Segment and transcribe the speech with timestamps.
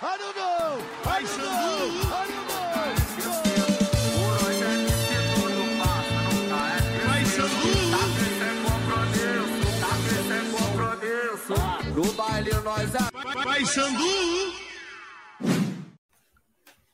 [0.00, 0.78] I don't know.
[1.06, 1.90] I don't know.
[2.14, 2.58] I don't know.
[11.96, 12.92] No baile nós
[13.42, 14.04] vai Xandu.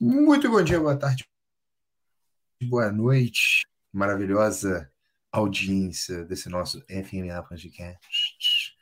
[0.00, 1.26] Muito bom dia, boa tarde,
[2.62, 4.90] boa noite, maravilhosa
[5.30, 8.74] audiência desse nosso FMA Podcast.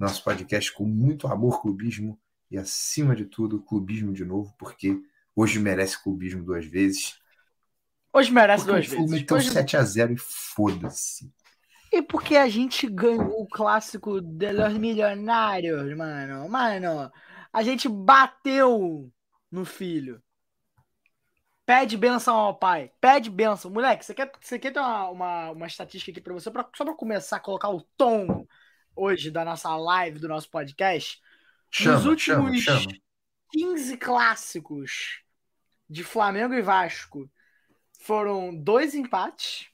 [0.00, 2.18] Nosso podcast com muito amor, clubismo
[2.50, 5.00] e, acima de tudo, clubismo de novo, porque
[5.34, 7.18] hoje merece clubismo duas vezes.
[8.12, 9.04] Hoje merece porque duas vezes.
[9.04, 9.50] O meteu hoje...
[9.50, 11.32] 7x0 e foda-se.
[11.92, 16.48] E porque a gente ganhou o clássico de los milionários, mano.
[16.48, 17.10] Mano,
[17.52, 19.10] a gente bateu
[19.50, 20.22] no filho.
[21.64, 22.90] Pede benção ao pai.
[23.00, 23.70] Pede benção.
[23.70, 26.84] Moleque, você quer, você quer ter uma, uma, uma estatística aqui pra você, pra, só
[26.84, 28.46] pra começar a colocar o tom
[28.96, 31.20] hoje da nossa live, do nosso podcast?
[31.70, 32.98] Chama, Nos últimos chama, chama.
[33.50, 35.22] 15 clássicos
[35.88, 37.30] de Flamengo e Vasco
[38.00, 39.68] foram dois empates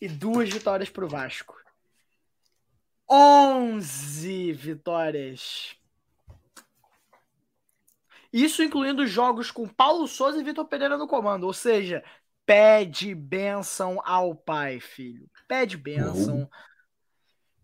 [0.00, 1.56] e duas vitórias para o Vasco.
[3.08, 5.76] 11 vitórias.
[8.32, 11.44] Isso incluindo jogos com Paulo Souza e Vitor Pereira no comando.
[11.44, 12.04] Ou seja,
[12.44, 15.30] pede benção ao pai, filho.
[15.46, 16.40] Pede benção.
[16.40, 16.48] Uhum.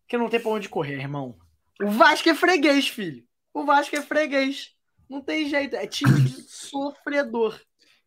[0.07, 1.37] Que não tem pra onde correr, irmão.
[1.83, 3.25] O Vasco é freguês, filho.
[3.53, 4.73] O Vasco é freguês.
[5.09, 5.75] Não tem jeito.
[5.75, 7.61] É time de sofredor.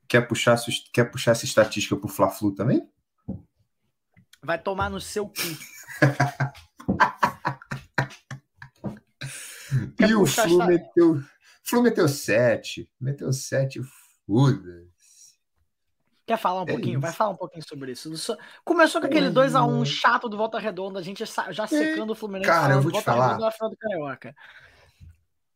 [0.08, 0.58] Quer puxar,
[0.94, 2.90] quer puxar essa estatística pro Fla-Flu também?
[4.42, 5.34] Vai tomar no seu cu.
[10.08, 11.22] e o Flu meteu.
[11.64, 12.90] Flu meteu 7.
[13.00, 13.82] Meteu 7,
[14.26, 14.88] foda
[16.26, 16.94] Quer falar um é pouquinho?
[16.94, 17.02] Isso.
[17.02, 18.38] Vai falar um pouquinho sobre isso.
[18.64, 22.50] Começou com aquele 2x1 um chato do Volta Redonda, a gente já secando o Fluminense.
[22.50, 23.38] Cara, eu vou te falar.
[23.38, 24.36] Do Carioca.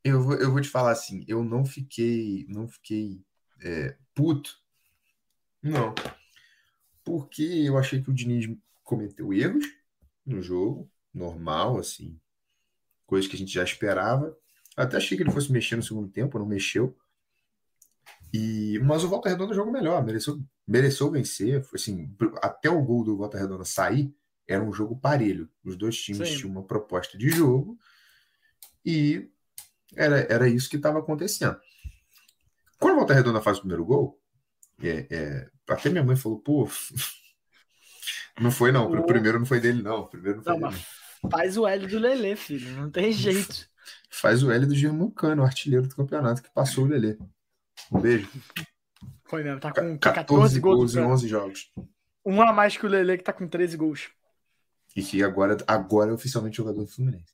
[0.03, 3.21] Eu vou, eu vou te falar assim, eu não fiquei, não fiquei
[3.61, 4.57] é, puto.
[5.61, 5.93] Não.
[7.03, 8.49] Porque eu achei que o Diniz
[8.83, 9.65] cometeu erros
[10.25, 12.19] no jogo, normal, assim.
[13.05, 14.37] Coisa que a gente já esperava.
[14.77, 16.95] Até achei que ele fosse mexer no segundo tempo, não mexeu.
[18.33, 21.63] E, mas o Volta Redonda jogou melhor, mereceu, mereceu vencer.
[21.63, 24.13] Foi assim, até o gol do Volta Redonda sair,
[24.47, 25.49] era um jogo parelho.
[25.65, 26.37] Os dois times Sim.
[26.37, 27.77] tinham uma proposta de jogo
[28.85, 29.29] e
[29.95, 31.59] era, era isso que estava acontecendo.
[32.77, 34.21] Quando o Volta Redonda faz o primeiro gol,
[34.81, 36.69] é, é, até minha mãe falou, pô,
[38.39, 40.85] não foi não, o primeiro não foi dele não, o primeiro não foi não, dele.
[41.31, 43.67] Faz o L do Lelê, filho, não tem jeito.
[44.09, 47.17] Faz o L do Germancano, o artilheiro do campeonato, que passou o Lelê.
[47.91, 48.29] Um beijo.
[49.29, 51.71] Foi mesmo, tá com 14, 14 gols em 11 jogos.
[52.25, 54.09] Um a mais que o Lelê, que tá com 13 gols.
[54.95, 57.31] E que agora, agora é oficialmente jogador do Fluminense.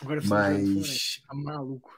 [0.00, 1.20] Agora é Mas.
[1.26, 1.92] Tá maluco.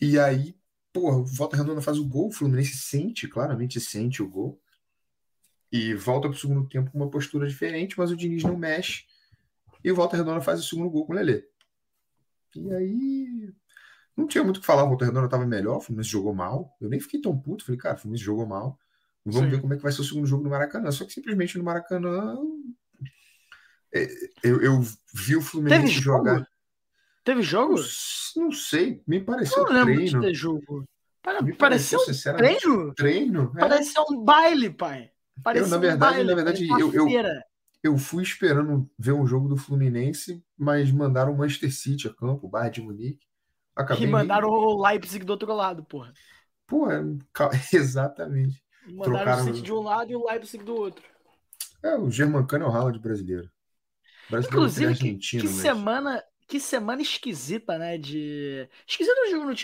[0.00, 0.56] E aí,
[0.92, 4.60] porra, o Volta Redonda faz o gol, o Fluminense sente, claramente sente o gol.
[5.70, 9.04] E volta pro segundo tempo com uma postura diferente, mas o Diniz não mexe.
[9.84, 11.44] E o Volta Redonda faz o segundo gol com o Lelê.
[12.56, 13.54] E aí,
[14.18, 16.76] não tinha muito o que falar, o Volta Redonda estava melhor, o Fluminense jogou mal.
[16.80, 18.76] Eu nem fiquei tão puto, falei, cara, o Fluminense jogou mal.
[19.24, 19.50] Vamos Sim.
[19.50, 20.90] ver como é que vai ser o segundo jogo no Maracanã.
[20.90, 22.36] Só que simplesmente no Maracanã.
[23.94, 24.08] É,
[24.42, 24.80] eu, eu
[25.14, 26.34] vi o Fluminense Teve jogar.
[26.34, 26.46] Jogo?
[27.24, 27.74] Teve jogo?
[27.76, 30.20] Não, não, sei, me pareceu não treino.
[30.20, 30.84] De jogo.
[31.42, 32.94] me pareceu, pareceu treino?
[32.94, 33.52] Treino?
[33.56, 33.60] É.
[33.60, 35.10] Pareceu um baile, pai.
[35.44, 37.06] Pareceu eu, na verdade, um baile, na verdade, eu, eu,
[37.84, 42.46] eu fui esperando ver um jogo do Fluminense, mas mandaram o Manchester City a campo,
[42.46, 43.27] o Bayern de Munique.
[43.78, 46.12] Acabei e mandaram o Leipzig do outro lado, porra.
[46.66, 47.00] Pô, é,
[47.72, 48.60] exatamente.
[48.84, 49.42] Mandaram Trocaram...
[49.42, 51.04] o City de um lado e o Leipzig do outro.
[51.82, 53.48] É, o Germancano é o Haaland brasileiro.
[54.28, 55.54] brasileiro Inclusive, que, que mas...
[55.54, 57.98] semana que semana esquisita, né?
[57.98, 58.68] De.
[58.86, 59.14] Esquisita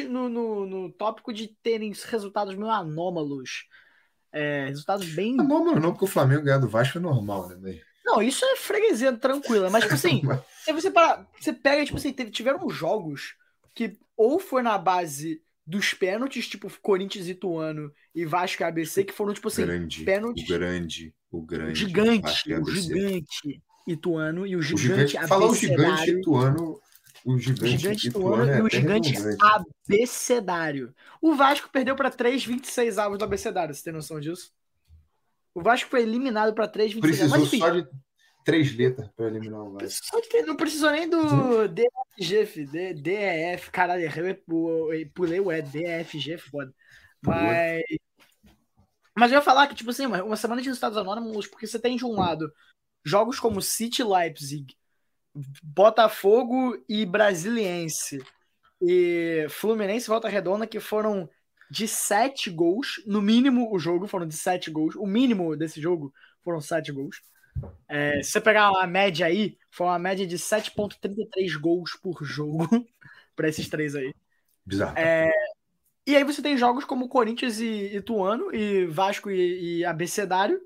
[0.07, 3.67] no, no, no, tópico de terem resultados meio anômalos.
[4.31, 5.41] É, resultados bem.
[5.41, 9.17] Anômalo não, porque o Flamengo ganhar do Vasco é normal, né, Não, isso é freguesia
[9.17, 10.23] tranquila, mas, tipo assim,
[10.63, 13.35] se você, para, você pega, tipo assim, tiveram jogos
[13.75, 19.05] que ou foi na base dos pênaltis, tipo Corinthians e Tuano e Vasco e ABC,
[19.05, 20.45] que foram, tipo assim, grande, pênaltis.
[20.45, 21.81] O grande, o grande.
[21.81, 26.81] Gigante, o gigante Ituano e o gigante, gigante Fala o gigante Ituano,
[27.25, 30.95] o gigante, o gigante Ituano, e o gigante abecedário.
[31.21, 34.53] O Vasco perdeu para 3,26 avos do abecedário, você tem noção disso?
[35.55, 37.87] O Vasco foi eliminado para 3,26 Precisou mas, só de
[38.45, 40.21] três letras para eliminar o Vasco.
[40.47, 43.03] Não precisou nem do DFG, filho.
[43.03, 46.73] DEF, caralho, eu pulei o E, DFG, foda.
[47.23, 47.83] Mas.
[49.17, 51.97] Mas eu ia falar que, tipo assim, uma semana de resultados anônimos, porque você tem
[51.97, 52.53] de um lado
[53.05, 54.75] jogos como City Leipzig,
[55.63, 58.23] Botafogo e Brasiliense.
[58.83, 61.29] e Fluminense Volta Redonda, que foram
[61.71, 63.03] de sete gols.
[63.07, 64.95] No mínimo, o jogo foram de sete gols.
[64.97, 66.13] O mínimo desse jogo
[66.43, 67.21] foram sete gols.
[67.89, 72.67] É, se você pegar a média aí, foi uma média de 7,33 gols por jogo
[73.37, 74.15] para esses três aí.
[74.65, 74.97] Bizarro.
[74.97, 75.31] É,
[76.07, 80.61] e aí você tem jogos como Corinthians e Ituano, e Vasco e, e Abecedário,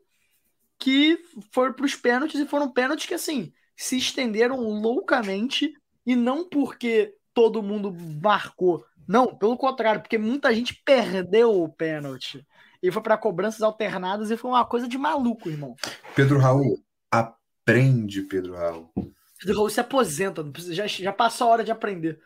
[0.79, 1.19] que
[1.53, 5.73] foram para os pênaltis e foram pênaltis que, assim, se estenderam loucamente
[6.07, 8.85] e não porque todo mundo marcou.
[9.07, 12.45] Não, pelo contrário, porque muita gente perdeu o pênalti
[12.83, 15.79] e foi para cobranças alternadas e foi uma coisa de maluco, irmão.
[16.15, 18.91] Pedro Raul, aprende, Pedro Raul.
[19.39, 22.21] Pedro Raul se aposenta, já, já passou a hora de aprender.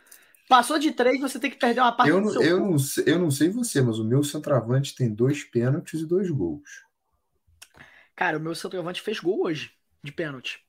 [0.49, 2.79] Passou de três, você tem que perder uma parte Eu do não, seu eu, não,
[2.79, 6.63] sei- eu não sei você, mas o meu centroavante tem dois pênaltis e dois gols.
[8.17, 9.73] Cara, o meu centroavante fez gol hoje,
[10.03, 10.65] de pênalti.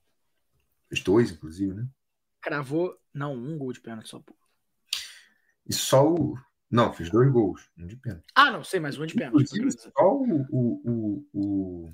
[0.89, 1.89] Os dois, inclusive, né?
[2.41, 4.23] Cravou, não, um gol de pênalti só.
[5.67, 6.37] E só o.
[6.73, 8.25] Não, fiz dois gols, um de pênalti.
[8.33, 9.47] Ah, não, sei, mas um de pênalti.
[9.47, 10.41] Só o.
[10.49, 11.93] o, o, o-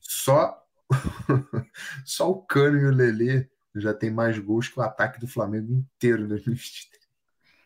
[0.00, 0.66] só.
[2.06, 5.70] só o Cano e o Lelê já tem mais gols que o ataque do Flamengo
[5.74, 7.02] inteiro em 2023.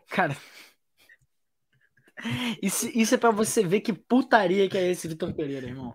[0.09, 0.37] Cara.
[2.61, 5.95] Isso, isso é pra você ver que putaria que é esse Vitor Pereira, irmão.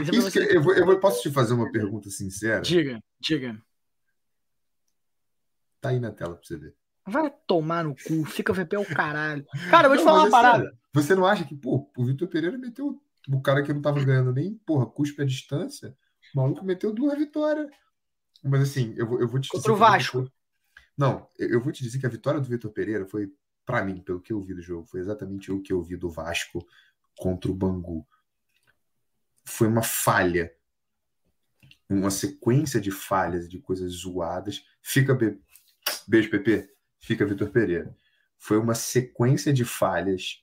[0.00, 0.56] Isso é Isso você...
[0.56, 2.62] eu, vou- eu posso te fazer uma pergunta sincera?
[2.62, 3.60] Diga, diga.
[5.82, 6.74] Tá aí na tela pra você ver.
[7.06, 9.44] Vai tomar no cu, fica VP o caralho.
[9.70, 10.62] Cara, eu vou te Não, falar uma é parada.
[10.64, 10.78] sério.
[10.94, 14.32] Você não acha que, pô, o Vitor Pereira meteu o cara que não tava ganhando
[14.32, 15.96] nem, porra, cuspe a distância?
[16.34, 17.68] O maluco meteu duas vitórias.
[18.44, 20.12] Mas assim, eu, vou- eu vou te Contra o dizer que Vasco.
[20.22, 20.32] foi-
[20.96, 23.32] Não, eu vou te dizer que a vitória do Vitor Pereira foi,
[23.64, 26.10] pra mim, pelo que eu vi do jogo, foi exatamente o que eu vi do
[26.10, 26.64] Vasco
[27.16, 28.06] contra o Bangu.
[29.44, 30.52] Foi uma falha.
[31.88, 34.64] Uma sequência de falhas, de coisas zoadas.
[34.82, 35.14] Fica.
[35.14, 35.38] Be...
[36.06, 36.71] Beijo, PP.
[37.02, 37.94] Fica Vitor Pereira.
[38.38, 40.42] Foi uma sequência de falhas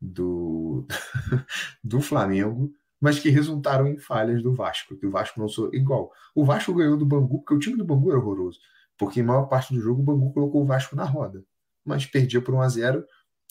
[0.00, 0.86] do,
[1.82, 4.96] do Flamengo, mas que resultaram em falhas do Vasco.
[4.96, 6.12] Que o Vasco não sou igual.
[6.34, 8.60] O Vasco ganhou do Bangu, porque o time do Bangu era horroroso.
[8.98, 11.44] Porque em maior parte do jogo o Bangu colocou o Vasco na roda.
[11.84, 13.06] Mas perdia por 1 a 0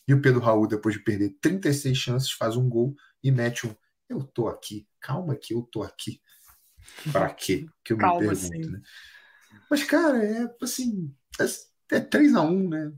[0.07, 3.75] E o Pedro Raul, depois de perder 36 chances, faz um gol e mete um.
[4.07, 6.21] Eu tô aqui, calma que eu tô aqui.
[7.11, 7.65] Pra quê?
[7.83, 8.71] Que eu me Calma, pergunto, sim.
[8.71, 8.81] né?
[9.69, 11.13] Mas, cara, é assim.
[11.91, 12.93] É, é 3 a 1 né?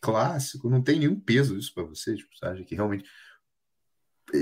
[0.00, 3.08] Clássico, não tem nenhum peso isso pra você, tipo, você acha que realmente.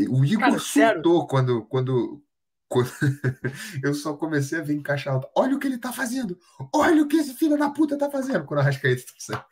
[0.09, 2.23] O Igor Cara, surtou quando, quando,
[2.69, 2.91] quando
[3.83, 5.31] eu só comecei a ver em caixa alta.
[5.37, 6.39] Olha o que ele tá fazendo!
[6.73, 9.45] Olha o que esse filho da puta tá fazendo quando a Rascaeta tá saindo.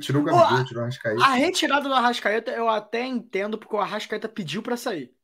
[0.00, 1.24] Tirou o Gabigol, tirou a Rascaeta.
[1.24, 5.14] A retirada do Arrascaeta eu até entendo, porque o Arrascaeta pediu pra sair.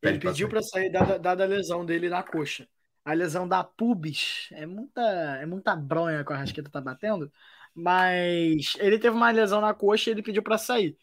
[0.00, 2.68] Ele pediu pra sair dada, dada a lesão dele na coxa.
[3.04, 7.30] A lesão da pubis é muita, é muita bronha que o Arrascaeta tá batendo,
[7.74, 10.96] mas ele teve uma lesão na coxa e ele pediu pra sair.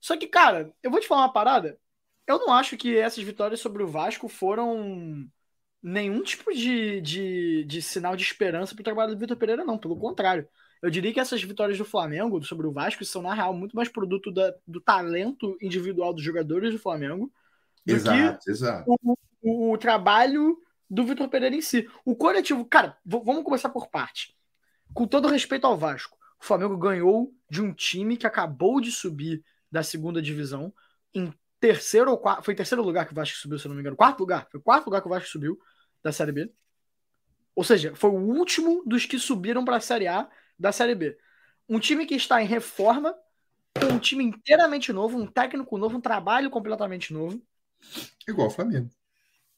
[0.00, 1.78] Só que, cara, eu vou te falar uma parada.
[2.26, 5.28] Eu não acho que essas vitórias sobre o Vasco foram
[5.82, 9.78] nenhum tipo de, de, de sinal de esperança pro trabalho do Vitor Pereira, não.
[9.78, 10.48] Pelo contrário.
[10.82, 13.88] Eu diria que essas vitórias do Flamengo sobre o Vasco são, na real, muito mais
[13.88, 17.32] produto da- do talento individual dos jogadores do Flamengo
[17.86, 18.90] do que Exato, exato.
[19.42, 20.58] o, o trabalho
[20.88, 21.88] do Vitor Pereira em si.
[22.04, 24.36] O coletivo, cara, vamos começar por parte.
[24.92, 29.44] Com todo respeito ao Vasco, o Flamengo ganhou de um time que acabou de subir
[29.70, 30.72] da segunda divisão
[31.12, 32.44] em terceiro ou quarto.
[32.44, 33.96] Foi terceiro lugar que o Vasco subiu, se eu não me engano.
[33.96, 34.46] Quarto lugar.
[34.50, 35.58] Foi quarto lugar que o Vasco subiu
[36.02, 36.52] da Série B.
[37.54, 41.16] Ou seja, foi o último dos que subiram para a Série A da Série B.
[41.68, 43.14] Um time que está em reforma,
[43.80, 47.40] com um time inteiramente novo, um técnico novo, um trabalho completamente novo.
[48.28, 48.90] Igual o Flamengo.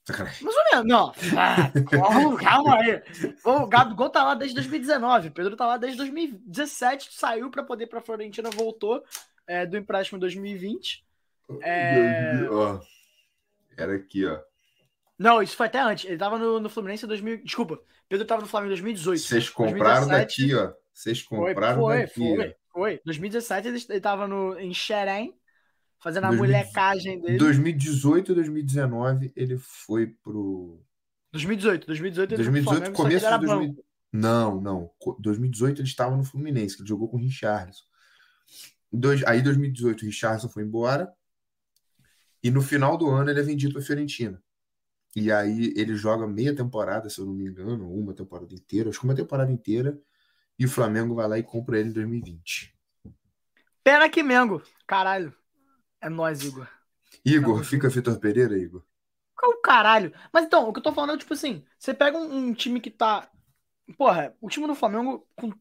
[0.06, 0.44] Sacanagem.
[0.44, 1.12] Mais ou menos, não.
[1.36, 3.02] Ah, calma, calma aí.
[3.44, 7.84] O Gabigol tá lá desde 2019, o Pedro tá lá desde 2017, saiu para poder
[7.84, 9.02] ir pra Florentina, voltou
[9.46, 11.04] é, do empréstimo em 2020.
[11.60, 12.46] É.
[12.50, 12.80] Ó,
[13.76, 14.38] era aqui, ó.
[15.18, 16.04] Não, isso foi até antes.
[16.04, 17.42] Ele tava no, no Fluminense em 2000.
[17.42, 19.20] Desculpa, Pedro tava no Flamengo em 2018.
[19.20, 20.46] Vocês compraram 2017.
[20.46, 20.72] daqui, ó.
[20.92, 22.14] Vocês Foi, compraram foi, daqui.
[22.14, 23.00] foi, foi.
[23.04, 25.36] 2017 ele, ele tava no, em Xerém,
[26.02, 27.38] fazendo a 2000 molecagem Em dele.
[27.38, 30.80] 2018 e 2019 ele foi pro
[31.32, 33.86] 2018, 2018 ele foi pro 2018 Flamengo, começo de 2000 banco.
[34.12, 34.90] Não, não.
[34.98, 37.84] Co- 2018 ele estava no Fluminense, que ele jogou com o Richarlison.
[38.92, 41.12] Dois, aí 2018 o Richarlison foi embora.
[42.42, 44.42] E no final do ano ele é vendido para Fiorentina.
[45.14, 49.00] E aí ele joga meia temporada, se eu não me engano, uma temporada inteira, acho
[49.00, 49.98] que uma temporada inteira.
[50.58, 52.74] E o Flamengo vai lá e compra ele em 2020.
[53.82, 54.62] Pena que Mengo.
[54.86, 55.34] Caralho.
[56.00, 56.68] É nóis, Igor.
[57.24, 58.82] Igor, Não, fica Vitor Pereira, Igor.
[59.36, 60.12] Qual o caralho?
[60.32, 62.80] Mas então, o que eu tô falando é tipo assim: você pega um, um time
[62.80, 63.30] que tá.
[63.96, 65.52] Porra, o time do Flamengo, com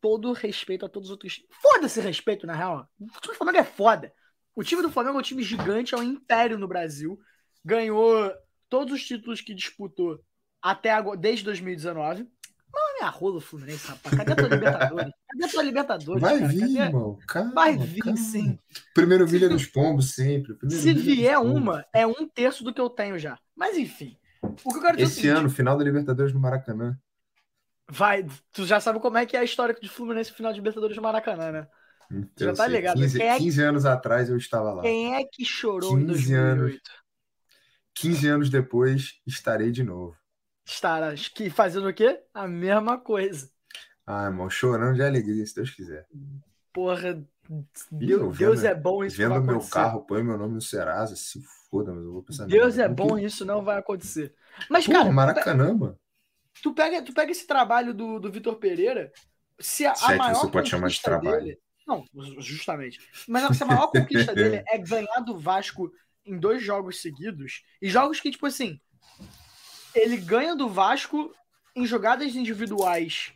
[0.00, 1.42] todo respeito a todos os outros.
[1.62, 2.88] Foda-se respeito, na real.
[3.00, 4.12] O time do Flamengo é foda.
[4.54, 7.18] O time do Flamengo é um time gigante, é um império no Brasil.
[7.64, 8.30] Ganhou
[8.68, 10.20] todos os títulos que disputou
[10.60, 12.22] até agora, desde 2019.
[12.22, 14.14] Mano, minha rola Fluminense, rapaz.
[14.14, 15.12] Cadê a tua Libertadores?
[15.34, 16.20] Cadê a tua Libertadores?
[16.22, 16.48] Vai cara?
[16.52, 16.78] vir, Cadê?
[16.78, 17.18] irmão.
[17.26, 18.16] Calma, Vai vir, calma.
[18.18, 18.58] sim.
[18.94, 20.54] Primeiro milha dos pombos sempre.
[20.54, 23.38] Primeiro Se vier uma, é um terço do que eu tenho já.
[23.56, 24.16] Mas enfim.
[24.42, 26.96] O que eu quero dizer é Esse seguinte, ano, final da Libertadores no Maracanã.
[27.90, 30.58] Vai, tu já sabe como é que é a história de Fluminense no final de
[30.58, 31.68] Libertadores do Maracanã, né?
[32.38, 32.96] Já Eu tá sei, ligado.
[33.00, 34.82] 15, Quem é que- 15 anos atrás eu estava lá.
[34.82, 36.80] Quem é que chorou em 15 2008?
[37.94, 40.16] 15 anos depois, estarei de novo.
[40.66, 42.20] Estará que fazendo o quê?
[42.32, 43.50] A mesma coisa.
[44.06, 46.06] Ah, irmão, chorando de alegria, se Deus quiser.
[46.72, 50.60] Porra, eu Deus vendo- é bom isso Vendo vai meu carro, põe meu nome no
[50.60, 54.34] Serasa, se foda, mas eu vou pensar Deus é bom isso não vai acontecer.
[54.68, 55.98] Mas, Pô, cara, Maracanã, mano.
[56.62, 59.12] tu pega, tu pega esse trabalho do, do Vitor Pereira,
[59.58, 61.40] se a, Se é que a maior você pode chamar de trabalho.
[61.40, 62.04] dele- não,
[62.38, 62.98] justamente.
[63.28, 65.92] Mas a maior conquista dele é ganhar do Vasco
[66.26, 68.80] em dois jogos seguidos, e jogos que, tipo assim,
[69.94, 71.32] ele ganha do Vasco
[71.76, 73.32] em jogadas individuais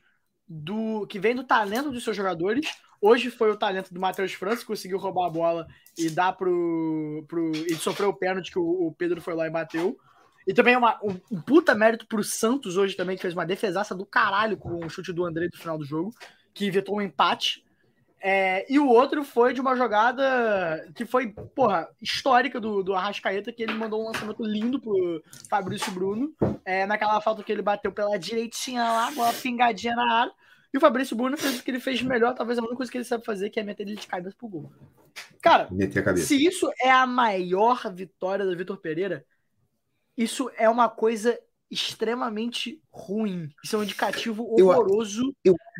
[0.48, 2.66] do que vem do talento dos seus jogadores.
[3.00, 7.24] Hoje foi o talento do Matheus França, que conseguiu roubar a bola e dar pro.
[7.28, 9.96] pro e sofreu o pênalti que o, o Pedro foi lá e bateu.
[10.46, 13.44] E também é uma, um, um puta mérito pro Santos hoje também, que fez uma
[13.44, 16.10] defesaça do caralho com o chute do André no final do jogo,
[16.54, 17.62] que evitou um empate.
[18.20, 23.52] É, e o outro foi de uma jogada que foi, porra, histórica do, do Arrascaeta,
[23.52, 26.34] que ele mandou um lançamento lindo pro Fabrício Bruno,
[26.64, 30.32] é, naquela falta que ele bateu pela direitinha lá, com uma pingadinha na área.
[30.72, 32.98] E o Fabrício Bruno fez o que ele fez melhor, talvez a única coisa que
[32.98, 34.72] ele sabe fazer, que é meter ele de cabeça pro gol.
[35.40, 35.68] Cara,
[36.16, 39.24] se isso é a maior vitória do Vitor Pereira,
[40.16, 41.38] isso é uma coisa
[41.70, 43.50] extremamente ruim.
[43.62, 45.34] Isso é um indicativo Eu- horroroso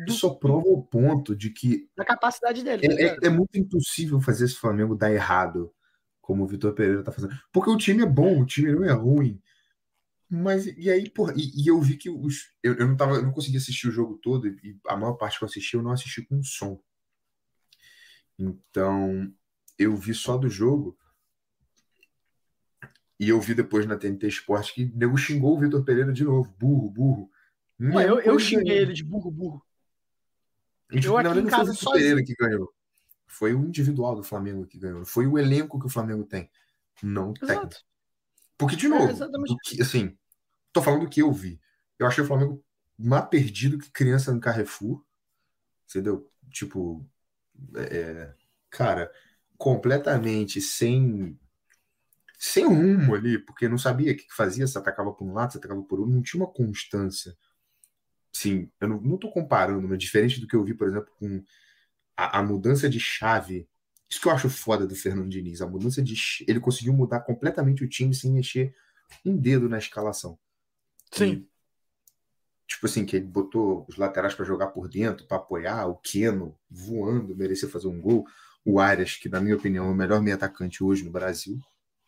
[0.07, 2.87] Isso só prova o ponto de que da capacidade dele.
[2.87, 3.23] tá é, ligado?
[3.23, 5.73] é- é muito impossível fazer esse Flamengo dar errado,
[6.21, 7.33] como o Vitor Pereira tá fazendo.
[7.51, 9.41] Porque o time é bom, o time não é ruim.
[10.31, 12.51] Mas, e aí, porra, e, e eu vi que os.
[12.61, 15.39] Eu, eu não tava, eu não consegui assistir o jogo todo, e a maior parte
[15.39, 16.79] que eu assisti, eu não assisti com som.
[18.37, 19.33] Então,
[19.77, 20.95] eu vi só do jogo.
[23.19, 26.23] E eu vi depois na TNT Esporte que o nego xingou o Vitor Pereira de
[26.23, 26.49] novo.
[26.57, 27.31] Burro, burro.
[27.79, 29.65] Eu, eu xinguei ele de burro, burro.
[30.91, 31.93] E, tipo, Eu aqui verdade, em não foi o casa Vitor.
[31.93, 32.73] Pereira que ganhou.
[33.27, 35.05] Foi o individual do Flamengo que ganhou.
[35.05, 36.49] Foi o elenco que o Flamengo tem.
[37.03, 37.59] Não tem.
[38.57, 40.17] Porque, de É, novo, do que- assim,
[40.73, 41.59] tô falando do que eu vi.
[41.97, 42.63] Eu achei o Flamengo
[42.97, 45.03] mais perdido que criança no Carrefour.
[45.89, 46.29] Entendeu?
[46.49, 47.05] Tipo,
[47.75, 48.33] é,
[48.69, 49.11] cara,
[49.57, 51.37] completamente sem
[52.39, 55.57] sem rumo ali, porque não sabia o que fazia, se atacava por um lado, se
[55.57, 57.35] atacava por outro, não tinha uma constância.
[58.31, 61.43] Sim, eu não, tô comparando, mas diferente do que eu vi, por exemplo, com
[62.15, 63.67] a, a mudança de chave.
[64.09, 66.15] Isso que eu acho foda do Fernando Diniz, a mudança de.
[66.47, 68.73] Ele conseguiu mudar completamente o time sem mexer
[69.25, 70.39] um dedo na escalação.
[71.11, 71.25] Sim.
[71.25, 71.49] E,
[72.67, 76.57] tipo assim, que ele botou os laterais para jogar por dentro, para apoiar, o Keno
[76.69, 78.25] voando, merecia fazer um gol.
[78.63, 81.59] O Arias, que na minha opinião é o melhor meio atacante hoje no Brasil.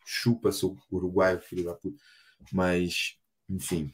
[0.04, 1.96] Chupa seu uruguaio, filho da puta.
[2.52, 3.16] Mas,
[3.48, 3.90] enfim.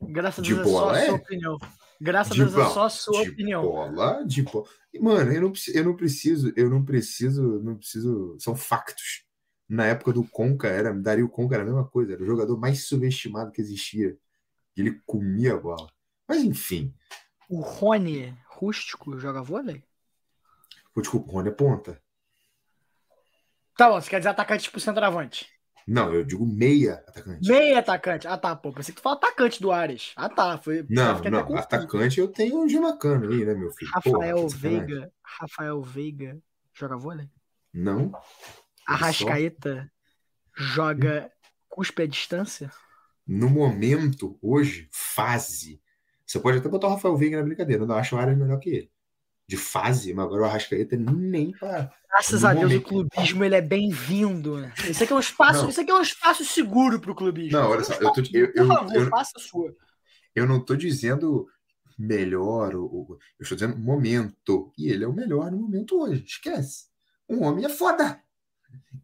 [0.00, 1.12] Graças a De Deus é só a sua é?
[1.12, 1.58] opinião.
[2.00, 3.62] Graças De a Deus é só a sua de opinião.
[3.62, 4.68] bola, de bola.
[5.00, 8.36] Mano, eu não, eu não preciso, eu não preciso, não preciso.
[8.38, 9.24] São factos.
[9.68, 12.84] Na época do Conca, era, Dario Conca era a mesma coisa, era o jogador mais
[12.86, 14.16] subestimado que existia.
[14.76, 15.90] Ele comia a bola.
[16.26, 16.94] Mas enfim,
[17.48, 19.82] O Rony rústico joga vôlei?
[20.94, 22.02] Pô, desculpa, o Rony é ponta.
[23.78, 25.46] Tá bom, você quer dizer atacante tipo centroavante.
[25.86, 27.48] Não, eu digo meia atacante.
[27.48, 28.26] Meio atacante.
[28.26, 28.72] Ah, tá, pô.
[28.72, 30.12] Pensei que tu fala atacante do Ares.
[30.16, 30.58] Ah, tá.
[30.58, 33.88] Foi, Não, não, atacante eu tenho o Gilmacano aí, né, meu filho?
[34.02, 34.86] Porra, Rafael sacanagem.
[34.86, 35.12] Veiga.
[35.22, 36.38] Rafael Veiga
[36.74, 37.30] joga vôlei?
[37.72, 38.10] Não.
[38.84, 39.88] Arrascaeta
[40.56, 41.30] joga
[41.68, 42.72] cuspe à distância?
[43.24, 45.80] No momento, hoje, fase.
[46.26, 48.70] Você pode até botar o Rafael Veiga na brincadeira, não acho o Arias melhor que
[48.70, 48.90] ele.
[49.48, 51.90] De fase, mas agora o Arrascaeta nem para.
[52.10, 54.58] Graças a Deus, o clubismo ele é bem-vindo.
[54.88, 55.70] Isso aqui é um espaço, Não.
[55.70, 57.58] isso aqui é um espaço seguro pro clubismo.
[57.58, 59.74] Não, olha só, é um eu tô- eu- eu- Por favor, eu- faça a sua.
[60.34, 61.48] Eu não estou dizendo
[61.98, 64.70] melhor, eu estou dizendo momento.
[64.76, 66.22] E ele é o melhor no momento hoje.
[66.26, 66.84] Esquece.
[67.26, 68.20] Um homem é foda.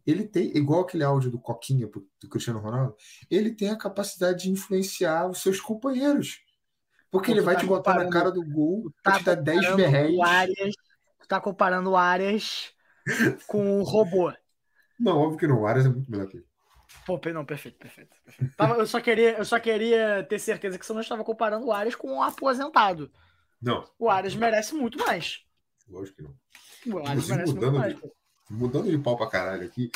[0.05, 1.87] Ele tem, igual aquele áudio do Coquinha
[2.21, 2.95] do Cristiano Ronaldo,
[3.31, 6.41] ele tem a capacidade de influenciar os seus companheiros.
[7.15, 9.77] Porque ele vai tá te botar na cara do gol, tá te dar 10 comparando
[9.77, 10.75] berréis.
[11.21, 12.73] tu tá comparando o Arias
[13.47, 14.33] com o robô.
[14.99, 15.61] Não, óbvio que não.
[15.61, 16.45] O Arias é muito melhor que ele.
[17.05, 18.15] Pô, não, perfeito, perfeito.
[18.23, 18.55] perfeito.
[18.55, 21.71] Tava- eu, só queria, eu só queria ter certeza que você não estava comparando o
[21.71, 23.11] Arias com um aposentado.
[23.61, 23.87] Não.
[23.99, 25.43] O Arias merece muito mais.
[25.87, 26.35] Lógico que não.
[26.95, 27.95] O Arias merece muito mais.
[27.95, 28.11] De,
[28.49, 29.91] mudando de pau pra caralho aqui,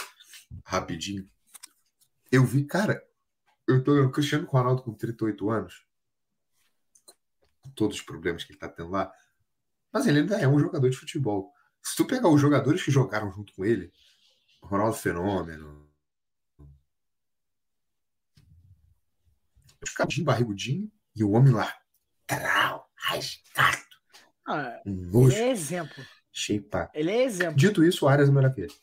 [0.64, 1.28] rapidinho.
[2.32, 3.04] Eu vi, cara,
[3.68, 5.86] eu tô o Cristiano Ronaldo com 38 anos,
[7.75, 9.12] todos os problemas que ele tá tendo lá,
[9.92, 11.54] mas ele ainda é um jogador de futebol.
[11.82, 13.92] Se tu pegar os jogadores que jogaram junto com ele,
[14.62, 15.89] Ronaldo Fenômeno,
[19.82, 21.74] os cabinho barrigudinho e o homem lá,
[22.28, 23.78] trau, rasgado.
[24.48, 26.04] Ah, um ele é exemplo.
[26.32, 26.92] Shapeado.
[26.94, 27.56] Ele é exemplo.
[27.56, 28.74] Dito isso, o Arias é melhor que ele.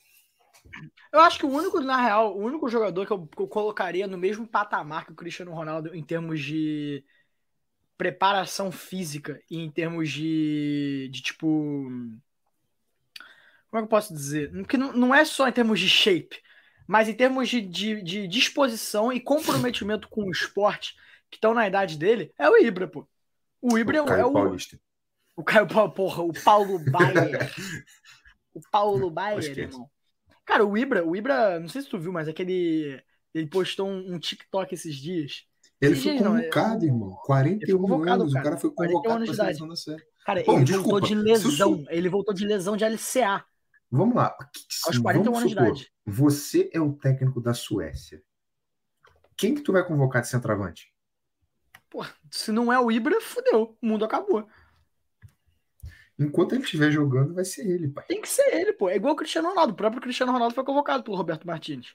[1.13, 4.07] Eu acho que o único, na real, o único jogador que eu, que eu, colocaria
[4.07, 7.05] no mesmo patamar que o Cristiano Ronaldo em termos de
[7.97, 11.47] preparação física e em termos de, de tipo.
[13.69, 14.51] Como é que eu posso dizer?
[14.53, 16.41] Porque não, não é só em termos de shape,
[16.87, 20.95] mas em termos de, de, de disposição e comprometimento com o esporte
[21.31, 23.09] que estão na idade dele, é o Ibra, pô.
[23.61, 24.33] O Ibra o é, o.
[24.33, 24.79] Paulista.
[25.35, 27.53] O Caio porra, o Paulo Baier.
[28.55, 29.91] o Paulo Baier, irmão.
[30.45, 33.03] Cara, o Ibra, o Ibra, não sei se tu viu, mas aquele.
[33.35, 35.47] Ele postou um, um TikTok esses dias.
[35.81, 37.17] Ele foi convocado, não, é, irmão.
[37.25, 38.33] 41 anos.
[38.33, 38.41] Cara.
[38.41, 40.03] O cara foi convocado pra seleção da série.
[40.25, 41.85] Cara, Bom, ele desculpa, voltou de lesão.
[41.89, 43.45] Ele voltou de lesão de LCA.
[43.91, 44.37] Vamos lá.
[44.87, 45.93] Aos 41 anos supor, de idade.
[46.05, 48.23] Você é o técnico da Suécia.
[49.37, 50.93] Quem que tu vai convocar de centroavante?
[51.91, 53.77] Pô, se não é o Ibra, fudeu.
[53.81, 54.49] O mundo acabou.
[56.19, 58.07] Enquanto ele estiver jogando, vai ser ele, pai.
[58.09, 58.89] Tem que ser ele, pô.
[58.89, 59.75] É igual o Cristiano Ronaldo.
[59.75, 61.95] O próprio Cristiano Ronaldo foi convocado pelo Roberto Martins.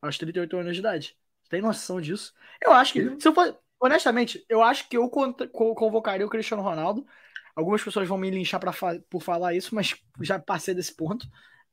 [0.00, 1.18] Aos 38 anos de idade.
[1.48, 2.34] Tem noção disso?
[2.62, 7.06] Eu acho que, se eu for, honestamente, eu acho que eu convocaria o Cristiano Ronaldo.
[7.54, 8.72] Algumas pessoas vão me linchar pra,
[9.08, 11.26] por falar isso, mas já passei desse ponto.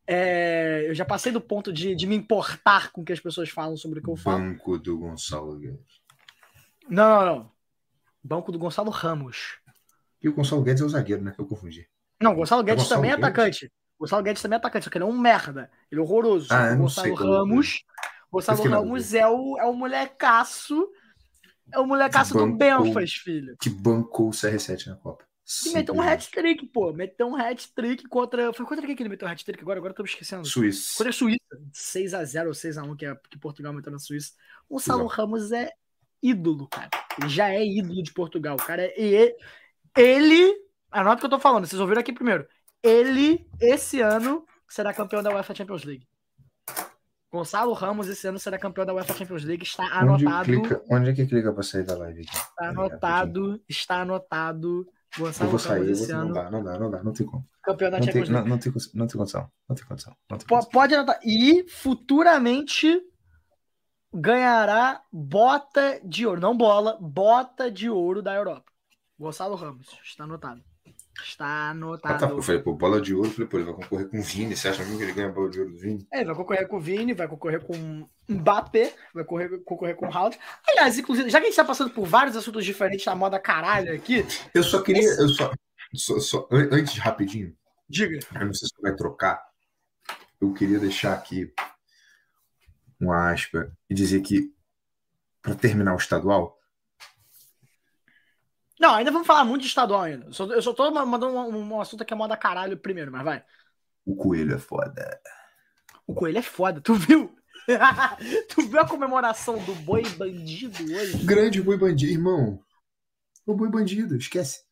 [0.07, 3.49] É, eu já passei do ponto de, de me importar com o que as pessoas
[3.49, 4.39] falam sobre o que eu falo.
[4.39, 6.01] Banco do Gonçalo Guedes.
[6.87, 7.51] Não, não, não.
[8.23, 9.59] Banco do Gonçalo Ramos.
[10.21, 11.33] E o Gonçalo Guedes é o zagueiro, né?
[11.37, 11.87] Eu confundi.
[12.21, 13.71] Não, o Gonçalo Guedes é Gonçalo também é atacante.
[13.97, 15.71] O Gonçalo Guedes também é atacante, só que ele é um merda.
[15.91, 16.47] Ele é horroroso.
[16.51, 17.83] Ah, o Gonçalo Ramos.
[18.35, 20.89] O Gonçalo Ramos é o, é o molecaço.
[21.71, 23.55] É o molecaço do Benfas, filho.
[23.61, 25.23] Que bancou o CR7 na Copa.
[25.65, 26.91] E meteu um hat-trick, pô.
[26.91, 28.51] Meteu um hat-trick contra.
[28.51, 29.79] Foi contra quem que ele meteu um hat-trick agora?
[29.79, 30.45] Agora eu tô me esquecendo.
[30.45, 30.97] Suíça.
[30.97, 31.39] Contra a Suíça.
[31.73, 34.33] 6x0 ou 6x1 que, é, que Portugal meteu na Suíça.
[34.67, 35.71] O Gonçalo Ramos é
[36.21, 36.89] ídolo, cara.
[37.17, 38.55] Ele já é ídolo de Portugal.
[38.55, 38.93] O cara é.
[38.99, 39.35] E
[39.95, 40.53] ele,
[40.91, 42.45] anota o que eu tô falando, vocês ouviram aqui primeiro.
[42.83, 46.05] Ele, esse ano, será campeão da UEFA Champions League.
[47.35, 49.63] Gonçalo Ramos, esse ano, será campeão da UEFA Champions League.
[49.63, 50.49] Está anotado.
[50.49, 52.33] Onde, clica, onde é que clica pra sair da live aqui?
[52.33, 54.87] Está anotado, está anotado.
[55.17, 56.27] Gonçalo eu vou sair, Ramos esse vou, ano.
[56.27, 57.45] Não dá, não dá, não dá, não tem como.
[57.61, 58.49] Campeão da não Champions tem, League.
[58.49, 60.15] Não, não, tem, não tem condição, não tem condição.
[60.29, 60.69] Não tem condição.
[60.71, 61.19] Pode anotar.
[61.25, 63.01] E futuramente
[64.13, 68.71] ganhará bota de ouro, não bola, bota de ouro da Europa.
[69.19, 70.63] Gonçalo Ramos, está anotado.
[71.23, 72.25] Está anotado.
[72.25, 72.33] Ah, tá.
[72.33, 74.55] Eu falei, pô, bola de ouro, eu falei, pô, ele vai concorrer com o Vini.
[74.55, 76.07] Você acha mesmo que ele ganha a bola de ouro do Vini?
[76.11, 80.13] É, vai concorrer com o Vini, vai concorrer com Mbappé, vai concorrer, concorrer com o
[80.13, 80.37] Haaland.
[80.67, 83.93] Aliás, inclusive, já que a gente está passando por vários assuntos diferentes na moda caralho
[83.93, 84.25] aqui.
[84.53, 85.03] Eu só queria.
[85.03, 85.21] Esse...
[85.21, 85.51] Eu só,
[85.93, 87.55] só, só, antes rapidinho.
[87.87, 88.19] Diga.
[88.33, 89.41] Eu não sei se você vai trocar.
[90.41, 91.53] Eu queria deixar aqui
[92.99, 94.53] uma aspa e dizer que,
[95.41, 96.59] para terminar o estadual,
[98.79, 100.25] não, ainda vamos falar muito de estadual ainda.
[100.25, 103.23] Eu só, eu só tô mandando um, um, assunto que é moda caralho primeiro, mas
[103.23, 103.43] vai.
[104.05, 105.19] O coelho é foda.
[106.05, 107.33] O coelho é foda, tu viu?
[108.49, 111.25] tu viu a comemoração do boi bandido hoje?
[111.25, 112.61] Grande boi bandido, irmão.
[113.45, 114.63] O boi bandido, esquece.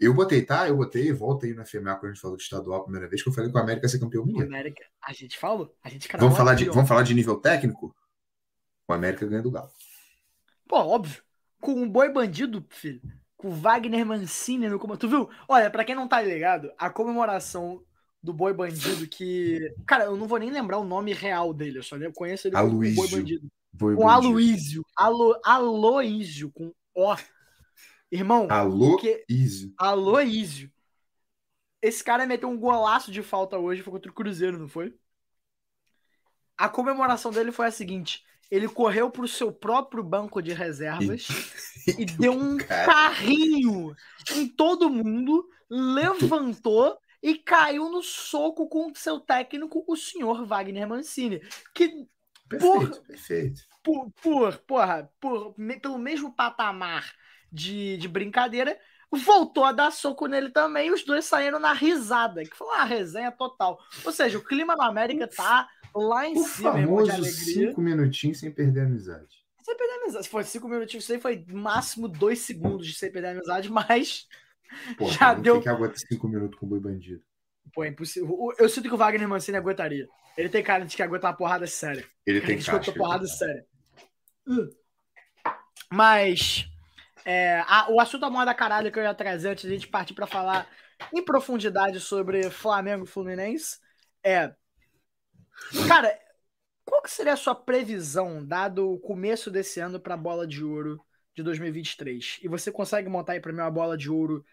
[0.00, 0.68] Eu botei, tá?
[0.68, 3.20] Eu botei, volta aí na FEMA quando a gente falou de estadual a primeira vez,
[3.20, 4.46] que eu falei que o América ia ser campeão mineiro.
[4.46, 7.92] América, a gente falou, a gente vamos falar, de, vamos falar de nível técnico?
[8.86, 9.70] O América ganha do Galo.
[10.68, 11.20] Pô, óbvio.
[11.60, 13.02] Com um boi bandido, filho
[13.42, 15.00] com o Wagner Mancini no comando.
[15.00, 15.28] Tu viu?
[15.48, 17.82] Olha, para quem não tá ligado, a comemoração
[18.22, 19.74] do Boi Bandido que.
[19.84, 22.78] Cara, eu não vou nem lembrar o nome real dele, eu só conheço ele como
[22.78, 23.48] Boi Bandido.
[23.72, 24.28] Boi com Bandido.
[24.28, 24.86] Aloísio.
[24.96, 27.16] Alo, Aloísio, com O.
[28.12, 28.46] Irmão.
[28.48, 29.74] Aloísio.
[29.76, 30.70] Aloísio.
[31.80, 34.94] Esse cara meteu um golaço de falta hoje, foi contra o Cruzeiro, não foi?
[36.56, 41.26] A comemoração dele foi a seguinte: ele correu para o seu próprio banco de reservas
[41.88, 43.96] e, e deu um carrinho
[44.36, 51.40] em todo mundo, levantou e caiu no soco com seu técnico, o senhor Wagner Mancini.
[51.74, 52.06] Que
[52.46, 53.62] perfeito, por, perfeito.
[53.82, 57.10] Por, por, porra, por, pelo mesmo patamar
[57.50, 58.78] de, de brincadeira,
[59.10, 60.88] voltou a dar soco nele também.
[60.88, 63.78] E os dois saíram na risada, que foi uma resenha total.
[64.04, 67.32] Ou seja, o clima na América tá lá em o cima, famoso de alegria.
[67.68, 69.42] cinco minutinhos sem perder a amizade.
[69.62, 70.24] Sem perder a amizade.
[70.24, 73.70] Se foi cinco minutinhos, isso aí foi máximo dois segundos de sem perder a amizade,
[73.70, 74.26] mas
[74.96, 77.22] Porra, Já deu- que aguenta cinco minutos com o boi bandido.
[77.74, 78.52] Pô, é impossível.
[78.58, 80.08] Eu sinto que o Wagner Mancini aguentaria.
[80.36, 82.04] Ele tem cara de que aguenta uma porrada séria.
[82.26, 83.66] Ele Cara tem de que porrada séria.
[84.46, 84.68] Uh.
[85.90, 86.66] Mas
[87.24, 89.88] é, a- o assunto da moda caralho que eu ia trazer antes de a gente
[89.88, 90.66] partir pra falar
[91.12, 93.78] em profundidade sobre Flamengo e Fluminense
[94.24, 94.54] é.
[95.88, 96.18] Cara,
[96.84, 101.00] qual que seria a sua previsão, dado o começo desse ano, pra bola de ouro
[101.34, 102.38] de 2023?
[102.42, 104.44] E você consegue montar aí pra mim uma bola de ouro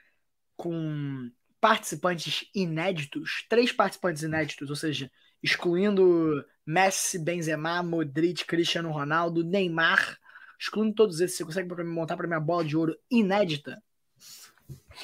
[0.56, 3.46] com participantes inéditos?
[3.50, 10.18] Três participantes inéditos, ou seja, excluindo Messi, Benzema, Modric, Cristiano Ronaldo, Neymar,
[10.60, 13.82] excluindo todos esses, você consegue mim montar pra minha bola de ouro inédita?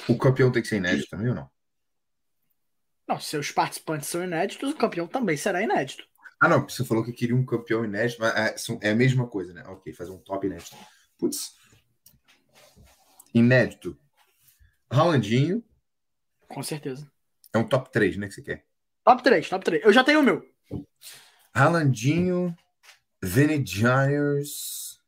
[0.08, 1.55] O campeão tem que ser inédito também ou não?
[3.06, 6.04] Não, se os participantes são inéditos, o campeão também será inédito.
[6.40, 9.54] Ah, não, você falou que queria um campeão inédito, mas é, é a mesma coisa,
[9.54, 9.62] né?
[9.66, 10.76] Ok, fazer um top inédito.
[11.18, 11.54] Putz.
[13.32, 13.96] Inédito.
[14.90, 15.64] Ralandinho
[16.48, 17.10] Com certeza.
[17.52, 18.28] é um top 3, né?
[18.28, 18.66] Que você quer.
[19.04, 19.84] Top 3, top 3.
[19.84, 20.44] Eu já tenho o meu.
[21.54, 22.54] Ralandinho,
[23.22, 25.00] Venedianers.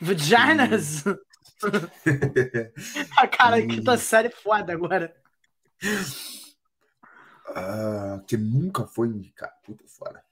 [0.00, 1.04] Vaginas.
[3.16, 5.14] A cara que tá série foda agora.
[7.48, 9.52] Ah, que nunca foi indicado.
[9.64, 10.22] Puta fora.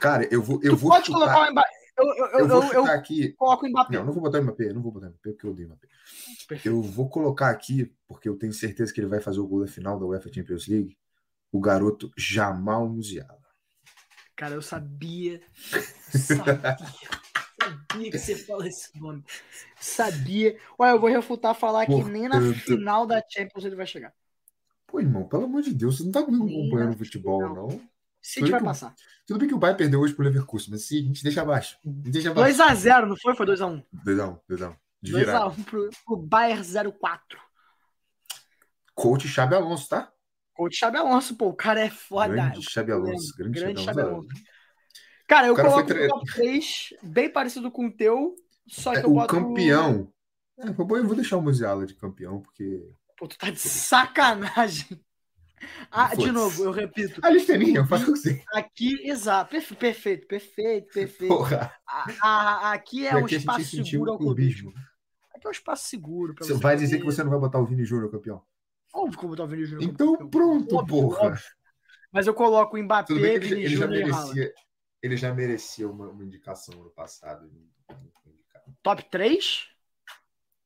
[0.00, 1.18] Cara, eu vou, eu tu vou pode chutar.
[1.20, 1.68] colocar o Mbappé.
[1.96, 3.32] Eu, eu, eu, eu vou eu- chutar eu aqui.
[3.34, 3.96] coloco o Mbappé.
[3.96, 5.70] Não, não vou botar o Mbappé, não vou botar o Mbappé, porque eu odeio o
[5.70, 5.88] Mbappé.
[6.48, 6.66] Perfeito.
[6.68, 9.66] Eu vou colocar aqui, porque eu tenho certeza que ele vai fazer o gol da
[9.70, 10.98] final da UEFA Champions League,
[11.52, 13.38] o garoto Jamal Musiala.
[14.36, 15.40] Cara, eu sabia.
[16.10, 16.76] Sabia.
[17.62, 19.24] sabia que você fala esse nome.
[19.80, 20.58] Sabia.
[20.76, 24.12] Olha, eu vou refutar falar que nem na Portanto- final da Champions ele vai chegar.
[24.94, 27.68] Pô, irmão, pelo amor de Deus, você não tá comigo acompanhando na futebol, final.
[27.68, 27.80] não?
[28.22, 28.94] City vai que- passar.
[29.26, 31.76] Tudo bem que o Bayern perdeu hoje pro Leverkusen, mas sim, a gente deixa abaixo.
[31.84, 32.56] A gente deixa abaixo.
[32.62, 33.34] 2x0, não foi?
[33.34, 33.82] Foi 2x1.
[33.92, 34.76] 2x1, 2x1.
[35.02, 35.46] De virada.
[35.50, 37.38] 2x1 pro, pro Bayern 04.
[38.94, 40.12] Coach Xabi Alonso, tá?
[40.54, 42.28] Coach Xabi Alonso, pô, o cara é foda.
[42.32, 43.36] Grande Xabi Eu Alonso.
[43.36, 44.28] Grande, Grande Xabi Xabi Alonso.
[45.26, 48.36] Cara, eu O cara coloco tre- o top 3, bem parecido com o teu,
[48.68, 49.34] só que É, eu o boto...
[49.34, 50.12] campeão.
[50.56, 52.88] É, eu vou eu vou deixar o Musiala de campeão, porque.
[53.16, 55.00] Pô, tu tá de sacanagem.
[55.90, 57.20] Ah, de novo, eu repito.
[57.24, 58.44] A listeninha, eu faço o que você.
[58.52, 59.50] Aqui, exato.
[59.50, 61.34] Perfe- Perfeito, perfeito, perfeito.
[61.34, 61.74] Porra.
[61.86, 64.74] A- a- aqui é um a espaço seguro ao clubismo.
[65.34, 66.62] Aqui é um espaço seguro pra Você você.
[66.62, 68.44] vai dizer que você não vai botar o Vini Júnior campeão?
[68.92, 69.90] Óbvio que eu vou botar o Vini Júnior.
[69.90, 70.28] Então campeão.
[70.30, 71.26] pronto, Óbvio, porra.
[71.28, 71.44] óbvio.
[72.12, 74.54] Mas eu coloco o Mbappé, Tudo bem que ele, Vini ele já merecia.
[75.02, 77.50] Ele já merecia uma, uma indicação no passado.
[78.22, 78.32] foi.
[78.82, 79.66] Top 3?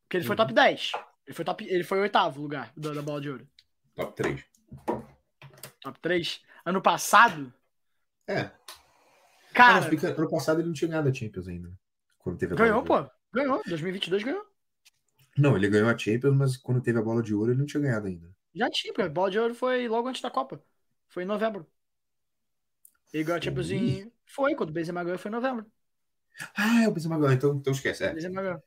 [0.03, 0.39] Porque ele foi Uhum.
[0.39, 0.93] top 10.
[1.29, 3.47] Ele foi, top, ele foi oitavo lugar da, da bola de ouro.
[3.95, 4.43] Top 3.
[5.83, 6.41] Top 3.
[6.65, 7.53] Ano passado,
[8.27, 8.51] É.
[9.53, 11.71] Cara, fica- ano passado ele não tinha ganhado a Champions ainda.
[12.19, 13.07] Quando teve ganhou, pô.
[13.31, 13.63] Ganhou.
[13.67, 14.47] 2022 ganhou.
[15.37, 17.83] Não, ele ganhou a Champions, mas quando teve a bola de ouro ele não tinha
[17.83, 18.35] ganhado ainda.
[18.55, 20.63] Já tinha, porque a bola de ouro foi logo antes da Copa.
[21.09, 21.67] Foi em novembro.
[23.13, 24.11] Ele ganhou a Champions em...
[24.25, 25.71] Foi, quando o Benzema ganhou foi em novembro.
[26.57, 28.05] Ah, é o Benzema ganhou, então, então esquece.
[28.05, 28.15] É.
[28.15, 28.63] Benzema.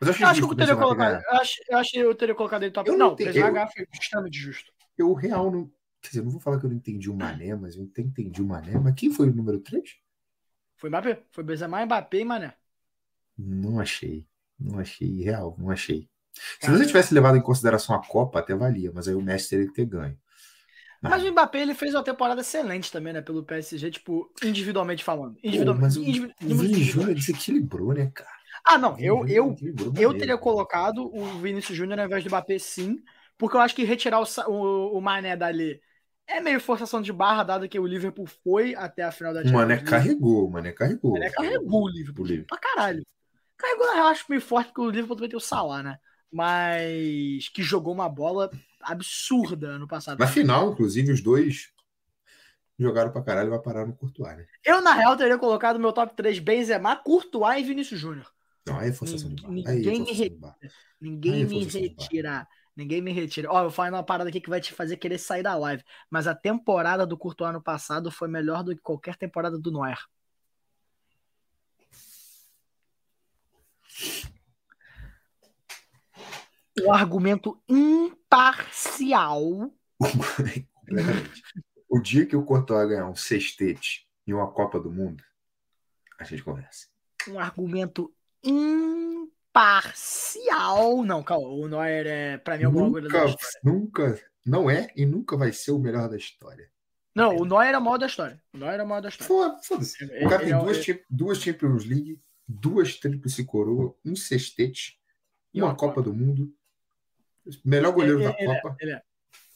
[0.00, 1.22] Mas eu acho Eu acho que eu teria colocado.
[1.24, 2.88] Eu acho, eu acho que eu teria colocado ele top.
[2.88, 4.72] Eu não, não Benzema ganhou foi extremamente justo.
[4.96, 5.70] Eu real não.
[6.00, 8.02] Quer dizer, eu não vou falar que eu não entendi o Mané, mas eu até
[8.02, 8.78] entendi o Mané.
[8.78, 9.96] Mas quem foi o número 3?
[10.76, 11.22] Foi Mbappé.
[11.30, 12.54] Foi Benzema, Mbappé e Mané.
[13.36, 14.26] Não achei.
[14.58, 16.08] Não achei real, não achei.
[16.60, 19.66] Se você tivesse levado em consideração a Copa, até valia, mas aí o Messi teria
[19.66, 20.18] que ter ganho.
[21.02, 23.20] Mas o Mbappé ele fez uma temporada excelente também, né?
[23.20, 25.34] Pelo PSG, tipo, individualmente falando.
[25.34, 25.82] Pô, Individualmente.
[25.82, 26.82] mas o, indivi- o Vini.
[26.82, 28.30] Júnior desequilibrou, né, cara?
[28.64, 28.98] Ah, não.
[28.98, 29.56] Eu, Júnior eu,
[29.98, 33.02] eu teria colocado o Vinícius Júnior ao invés do Mbappé, sim.
[33.38, 35.80] Porque eu acho que retirar o, o, o Mané dali
[36.26, 39.52] é meio forçação de barra, dado que o Liverpool foi até a final da O
[39.52, 41.12] Mané carregou, Mané carregou.
[41.12, 42.24] Mané carregou o Liverpool.
[42.24, 42.58] O Liverpool.
[42.58, 43.06] Pra caralho.
[43.56, 45.98] Carregou, na real, acho meio forte, porque o Liverpool também tem o Salah, né?
[46.32, 50.18] Mas que jogou uma bola absurda ano passado.
[50.18, 51.72] Na final, inclusive, os dois
[52.78, 54.46] jogaram pra caralho e vai parar no Courtois, né?
[54.64, 58.30] Eu, na real, teria colocado meu top 3 Benzema, Courtois e Vinícius Júnior.
[58.66, 59.54] Não, aí é forçação de barra.
[59.54, 60.70] Aí é Ninguém me.
[61.00, 62.46] Ninguém Aí, me retira.
[62.74, 63.50] Ninguém me retira.
[63.50, 65.82] Ó, eu vou falar uma parada aqui que vai te fazer querer sair da live.
[66.10, 69.98] Mas a temporada do Courtois ano passado foi melhor do que qualquer temporada do Neuer.
[76.82, 79.70] Um argumento imparcial.
[81.88, 85.22] O dia que o Courtois ganhar um sextete e uma Copa do Mundo,
[86.18, 86.86] a gente conversa.
[87.28, 88.12] Um argumento
[88.44, 89.24] imparcial.
[91.04, 91.48] Não, calma.
[91.48, 93.60] O Neuer é, pra mim, é o maior goleiro da Nunca, história.
[93.64, 96.68] nunca, não é e nunca vai ser o melhor da história.
[97.14, 98.42] Não, o Neuer é o maior da história.
[98.52, 99.28] O Neuer é o maior da história.
[99.28, 100.04] Foda- Foda-se.
[100.04, 104.14] Ele- O cara ele tem é duas, Champ- duas Champions League, duas tríplice coroa, um
[104.14, 105.00] sextete,
[105.54, 106.52] uma uma Copa do Mundo.
[107.64, 108.76] Melhor goleiro Ele- da ele é, Copa.
[108.80, 109.02] ele é.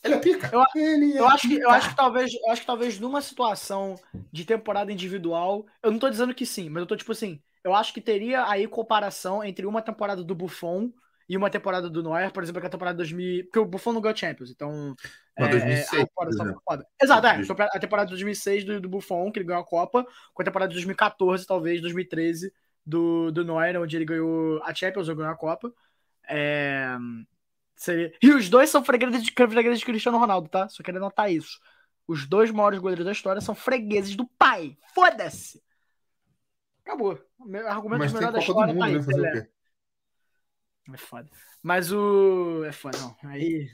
[0.03, 0.51] Ele é pica.
[0.53, 1.71] Eu- Ele é Eu acho que, eu pica.
[1.73, 3.97] acho que talvez, eu acho que talvez numa situação
[4.33, 7.75] de temporada individual, eu não tô dizendo que sim, mas eu tô tipo assim, eu
[7.75, 10.91] acho que teria aí comparação entre uma temporada do Buffon
[11.29, 13.93] e uma temporada do Neuer, por exemplo, que é a temporada 2000, porque o Buffon
[13.93, 14.95] não ganhou Champions, então
[15.37, 16.63] é, 2006, a comparação por exemplo.
[16.67, 16.87] foi foda.
[17.01, 20.43] Exato, é, a temporada de 2006 do, do Buffon, que ele ganhou a Copa, com
[20.43, 22.51] a temporada de 2014, talvez 2013
[22.87, 25.71] do, do Neuer, onde ele ganhou a Champions ou ganhou a Copa.
[26.27, 26.97] É,
[27.83, 30.69] seria- E os dois são fregueses de, fregueses de Cristiano Ronaldo, tá?
[30.69, 31.59] Só queria anotar isso.
[32.07, 34.77] Os dois maiores goleiros da história são fregueses do pai.
[34.95, 35.63] Foda-se!
[36.85, 37.19] Acabou.
[37.39, 39.49] O meu argumento Mas tem melhor da história Mundo, tá aí, né?
[40.93, 41.29] É foda.
[41.63, 42.65] Mas o.
[42.65, 43.17] É foda, não.
[43.31, 43.69] Aí.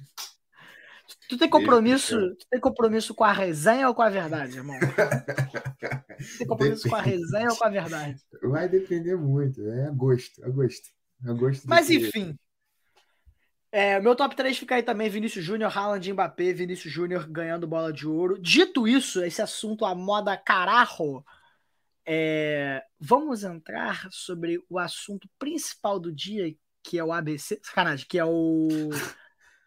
[1.28, 2.34] Tu tem compromisso.
[2.36, 4.76] Tu tem compromisso com a resenha ou com a verdade, irmão?
[6.18, 8.20] Tu tem compromisso com a resenha ou com a verdade?
[8.42, 9.60] Vai depender muito.
[9.66, 10.90] É a gosto, a gosto.
[11.24, 12.38] A gosto Mas que- enfim.
[13.78, 17.92] É, meu top 3 fica aí também: Vinícius Júnior, Haaland Mbappé, Vinícius Júnior ganhando bola
[17.92, 18.40] de ouro.
[18.40, 21.22] Dito isso, esse assunto a moda carajo.
[22.06, 27.60] é, vamos entrar sobre o assunto principal do dia, que é o ABC.
[27.62, 28.88] Sacanagem, que é o.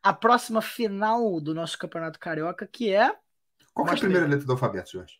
[0.01, 3.15] A próxima final do nosso Campeonato Carioca, que é
[3.75, 5.19] Qual que é a primeira letra do alfabeto, Jorge?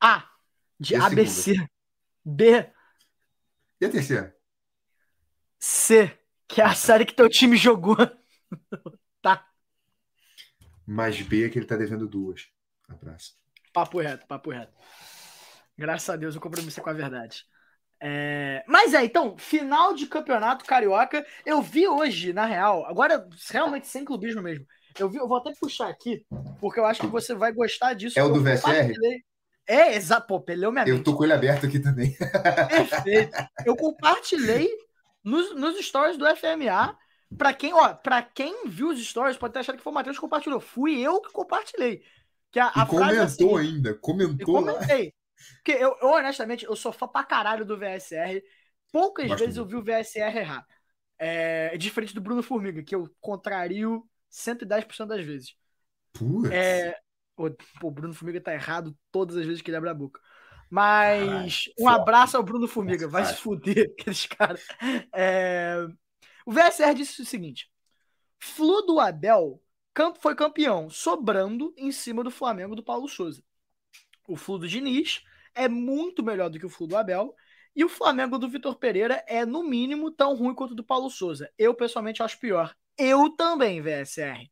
[0.00, 0.30] A,
[0.78, 1.54] de E ABC.
[2.24, 2.72] B,
[3.80, 4.36] E a terceira?
[5.58, 6.21] C,
[6.52, 7.96] que é a série que teu time jogou.
[9.22, 9.46] tá.
[10.86, 12.48] Mais B é que ele tá devendo duas.
[12.88, 13.34] Abraço.
[13.72, 14.72] Papo reto, papo reto.
[15.76, 17.44] Graças a Deus o compromisso é com a verdade.
[18.00, 21.24] É, Mas é, então, final de campeonato carioca.
[21.46, 24.66] Eu vi hoje, na real, agora realmente sem clubismo mesmo.
[24.98, 26.26] Eu vi, eu vou até puxar aqui,
[26.60, 28.18] porque eu acho que você vai gostar disso.
[28.18, 28.92] É o do Eu VSR?
[29.66, 30.26] É, exato.
[30.26, 31.04] Pô, peleu minha Eu mente.
[31.04, 32.16] tô com ele aberto aqui também.
[32.68, 33.38] Perfeito.
[33.64, 34.68] Eu compartilhei
[35.22, 36.96] nos, nos stories do FMA.
[37.36, 40.16] Pra quem, ó, pra quem viu os stories, pode ter achado que foi o Matheus
[40.16, 40.60] que compartilhou.
[40.60, 42.02] Fui eu que compartilhei.
[42.50, 43.94] Que a, a é a comentou seguinte, ainda.
[43.94, 44.72] Comentou lá.
[44.74, 45.14] comentei.
[45.56, 48.42] Porque eu, eu, honestamente, eu sou fã pra caralho do VSR.
[48.92, 50.66] Poucas Gosto vezes eu vi o VSR errar.
[51.18, 55.54] É, diferente do Bruno Formiga, que eu contrario 110% das vezes.
[56.12, 56.50] Putz.
[56.50, 56.96] É,
[57.36, 60.20] o, pô, o Bruno Formiga tá errado todas as vezes que ele abre a boca.
[60.72, 61.96] Mas um foda.
[61.96, 64.66] abraço ao Bruno Formiga, vai se fuder, aqueles caras.
[65.14, 65.86] É,
[66.46, 67.70] o VSR disse o seguinte:
[68.40, 69.62] Flu do Abel
[70.18, 73.44] foi campeão, sobrando em cima do Flamengo do Paulo Souza.
[74.26, 75.22] O Flu do Diniz
[75.54, 77.36] é muito melhor do que o Flu do Abel.
[77.76, 81.10] E o Flamengo do Vitor Pereira é, no mínimo, tão ruim quanto o do Paulo
[81.10, 81.52] Souza.
[81.58, 82.74] Eu, pessoalmente, acho pior.
[82.96, 84.50] Eu também, VSR.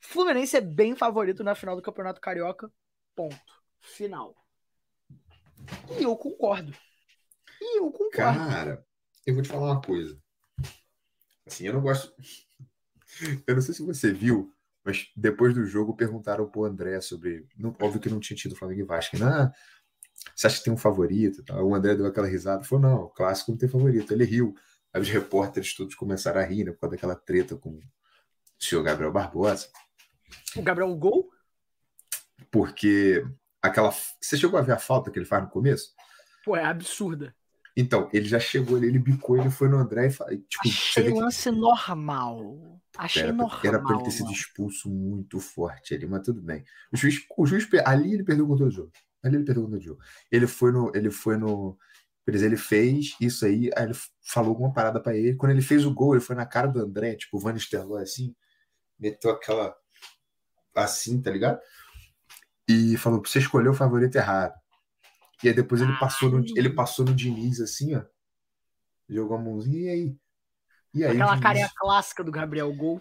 [0.00, 2.70] Fluminense é bem favorito na final do Campeonato Carioca.
[3.14, 3.38] Ponto.
[3.80, 4.39] Final.
[5.98, 6.74] E eu concordo.
[7.60, 8.10] E eu concordo.
[8.10, 8.86] Cara,
[9.26, 10.18] eu vou te falar uma coisa.
[11.46, 12.12] Assim, eu não gosto.
[13.44, 17.44] Eu não sei se você viu, mas depois do jogo perguntaram pro André sobre.
[17.56, 19.18] Não, óbvio que não tinha tido Flamengo e Vasco.
[19.18, 19.26] Né?
[19.26, 19.52] Ah,
[20.34, 21.42] você acha que tem um favorito?
[21.52, 22.62] O André deu aquela risada.
[22.62, 24.12] Falou: não, o clássico não tem favorito.
[24.12, 24.54] Ele riu.
[24.92, 26.72] Aí os repórteres todos começaram a rir, né?
[26.72, 27.82] Por causa daquela treta com o
[28.58, 29.68] senhor Gabriel Barbosa.
[30.56, 31.30] O Gabriel Gol?
[32.50, 33.24] Porque
[33.62, 33.92] aquela.
[34.20, 35.94] Você chegou a ver a falta que ele faz no começo?
[36.44, 37.34] Pô, é absurda.
[37.76, 40.68] Então, ele já chegou ali, ele bicou, ele foi no André e fa- e, tipo,
[40.68, 42.80] você Achei vê que lance normal.
[42.98, 43.60] Achei era, normal.
[43.62, 46.64] era pra ele ter sido expulso muito forte ali, mas tudo bem.
[46.92, 48.92] O juiz, o juiz ali ele perdeu o controle do jogo.
[49.22, 50.02] Ali ele perdeu o controle do jogo.
[50.30, 51.78] Ele foi no, ele foi no,
[52.26, 55.36] ele fez isso aí, aí ele falou alguma parada pra ele.
[55.36, 58.02] Quando ele fez o gol, ele foi na cara do André, tipo o Van Nistelrooy
[58.02, 58.34] assim,
[58.98, 59.74] meteu aquela
[60.74, 61.60] assim, tá ligado?
[62.92, 64.54] E falou: você escolheu o favorito errado.
[65.42, 68.02] E aí depois ele passou no, ele passou no Diniz assim, ó.
[69.08, 70.16] Jogou a mãozinha e aí?
[70.94, 73.00] E aí, Aquela Diniz- carinha clássica do Gabriel Gol.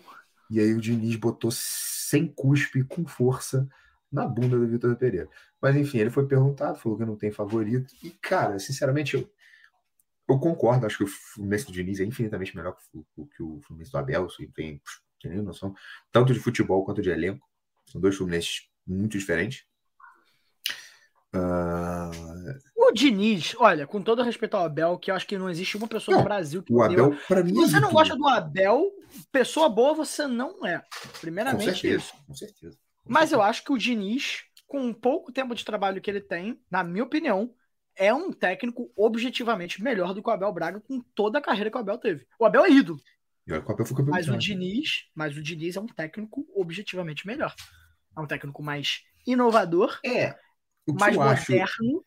[0.50, 3.68] e aí o Diniz botou sem cuspe, com força,
[4.12, 5.30] na bunda do Vitor Pereira.
[5.62, 7.94] Mas enfim, ele foi perguntado, falou que não tem favorito.
[8.02, 9.30] E, cara, sinceramente, eu,
[10.30, 10.86] eu concordo.
[10.86, 12.84] Acho que o Fluminense do Diniz é infinitamente melhor que
[13.18, 14.22] o, que o Fluminense do Abel.
[14.22, 14.82] Não tem,
[15.22, 15.76] tem nem noção.
[16.12, 17.46] Tanto de futebol quanto de elenco.
[17.88, 19.64] São dois Fluminenses muito diferentes.
[21.32, 22.10] Ah,
[22.76, 25.88] O Diniz, olha, com todo respeito ao Abel, que eu acho que não existe uma
[25.88, 28.28] pessoa Não, no Brasil que o Abel, para mim, Se é você não gosta do
[28.28, 28.92] Abel,
[29.32, 30.80] pessoa boa você não é.
[30.80, 32.14] Com Primeiramente certeza, isso.
[32.26, 32.78] com certeza.
[33.04, 36.60] Com Mas eu acho que o Diniz, com pouco tempo de trabalho que ele tem,
[36.72, 37.54] na minha opinião,
[37.96, 41.78] é um técnico objetivamente melhor do que o Abel Braga com toda a carreira que
[41.78, 42.26] o Abel teve.
[42.40, 43.00] O Abel é ídolo,
[43.46, 44.38] E o Abel foi campeão mas o.
[44.38, 47.54] Diniz, mas o Diniz é um técnico objetivamente melhor.
[48.20, 50.38] É um técnico mais inovador, É.
[50.86, 52.06] O que mais eu acho, moderno.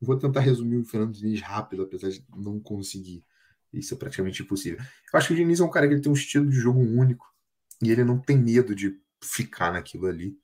[0.00, 3.24] Vou tentar resumir o Fernando Diniz rápido, apesar de não conseguir.
[3.72, 4.80] Isso é praticamente impossível.
[4.80, 6.80] Eu acho que o Diniz é um cara que ele tem um estilo de jogo
[6.80, 7.32] único
[7.80, 10.36] e ele não tem medo de ficar naquilo ali.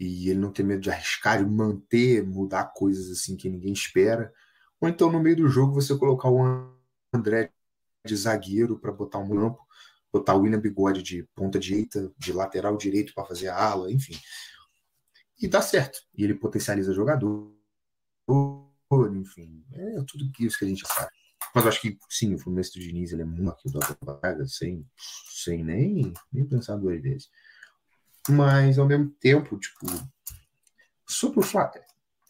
[0.00, 4.32] E ele não tem medo de arriscar e manter, mudar coisas assim que ninguém espera.
[4.80, 6.74] Ou então, no meio do jogo, você colocar o
[7.14, 7.52] André
[8.04, 9.64] de zagueiro para botar um campo,
[10.12, 14.18] botar o William Bigode de ponta direita, de lateral direito para fazer a ala, enfim.
[15.40, 15.98] E dá certo.
[16.14, 17.52] E ele potencializa jogador,
[19.14, 19.64] enfim.
[19.72, 21.10] É tudo isso que a gente sabe.
[21.54, 24.46] Mas eu acho que sim, o Fluminense do Diniz ele é muito aqui do Vaga,
[24.46, 24.86] sem,
[25.28, 27.30] sem nem, nem pensar duas vezes.
[28.28, 29.86] Mas ao mesmo tempo, tipo,
[31.06, 31.84] sobre o Flamengo.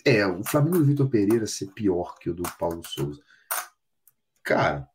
[0.05, 3.23] É, o Flamengo do Vitor Pereira ser pior que o do Paulo Souza.
[4.43, 4.89] Cara.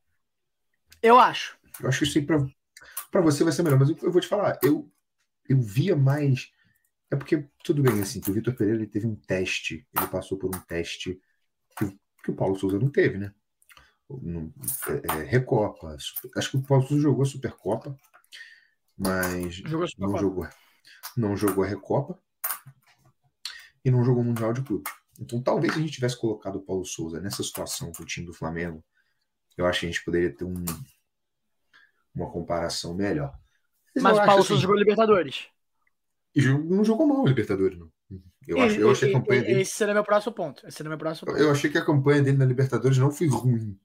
[1.01, 1.57] Eu acho.
[1.79, 2.45] Eu acho que isso aí pra,
[3.11, 3.79] pra você vai ser melhor.
[3.79, 4.91] Mas eu, eu vou te falar, eu,
[5.47, 6.51] eu via mais.
[7.09, 10.37] É porque, tudo bem, assim, que o Vitor Pereira ele teve um teste, ele passou
[10.37, 11.19] por um teste
[11.77, 13.33] que, que o Paulo Souza não teve, né?
[14.09, 14.53] No,
[14.87, 15.95] é, é, Recopa.
[16.35, 17.97] Acho que o Paulo Souza jogou a Supercopa,
[18.97, 20.47] mas jogou não jogou
[21.15, 22.19] não jogou a Recopa
[23.83, 24.89] e não jogou o Mundial de Clube.
[25.19, 28.25] Então, talvez se a gente tivesse colocado o Paulo Souza nessa situação com o time
[28.25, 28.83] do Flamengo,
[29.57, 30.63] eu acho que a gente poderia ter um,
[32.23, 33.33] uma comparação melhor.
[33.95, 35.47] Mas, Mas o Paulo Souza assim, jogou Libertadores.
[36.35, 37.89] Não jogou mal o Libertadores, não.
[38.47, 39.61] Eu, acho, eu achei a campanha dele.
[39.61, 40.65] Esse seria meu próximo ponto.
[40.65, 41.41] Esse meu próximo ponto.
[41.41, 43.77] Eu achei que a campanha dele na Libertadores não foi ruim.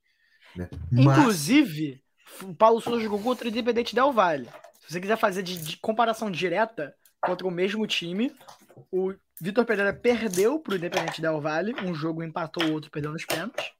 [0.54, 0.68] Né?
[0.90, 1.18] Mas...
[1.18, 2.00] Inclusive,
[2.42, 4.48] o Paulo Souza jogou contra o Independente Del Vale.
[4.80, 8.34] Se você quiser fazer de, de comparação direta, contra o mesmo time.
[8.90, 13.12] O Vitor Pereira perdeu para o Independente Del Vale, um jogo empatou, o outro perdeu
[13.12, 13.70] nos pênaltis.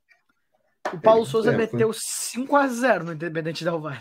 [0.93, 4.01] O Paulo é, Souza é, meteu 5 a 0 no Independente Del Vale.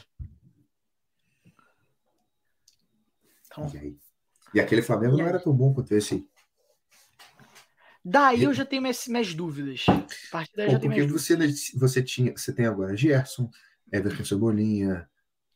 [3.51, 3.97] Então, e,
[4.53, 6.27] e, aquele Flamengo não era tão bom quanto esse.
[8.03, 9.85] Daí eu já tenho minhas, minhas dúvidas.
[9.87, 11.37] A partir daí Bom, já tenho porque você,
[11.77, 13.49] você, tinha, você tem agora Gerson,
[13.91, 15.07] Everton Cebolinha,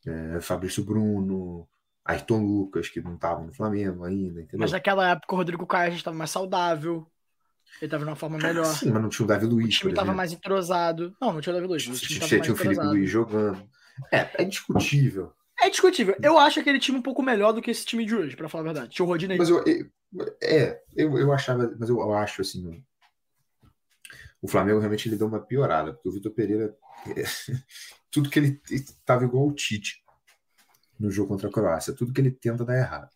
[0.06, 1.68] é, Fabrício Bruno,
[2.04, 4.60] Ayrton Lucas, que não estava no Flamengo ainda, entendeu?
[4.60, 7.06] Mas naquela época o Rodrigo Caio já estava mais saudável.
[7.78, 8.64] Ele estava numa forma melhor.
[8.64, 9.74] Sim, mas não tinha o Davi Luiz.
[9.74, 11.14] O time estava mais entrosado.
[11.20, 11.86] Não, não tinha o Davi Luiz.
[11.86, 13.68] O time tinha, tinha o Felipe Luiz jogando.
[14.12, 15.32] É, é discutível.
[15.66, 16.16] É discutível.
[16.22, 18.62] Eu acho aquele time um pouco melhor do que esse time de hoje, para falar
[18.62, 18.94] a verdade.
[18.94, 19.36] Tinha o Rodinei.
[19.36, 19.90] Mas eu, eu,
[20.40, 22.84] é, eu, eu achava, mas eu, eu acho assim.
[24.40, 26.76] O Flamengo realmente ele deu uma piorada, porque o Vitor Pereira,
[27.08, 27.24] é,
[28.12, 30.04] tudo que ele estava igual o Tite
[31.00, 31.92] no jogo contra a Croácia.
[31.92, 33.10] Tudo que ele tenta dar errado.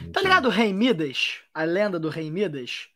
[0.00, 0.12] Então...
[0.12, 1.40] Tá ligado o Rei Midas?
[1.52, 2.88] A lenda do Rei Midas?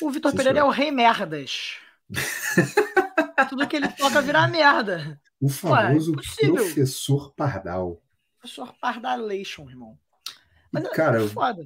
[0.00, 1.78] O Vitor Pereira é o Rei Merdas.
[3.48, 5.20] Tudo que ele toca vira merda.
[5.40, 8.02] O famoso Ué, é professor Pardal.
[8.38, 9.98] Professor Pardalation, irmão.
[10.72, 11.64] Mas e, é cara, é foda.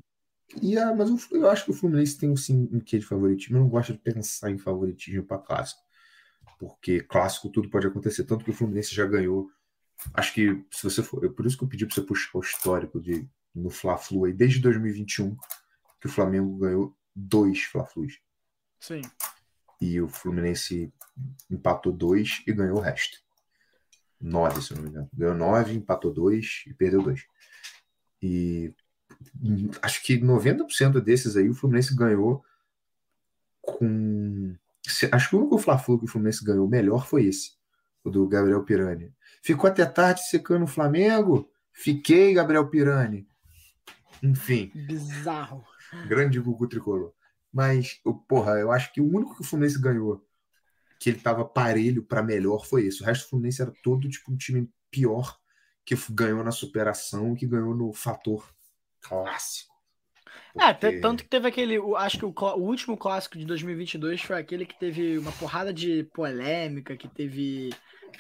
[0.61, 3.56] E, mas eu, eu, acho que o Fluminense tem sim, um quê de favoritismo.
[3.56, 5.80] Eu não gosto de pensar em favoritismo para clássico.
[6.59, 8.24] Porque clássico tudo pode acontecer.
[8.24, 9.50] Tanto que o Fluminense já ganhou
[10.14, 13.00] acho que se você for, por isso que eu pedi para você puxar o histórico
[13.00, 15.37] de no Fla-Flu aí desde 2021
[16.00, 18.20] que o Flamengo ganhou dois Fla-Flus.
[18.78, 19.02] Sim.
[19.80, 20.92] E o Fluminense
[21.50, 23.18] empatou dois e ganhou o resto.
[24.20, 25.09] Nove, se não me engano.
[25.14, 27.24] Ganhou nove, empatou dois e perdeu dois.
[28.22, 28.74] E
[29.80, 32.44] acho que 90% desses aí o Fluminense ganhou
[33.62, 34.54] com.
[35.12, 37.52] Acho que o único Fla-Flu que o Fluminense ganhou melhor foi esse,
[38.04, 39.14] o do Gabriel Pirani.
[39.42, 41.50] Ficou até tarde secando o Flamengo?
[41.72, 43.26] Fiquei, Gabriel Pirani.
[44.22, 44.70] Enfim.
[44.74, 45.64] Bizarro.
[46.09, 47.12] Grande Gugu tricolor.
[47.52, 50.24] Mas, porra, eu acho que o único que o Fluminense ganhou
[51.00, 53.02] que ele tava parelho para melhor foi esse.
[53.02, 55.34] O resto do Fluminense era todo tipo um time pior
[55.84, 58.46] que ganhou na superação, que ganhou no fator
[59.00, 59.70] clássico.
[60.58, 60.96] É, Porque...
[60.96, 61.78] É, tanto que teve aquele.
[61.96, 66.04] Acho que o, o, último clássico de 2022 foi aquele que teve uma porrada de
[66.12, 67.70] polêmica, que teve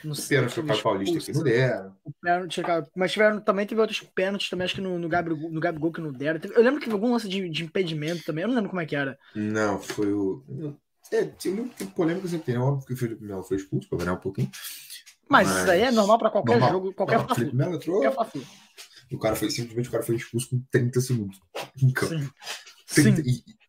[0.02, 1.96] não sei, o pênalti foi para Paulista que não deram.
[2.04, 2.62] O pênalti,
[2.96, 6.00] mas tiveram, também teve outros pênaltis também, acho que no, no, Gabigol, no Gabigol que
[6.00, 6.40] não deram.
[6.54, 8.86] Eu lembro que teve algum lance de, de impedimento também, eu não lembro como é
[8.86, 9.18] que era.
[9.34, 10.42] Não, foi o.
[11.12, 14.12] É, tinha polêmica sempre tem, é óbvio que o Felipe Melo foi expulso, para ganhar
[14.14, 14.50] um pouquinho.
[15.28, 16.70] Mas, mas, isso aí é normal para qualquer normal.
[16.70, 18.02] jogo, qualquer não, Felipe Melo entrou.
[19.12, 21.40] O cara foi simplesmente o cara foi expulso com 30 segundos
[21.82, 22.32] em campo.
[22.86, 23.02] Sim.
[23.02, 23.28] 30, Sim.
[23.28, 23.60] E,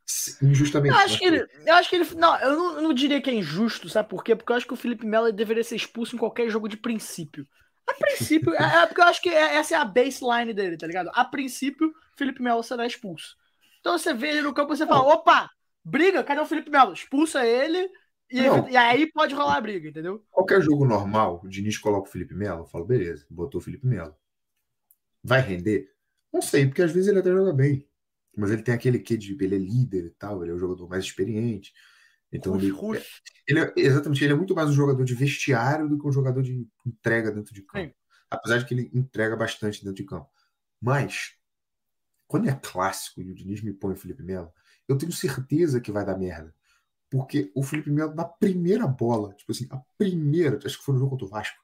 [0.45, 0.93] injustamente.
[0.93, 2.15] Eu acho, que ele, eu acho que ele.
[2.15, 4.35] Não, eu não, eu não, diria que é injusto, sabe por quê?
[4.35, 7.47] Porque eu acho que o Felipe Melo deveria ser expulso em qualquer jogo de princípio.
[7.87, 10.85] A princípio, é, é, porque eu acho que é, essa é a baseline dele, tá
[10.85, 11.09] ligado?
[11.13, 13.35] A princípio, Felipe Melo será expulso.
[13.79, 15.49] Então você vê ele no campo e você fala: opa,
[15.83, 16.93] briga, cadê o Felipe Melo?
[16.93, 17.89] Expulsa ele.
[18.29, 18.39] E,
[18.71, 20.25] e, aí pode rolar a briga, entendeu?
[20.31, 23.85] Qualquer jogo normal, o Diniz coloca o Felipe Melo, eu falo, beleza, botou o Felipe
[23.85, 24.15] Melo.
[25.21, 25.91] Vai render?
[26.31, 27.85] Não sei, porque às vezes ele até joga bem.
[28.35, 30.87] Mas ele tem aquele quê de ele é líder e tal, ele é o jogador
[30.87, 31.73] mais experiente.
[32.31, 33.21] Então Ruf, ele, ruf.
[33.45, 36.41] ele é, exatamente, ele é muito mais um jogador de vestiário do que um jogador
[36.41, 37.89] de entrega dentro de campo.
[37.89, 37.93] Sim.
[38.29, 40.29] Apesar de que ele entrega bastante dentro de campo.
[40.79, 41.35] Mas,
[42.25, 44.51] quando é clássico e o Diniz me põe o Felipe Melo,
[44.91, 46.53] eu tenho certeza que vai dar merda.
[47.09, 50.99] Porque o Felipe Melo, na primeira bola, tipo assim, a primeira, acho que foi no
[50.99, 51.57] jogo contra o Vasco,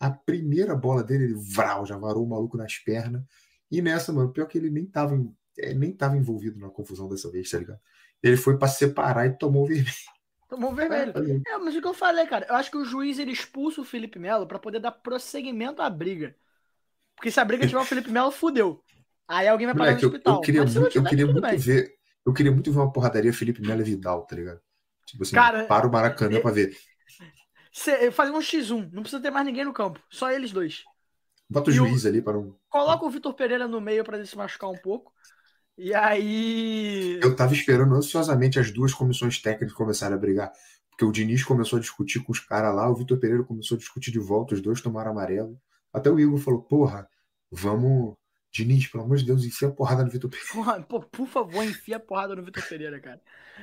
[0.00, 3.22] a primeira bola dele, ele vral, já varou o maluco nas pernas.
[3.70, 5.18] E nessa, mano, pior que ele nem tava,
[5.58, 7.80] é, nem tava envolvido na confusão dessa vez, tá ligado?
[8.22, 9.94] Ele foi pra separar e tomou o vermelho.
[10.48, 11.12] Tomou o vermelho.
[11.46, 13.84] É, mas o que eu falei, cara, eu acho que o juiz ele expulsa o
[13.84, 16.34] Felipe Melo pra poder dar prosseguimento à briga.
[17.16, 18.82] Porque se a briga tiver o Felipe Melo, fudeu.
[19.28, 20.34] Aí alguém vai parar Moleque, no hospital.
[20.34, 21.94] eu queria, Mas muito, eu queria muito ver.
[22.26, 24.60] Eu queria muito ver uma porradaria Felipe Melo e Vidal, tá ligado?
[25.06, 26.76] Tipo assim, Cara, para o Maracanã é- pra ver.
[27.72, 30.84] Cê- Fazer um X1, não precisa ter mais ninguém no campo, só eles dois.
[31.50, 32.54] Bota o e o- juiz ali para um.
[32.70, 35.12] Coloca o Vitor Pereira no meio pra ele se machucar um pouco.
[35.76, 37.18] E aí.
[37.22, 40.52] Eu tava esperando ansiosamente as duas comissões técnicas começarem a brigar.
[40.88, 43.78] Porque o Diniz começou a discutir com os caras lá, o Vitor Pereira começou a
[43.78, 45.60] discutir de volta, os dois tomaram amarelo.
[45.92, 47.08] Até o Igor falou: porra,
[47.50, 48.14] vamos.
[48.54, 50.82] Diniz, pelo amor de Deus, enfia a porrada no Vitor Pereira.
[50.88, 53.20] Pô, por favor, enfia a porrada no Vitor Pereira, cara.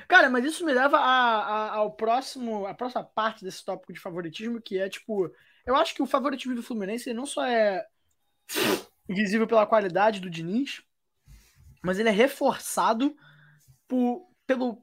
[0.07, 3.99] Cara, mas isso me leva a- a- ao próximo, a próxima parte desse tópico de
[4.01, 5.31] favoritismo, que é tipo,
[5.65, 7.85] eu acho que o favoritismo do Fluminense não só é
[9.07, 10.81] visível pela qualidade do Diniz,
[11.81, 13.15] mas ele é reforçado
[13.87, 14.81] por, pelo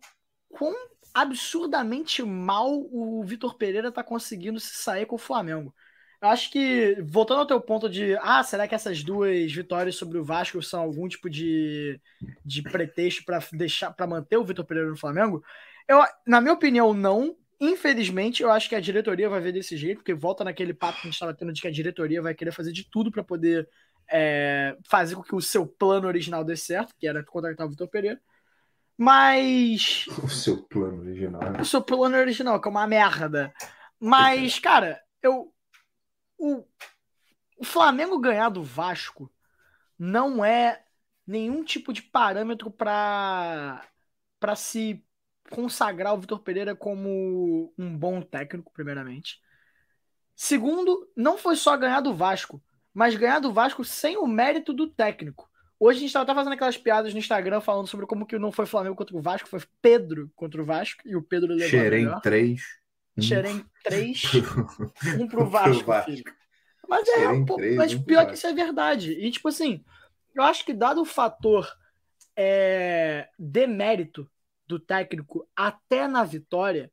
[0.49, 0.75] quão
[1.15, 5.75] absurdamente mal o Vitor Pereira tá conseguindo se sair com o Flamengo.
[6.21, 10.19] Eu acho que, voltando ao teu ponto de, ah, será que essas duas vitórias sobre
[10.19, 12.01] o Vasco são algum tipo de,
[12.45, 15.45] de pretexto para deixar para manter o Vitor Pereira no Flamengo?
[15.87, 17.37] Eu, na minha opinião, não.
[17.61, 21.01] Infelizmente, eu acho que a diretoria vai ver desse jeito, porque volta naquele papo que
[21.03, 23.69] a gente estava tendo de que a diretoria vai querer fazer de tudo para poder
[24.11, 27.89] é, fazer com que o seu plano original dê certo, que era contratar o Vitor
[27.89, 28.21] Pereira.
[28.97, 31.41] Mas O seu plano original.
[31.53, 31.61] né?
[31.61, 33.53] o seu plano original, que é uma merda.
[34.01, 35.53] Mas, cara, eu.
[36.39, 36.65] O,
[37.59, 39.31] o Flamengo ganhar do Vasco
[39.99, 40.85] não é
[41.27, 43.85] nenhum tipo de parâmetro para
[44.41, 45.05] para se
[45.51, 49.41] consagrar o Vitor Pereira como um bom técnico, primeiramente.
[50.37, 52.63] Segundo, não foi só ganhar do Vasco,
[52.95, 55.51] mas ganhar do Vasco sem o mérito do técnico.
[55.81, 58.67] Hoje a gente estava fazendo aquelas piadas no Instagram falando sobre como que não foi
[58.67, 62.21] Flamengo contra o Vasco, foi Pedro contra o Vasco, e o Pedro levou a
[63.23, 63.67] Xerém melhor.
[63.85, 64.17] 3.
[64.17, 64.45] Xerém
[65.01, 66.11] 3, um pro Vasco, Vasco.
[66.11, 66.25] filho.
[66.89, 69.13] Mas é, Xerém pô, três, mas um pior que isso é verdade.
[69.13, 69.85] E tipo assim,
[70.35, 71.71] eu acho que dado o fator
[72.37, 74.31] é, demérito
[74.67, 76.91] do técnico até na vitória,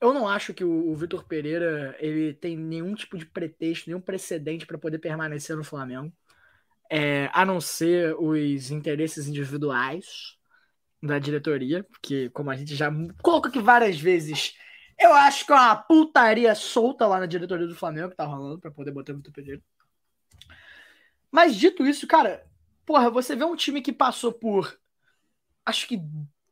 [0.00, 4.00] eu não acho que o, o Vitor Pereira ele tem nenhum tipo de pretexto, nenhum
[4.00, 6.12] precedente para poder permanecer no Flamengo,
[6.90, 10.36] é, a não ser os interesses individuais
[11.02, 12.90] da diretoria, porque como a gente já
[13.22, 14.54] colocou aqui várias vezes,
[14.98, 18.58] eu acho que é uma putaria solta lá na diretoria do Flamengo que tá rolando
[18.60, 19.62] para poder botar o Vitor Pereira.
[21.30, 22.46] Mas dito isso, cara,
[22.86, 24.78] porra, você vê um time que passou por
[25.66, 26.00] acho que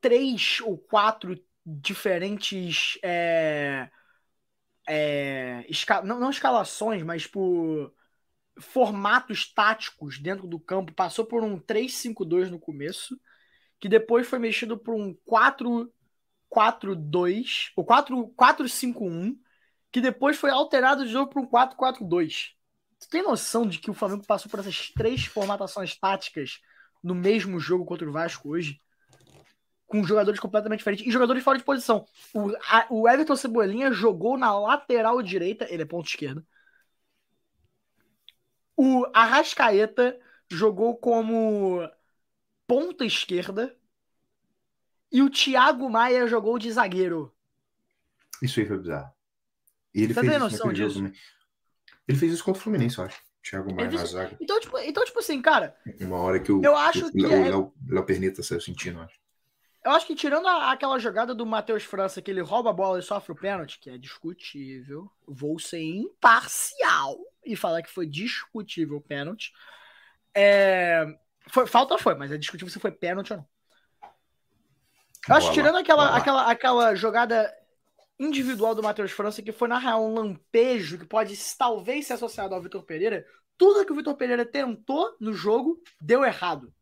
[0.01, 3.91] três ou quatro diferentes é,
[4.89, 7.93] é, esca- não, não escalações, mas por
[8.61, 10.93] formatos táticos dentro do campo.
[10.95, 13.19] Passou por um 3-5-2 no começo,
[13.81, 15.15] que depois foi mexido por um
[16.53, 19.39] 4-4-2, ou 4-5-1,
[19.91, 22.55] que depois foi alterado de novo para um 4-4-2.
[22.99, 26.61] Você tem noção de que o Flamengo passou por essas três formatações táticas
[27.03, 28.81] no mesmo jogo contra o Vasco hoje?
[29.87, 32.07] Com jogadores completamente diferentes e jogadores fora de posição.
[32.33, 36.45] O, a- o Everton Cebolinha jogou na lateral direita, ele é ponto esquerda.
[38.77, 40.19] O Arrascaeta
[40.51, 41.89] jogou como
[42.67, 43.77] ponta esquerda.
[45.13, 47.33] E o Thiago Maia jogou de zagueiro.
[48.41, 49.13] Isso aí foi bizarro.
[49.95, 51.13] E ele Você fez isso noção jogo disso?
[52.09, 53.21] Ele fez isso contra o Fluminense, eu acho.
[53.43, 54.37] Thiago Maia Ele na fez- zaga.
[54.41, 57.33] Então, tipo, então, tipo assim, cara, Uma hora que o, Eu acho o que Léo,
[57.33, 59.21] é- Léo- Léo Perneta saiu sentindo, eu acho.
[59.85, 62.99] Eu acho que tirando a- aquela jogada do Matheus França, que ele rouba a bola
[63.01, 68.97] e sofre o pênalti, que é discutível, vou ser imparcial e falar que foi discutível
[68.99, 69.53] o pênalti.
[70.35, 71.05] É,
[71.49, 73.49] foi- falta foi, mas é discutível se foi pênalti ou não.
[75.29, 77.53] Eu acho que tirando aquela, aquela, aquela jogada
[78.19, 82.55] individual do Matheus França, que foi na real um lampejo, que pode talvez ser associado
[82.55, 83.25] ao Vitor Pereira,
[83.57, 86.73] tudo que o Vitor Pereira tentou no jogo deu errado.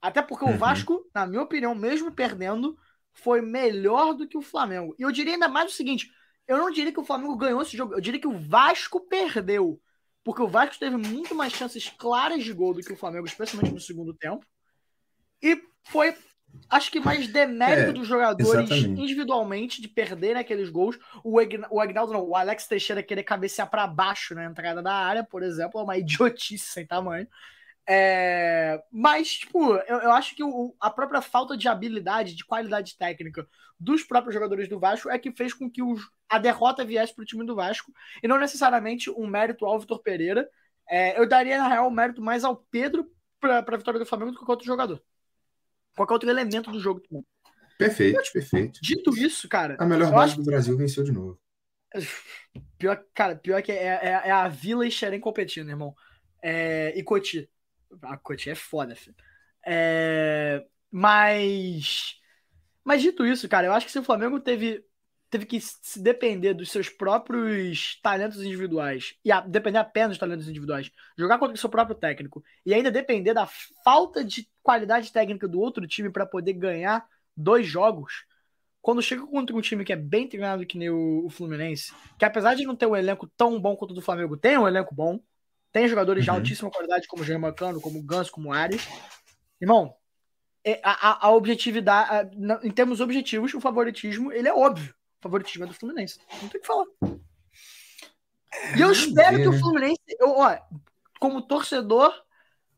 [0.00, 0.56] Até porque o Uhum.
[0.58, 2.76] Vasco, na minha opinião, mesmo perdendo,
[3.12, 4.94] foi melhor do que o Flamengo.
[4.98, 6.10] E eu diria ainda mais o seguinte:
[6.48, 9.80] eu não diria que o Flamengo ganhou esse jogo, eu diria que o Vasco perdeu.
[10.24, 13.72] Porque o Vasco teve muito mais chances claras de gol do que o Flamengo, especialmente
[13.72, 14.44] no segundo tempo.
[15.42, 16.14] E foi
[16.68, 19.00] acho que mais demérito É, dos jogadores exatamente.
[19.00, 20.98] individualmente de perderem aqueles gols.
[21.24, 24.92] O, Agn- o Agnaldo não, o Alex Teixeira querer cabecear para baixo na entrada da
[24.94, 27.26] área, por exemplo, é uma idiotice sem tamanho.
[27.88, 32.96] É, mas, tipo, eu, eu acho que o- a própria falta de habilidade, de qualidade
[32.96, 33.46] técnica
[33.78, 37.22] dos próprios jogadores do Vasco é que fez com que os- a derrota viesse para
[37.22, 37.92] o time do Vasco
[38.22, 40.48] e não necessariamente um mérito ao Vitor Pereira.
[40.88, 44.32] É, eu daria, na real, o mérito mais ao Pedro para a vitória do Flamengo
[44.32, 45.02] do que qualquer outro jogador.
[46.00, 47.02] Qualquer outro elemento do jogo.
[47.76, 48.80] Perfeito, perfeito.
[48.82, 51.38] Dito isso, cara, A melhor base acho- do Brasil venceu de novo.
[52.78, 55.94] pior, cara, pior que é, é- é a Vila e Xerém competindo, irmão.
[56.42, 57.50] É, e Coti.
[58.00, 59.14] A Coti é foda, filho.
[59.66, 62.16] É, mas.
[62.82, 64.82] Mas dito isso, cara, eu acho que se o Flamengo teve,
[65.28, 70.48] teve que se depender dos seus próprios talentos individuais, e a- depender apenas dos talentos
[70.48, 73.46] individuais, jogar contra o seu próprio técnico, e ainda depender da
[73.84, 77.04] falta de qualidade técnica do outro time para poder ganhar
[77.36, 78.24] dois jogos,
[78.80, 82.54] quando chega contra um time que é bem treinado que nem o, Fluminense, que apesar
[82.54, 85.20] de não ter um elenco tão bom quanto o do Flamengo, tem um elenco bom,
[85.72, 86.36] tem jogadores de Uhum.
[86.36, 88.86] altíssima qualidade, como o Jean Macano, como o Ganso, como o Ares.
[89.60, 89.92] Irmão,
[90.64, 94.94] é- a, a- a objetividade, a- em termos objetivos, o favoritismo, ele é óbvio.
[95.18, 96.18] O favoritismo é do Fluminense.
[96.40, 96.86] Não tem o que falar.
[98.76, 99.58] E eu espero que o né?
[99.58, 100.56] Fluminense, eu, ó,
[101.18, 102.12] como torcedor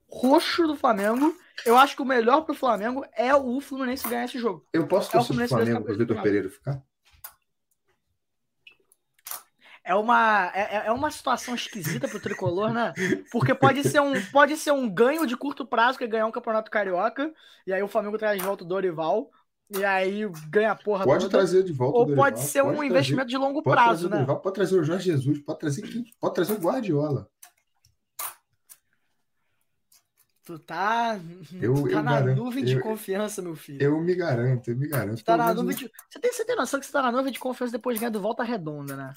[0.09, 1.35] roxo do Flamengo,
[1.67, 4.67] eu acho que o melhor pro Flamengo é o Fluminense ganhar esse jogo.
[4.73, 6.83] Eu posso É o torcer pro Flamengo vai para o ficar Vitor Pereira ficar?
[9.85, 12.93] É uma, é, é uma situação esquisita pro tricolor, né?
[13.33, 16.31] Porque pode ser, um, pode ser um ganho de curto prazo, que é ganhar um
[16.31, 17.33] campeonato carioca,
[17.67, 19.29] e aí o Flamengo traz de volta o Dorival,
[19.69, 21.37] e aí ganha a porra Pode toda.
[21.37, 24.09] trazer de volta o Ou Dorival, pode ser um trazer- investimento de longo pode prazo,
[24.09, 24.17] né?
[24.19, 26.05] Dorival, pode trazer o Jorge Jesus, pode trazer quem?
[26.21, 27.29] Pode trazer o Guardiola.
[30.45, 31.21] Tu tá,
[31.61, 33.81] Eu- tu tá eu na garanto, nuvem de eu- confiança, meu filho.
[33.81, 35.19] Eu me garanto, eu me garanto.
[35.19, 35.91] Tu tá na nuvem de...
[36.11, 38.11] Você tem, você tem noção que você tá na nuvem de confiança depois de ganhar
[38.11, 39.15] do Volta Redonda, né?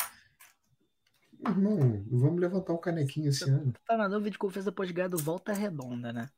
[1.48, 3.72] Irmão, vamos levantar um canequinho esse ano.
[3.72, 6.30] Tu tá na nuvem de confiança depois de ganhar do Volta Redonda, né?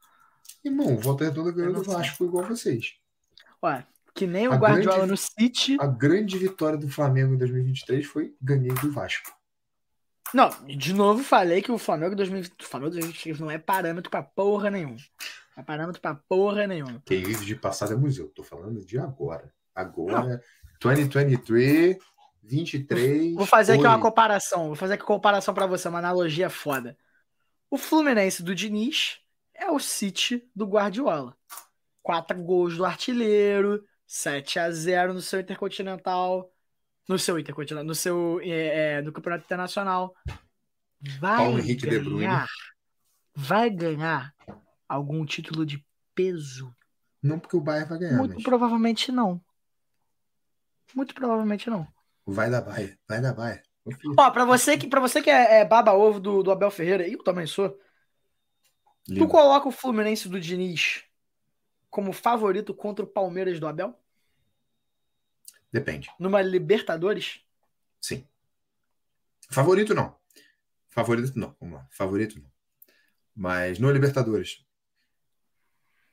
[0.63, 1.83] Irmão, o Volta Redonda ganhou do.
[1.83, 2.93] Vasco igual vocês.
[3.63, 5.77] Ué, que nem o A Guardiola grande- no City.
[5.79, 9.31] A grande vitória do Flamengo em 2023 foi ganhei do Vasco.
[10.33, 14.21] Não, de novo falei que o Flamengo 2020, o Flamengo 2023 não é parâmetro pra
[14.21, 14.97] porra nenhuma.
[15.55, 17.01] Não é parâmetro pra porra nenhuma.
[17.05, 18.29] Quem vive de passado é museu.
[18.29, 19.53] Tô falando de agora.
[19.73, 20.41] Agora,
[20.81, 21.97] 2023,
[22.43, 23.35] 23.
[23.35, 24.67] Vou fazer aqui uma comparação.
[24.67, 26.97] Vou fazer aqui uma comparação pra você, uma analogia foda.
[27.69, 29.19] O Fluminense do Diniz
[29.53, 31.35] é o City do Guardiola.
[32.01, 36.49] Quatro gols do artilheiro, 7 a 0 no seu Intercontinental,
[37.07, 40.13] no seu Intercontinental, no seu é, é, no Campeonato Internacional.
[41.19, 42.19] Vai Paulo Henrique De Bruyne.
[42.21, 42.47] ganhar,
[43.35, 44.33] vai ganhar
[44.87, 45.85] algum título de
[46.15, 46.75] peso?
[47.21, 49.41] Não porque o Bayern vai ganhar, Muito mas provavelmente não.
[50.95, 51.87] Muito provavelmente não.
[52.25, 52.97] vai dar Bayern.
[53.07, 53.61] Vai Bayern.
[53.83, 54.11] Confia.
[54.17, 57.13] Ó, pra você que, pra você que é, é baba-ovo do, do Abel Ferreira, e
[57.13, 57.77] eu também sou, tu
[59.13, 59.27] Lindo.
[59.27, 61.03] coloca o Fluminense do Diniz
[61.89, 63.97] como favorito contra o Palmeiras do Abel?
[65.71, 66.09] Depende.
[66.19, 67.41] Numa Libertadores?
[68.01, 68.27] Sim.
[69.49, 70.15] Favorito não.
[70.89, 71.55] Favorito não.
[71.59, 71.87] Vamos lá.
[71.91, 72.51] Favorito não.
[73.35, 74.65] Mas no Libertadores,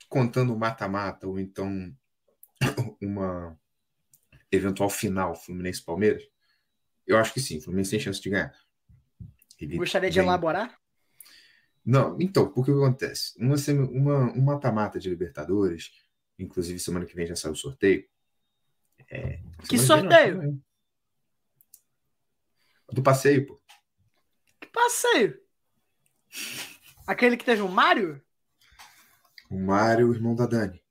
[0.09, 1.97] contando o mata-mata ou então
[3.01, 3.59] uma
[4.51, 6.23] eventual final Fluminense-Palmeiras,
[7.07, 7.61] eu acho que sim.
[7.61, 8.55] Fluminense tem chance de ganhar.
[9.61, 10.79] Ele Gostaria de vem- elaborar?
[11.85, 13.35] Não, então, porque o que acontece?
[13.39, 13.57] Uma,
[13.91, 15.93] uma, um mata-mata de Libertadores,
[16.39, 18.09] inclusive semana que vem já sai o sorteio.
[19.11, 20.43] É, Que sorteio?
[20.43, 20.61] não,
[22.93, 23.61] Do passeio, pô.
[24.61, 25.39] Que passeio!
[27.07, 28.23] Aquele que teve o Mário?
[29.51, 30.83] O Mário, o irmão da Dani.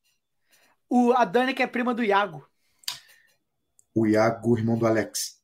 [0.90, 2.48] O, a Dani, que é prima do Iago.
[3.96, 5.42] O Iago, irmão do Alex.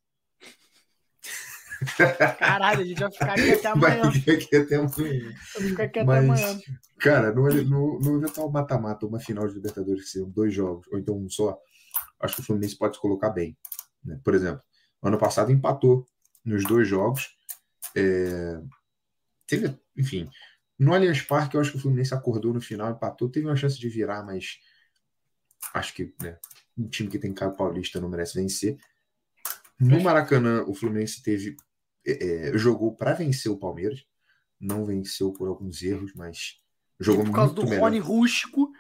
[2.37, 4.11] Caralho, a gente vai ficar aqui até Vai amanhã.
[4.11, 5.33] ficar aqui até amanhã.
[5.37, 6.59] Ficar aqui até Mas, amanhã.
[6.99, 10.99] cara, no, no, no eventual mata-mata, uma final de Libertadores, que seriam dois jogos, ou
[10.99, 11.57] então um só,
[12.19, 13.57] acho que o Fluminense pode se colocar bem.
[14.03, 14.19] né?
[14.23, 14.61] Por exemplo,
[15.01, 16.05] ano passado empatou
[16.43, 17.35] nos dois jogos.
[17.95, 18.61] É,
[19.47, 20.29] teve, enfim,
[20.77, 23.77] no Allianz Parque, eu acho que o Fluminense acordou no final, empatou, teve uma chance
[23.77, 24.59] de virar, mas
[25.73, 26.37] acho que né,
[26.77, 28.77] um time que tem Caio Paulista não merece vencer.
[29.79, 31.55] No Maracanã, o Fluminense teve
[32.05, 34.05] é, é, jogou para vencer o Palmeiras,
[34.59, 36.59] não venceu por alguns erros, mas
[36.99, 37.83] jogou Por causa muito do melhor.
[37.83, 38.71] Rony Rústico.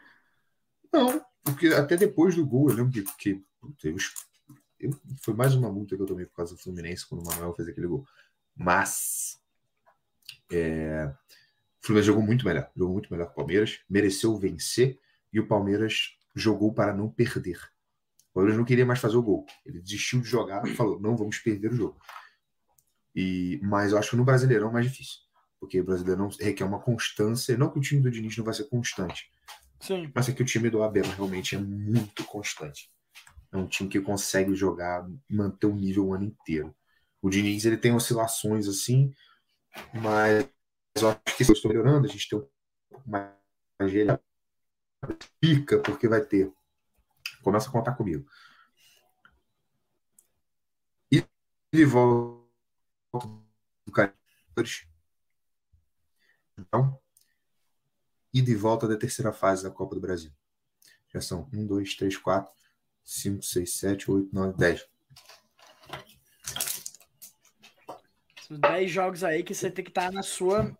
[0.91, 3.43] Não, porque até depois do gol, eu lembro que, que
[3.83, 3.95] eu-
[4.79, 7.53] eu- foi mais uma multa que eu tomei por causa do Fluminense quando o Manuel
[7.53, 8.05] fez aquele gol.
[8.55, 9.39] Mas
[10.51, 11.11] é,
[11.81, 14.99] o Fluminense jogou muito melhor, jogou muito melhor que o Palmeiras, mereceu vencer
[15.31, 17.59] e o Palmeiras jogou para não perder.
[18.31, 19.45] O Palmeiras não queria mais fazer o gol.
[19.65, 21.99] Ele desistiu de jogar e falou: não vamos perder o jogo.
[23.15, 25.19] E, mas eu acho que no Brasileirão é mais difícil.
[25.59, 27.57] Porque o Brasileirão requer uma constância.
[27.57, 29.31] Não que o time do Diniz não vai ser constante.
[29.79, 30.11] Sim.
[30.13, 32.91] Mas é que o time do Abel realmente é muito constante.
[33.51, 36.75] É um time que consegue jogar, manter o nível o ano inteiro.
[37.21, 39.13] O Diniz ele tem oscilações assim,
[39.93, 40.47] mas
[41.01, 42.47] eu acho que se eu estou melhorando, a gente tem um
[42.89, 44.05] pouco mais de
[45.39, 46.51] pica, porque vai ter.
[47.43, 48.25] Começa a contar comigo.
[51.11, 51.23] E
[51.73, 52.45] de volta
[53.13, 53.43] do.
[56.57, 56.99] Então,
[58.39, 60.31] e de volta da terceira fase da Copa do Brasil.
[61.13, 62.51] Já são 1, 2, 3, 4,
[63.03, 64.87] 5, 6, 7, 8, 9, 10.
[68.47, 70.71] São 10 jogos aí que você tem que estar na sua.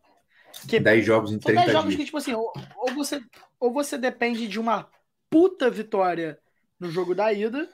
[0.67, 0.79] Que...
[0.79, 1.97] 10 jogos em 30 São 10 jogos dias.
[1.99, 3.21] que, tipo assim, ou, ou, você,
[3.59, 4.89] ou você depende de uma
[5.29, 6.39] puta vitória
[6.79, 7.69] no jogo da ida,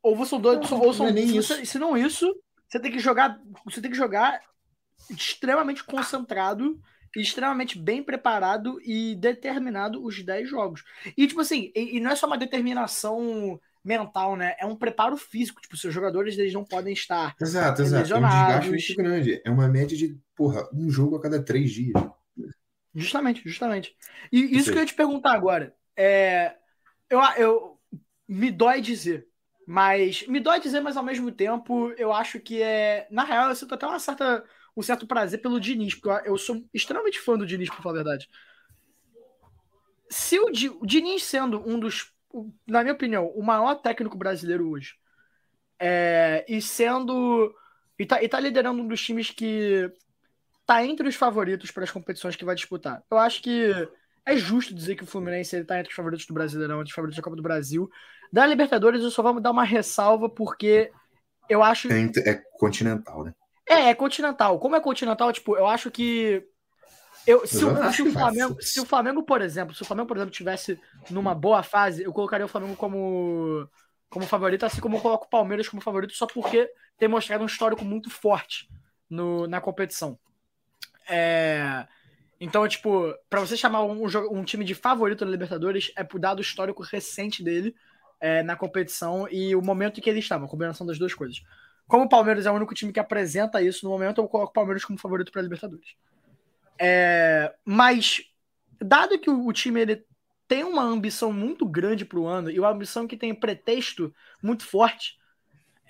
[0.00, 0.70] ou você são dois.
[0.70, 1.54] Não, ou são, é nem se, isso.
[1.54, 2.32] você- se não isso,
[2.68, 3.40] você tem que jogar.
[3.64, 4.40] Você tem que jogar
[5.10, 6.80] extremamente concentrado,
[7.20, 10.84] extremamente bem preparado e determinado os 10 jogos.
[11.16, 14.54] E, tipo assim, e, e não é só uma determinação mental, né?
[14.58, 15.60] É um preparo físico.
[15.60, 18.12] Tipo, seus jogadores eles não podem estar Exato, exato.
[18.12, 19.42] É um desgaste muito grande.
[19.44, 21.94] É uma média de, porra, um jogo a cada três dias.
[22.94, 23.96] Justamente, justamente.
[24.32, 24.72] E isso Sim.
[24.72, 25.74] que eu ia te perguntar agora.
[25.96, 26.54] É,
[27.08, 27.80] eu, eu
[28.26, 29.26] me dói dizer,
[29.66, 33.54] mas me dói dizer, mas ao mesmo tempo eu acho que é, na real, eu
[33.54, 34.44] sinto até uma certa,
[34.78, 38.04] um certo prazer pelo Diniz, porque eu, sou extremamente fã do Diniz, pra falar a
[38.04, 38.28] verdade.
[40.08, 42.12] Se o, Di- o Diniz sendo um dos,
[42.66, 44.94] na minha opinião, o maior técnico brasileiro hoje,
[45.80, 47.52] é, e sendo
[47.98, 49.90] e tá, e tá liderando um dos times que
[50.64, 53.02] tá entre os favoritos para as competições que vai disputar.
[53.10, 53.72] Eu acho que
[54.24, 56.94] é justo dizer que o Fluminense ele tá entre os favoritos do Brasileirão, entre os
[56.94, 57.90] favoritos da Copa do Brasil.
[58.32, 60.92] Da Libertadores, eu só vou dar uma ressalva porque
[61.48, 61.90] eu acho.
[61.90, 63.34] É, é continental, né?
[63.68, 64.58] É, é continental.
[64.58, 66.42] Como é continental, tipo, eu acho que.
[67.26, 70.08] Eu, se, Eu o, se, o Flamengo, se o Flamengo, por exemplo, se o Flamengo,
[70.08, 73.68] por exemplo, tivesse numa boa fase, eu colocaria o Flamengo como,
[74.08, 77.46] como favorito, assim como eu coloco o Palmeiras como favorito, só porque tem mostrado um
[77.46, 78.66] histórico muito forte
[79.10, 80.18] no, na competição.
[81.06, 81.86] É,
[82.40, 86.40] então, tipo, pra você chamar um, um time de favorito na Libertadores, é por dado
[86.40, 87.74] histórico recente dele
[88.20, 91.42] é, na competição e o momento em que ele está, uma combinação das duas coisas.
[91.88, 94.54] Como o Palmeiras é o único time que apresenta isso no momento, eu coloco o
[94.54, 95.96] Palmeiras como favorito para a Libertadores.
[96.78, 98.22] É, mas,
[98.78, 100.04] dado que o, time ele
[100.46, 104.66] tem uma ambição muito grande para o ano e uma ambição que tem pretexto muito
[104.66, 105.18] forte,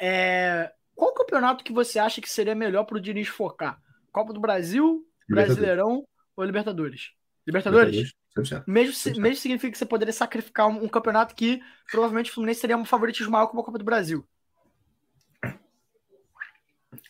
[0.01, 3.80] é, qual campeonato que você acha que seria melhor para o Diniz focar?
[4.12, 5.57] Copa do Brasil, Libertadores.
[5.57, 6.05] Brasileirão
[6.36, 7.11] ou Libertadores?
[7.44, 8.12] Libertadores?
[8.36, 8.64] 100%.
[8.68, 9.20] Mesmo, se- 100%.
[9.20, 12.84] mesmo significa que você poderia sacrificar um, um campeonato que provavelmente o Fluminense seria um
[12.84, 14.24] favoritismo maior como a Copa do Brasil.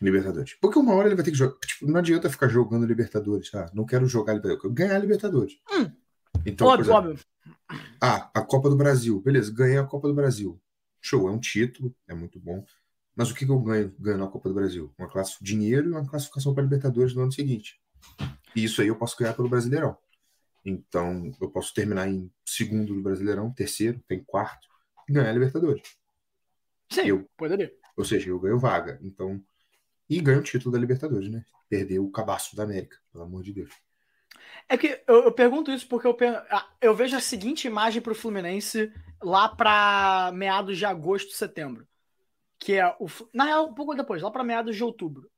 [0.01, 0.55] Libertadores.
[0.61, 1.59] Porque uma hora ele vai ter que jogar.
[1.67, 3.53] Tipo, não adianta ficar jogando Libertadores.
[3.55, 4.65] Ah, não quero jogar Libertadores.
[4.65, 5.59] Eu quero ganhar Libertadores.
[5.73, 5.91] Hum.
[6.47, 7.25] Então, óbvio, exemplo, óbvio.
[8.01, 9.21] ah, a Copa do Brasil.
[9.21, 10.61] Beleza, ganhei a Copa do Brasil.
[11.01, 12.65] Show, é um título, é muito bom.
[13.17, 14.93] Mas o que, que eu ganho ganhando a Copa do Brasil?
[14.97, 17.81] Uma classe dinheiro e uma classificação para Libertadores no ano seguinte.
[18.55, 19.97] E isso aí eu posso ganhar pelo Brasileirão.
[20.65, 24.69] Então, eu posso terminar em segundo do Brasileirão, terceiro, tem quarto,
[25.09, 25.83] e ganhar a Libertadores.
[26.91, 27.73] Sim, eu- poderia.
[27.97, 28.99] Ou seja, eu ganho vaga.
[29.03, 29.43] Então,
[30.09, 31.45] e ganho o título da Libertadores, né?
[31.69, 33.73] Perder o cabaço da América, pelo amor de Deus.
[34.69, 36.17] É que eu, eu pergunto isso porque eu,
[36.51, 38.93] ah, eu vejo a seguinte imagem pro Fluminense
[39.23, 41.87] lá pra meados de agosto, setembro.
[42.59, 43.07] Que é o.
[43.33, 45.31] Na real, um pouco depois, lá pra meados de outubro.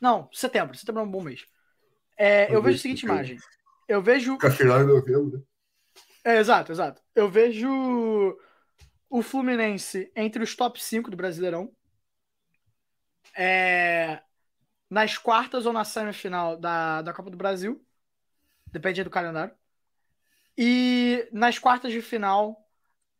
[0.00, 0.76] Não, setembro.
[0.76, 1.46] Setembro é um bom mês.
[2.16, 3.38] É, eu vejo a seguinte imagem.
[3.86, 4.38] Eu vejo.
[4.56, 5.42] Final de novembro, né?
[6.24, 7.02] É, exato, exato.
[7.14, 7.68] Eu vejo
[9.10, 11.70] o Fluminense entre os top 5 do Brasileirão.
[13.36, 14.22] É,
[14.90, 17.84] nas quartas ou na semifinal da, da Copa do Brasil.
[18.66, 19.54] Depende do calendário.
[20.56, 22.64] E nas quartas de final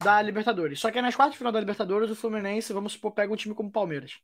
[0.02, 0.80] da Libertadores.
[0.80, 3.54] Só que nas quartas de final da Libertadores, o Fluminense, vamos supor, pega um time
[3.54, 4.20] como o Palmeiras.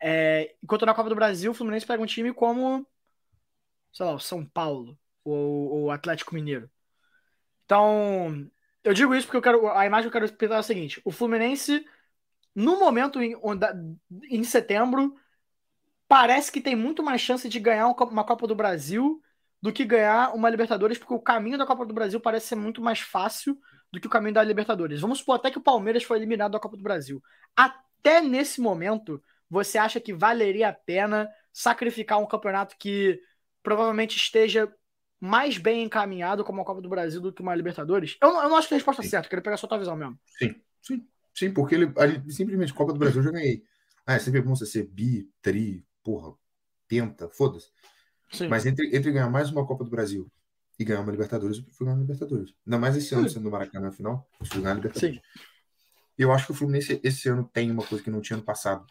[0.00, 2.86] É, enquanto na Copa do Brasil, o Fluminense pega um time como,
[3.92, 6.70] sei lá, o São Paulo ou o Atlético Mineiro.
[7.64, 8.48] Então,
[8.84, 11.00] eu digo isso porque eu quero, a imagem que eu quero pintar é a seguinte:
[11.04, 11.84] o Fluminense,
[12.56, 13.36] no momento em,
[14.30, 15.14] em setembro,
[16.08, 19.20] parece que tem muito mais chance de ganhar um uma Copa do Brasil
[19.60, 22.80] do que ganhar uma Libertadores, porque o caminho da Copa do Brasil parece ser muito
[22.82, 23.58] mais fácil
[23.92, 25.00] do que o caminho da Libertadores.
[25.00, 27.22] Vamos supor até que o Palmeiras foi eliminado da Copa do Brasil.
[27.56, 33.20] Até nesse momento, você acha que valeria a pena sacrificar um campeonato que
[33.62, 34.72] provavelmente esteja
[35.18, 38.16] mais bem encaminhado como a Copa do Brasil do que uma Libertadores?
[38.22, 39.68] Eu, não- eu não acho que a resposta é certa, eu queria pegar só a
[39.70, 40.18] tua visão mesmo.
[40.26, 43.62] Sim, sim, sim, porque ele, a gente, simplesmente Copa do Brasil eu já ganhei.
[44.06, 46.34] Ah, é sempre bom você ser bi, tri, porra,
[46.88, 47.68] penta, foda-se.
[48.48, 50.30] Mas entre, entre ganhar mais uma Copa do Brasil
[50.78, 52.54] e ganhar uma Libertadores, eu prefiro ganhar uma Libertadores.
[52.66, 55.16] Ainda mais esse ano sendo no Maracanã final, eu prefiro ganhar a Libertadores.
[55.16, 55.22] Sim.
[56.18, 58.86] Eu acho que o Fluminense esse ano tem uma coisa que não tinha no passado,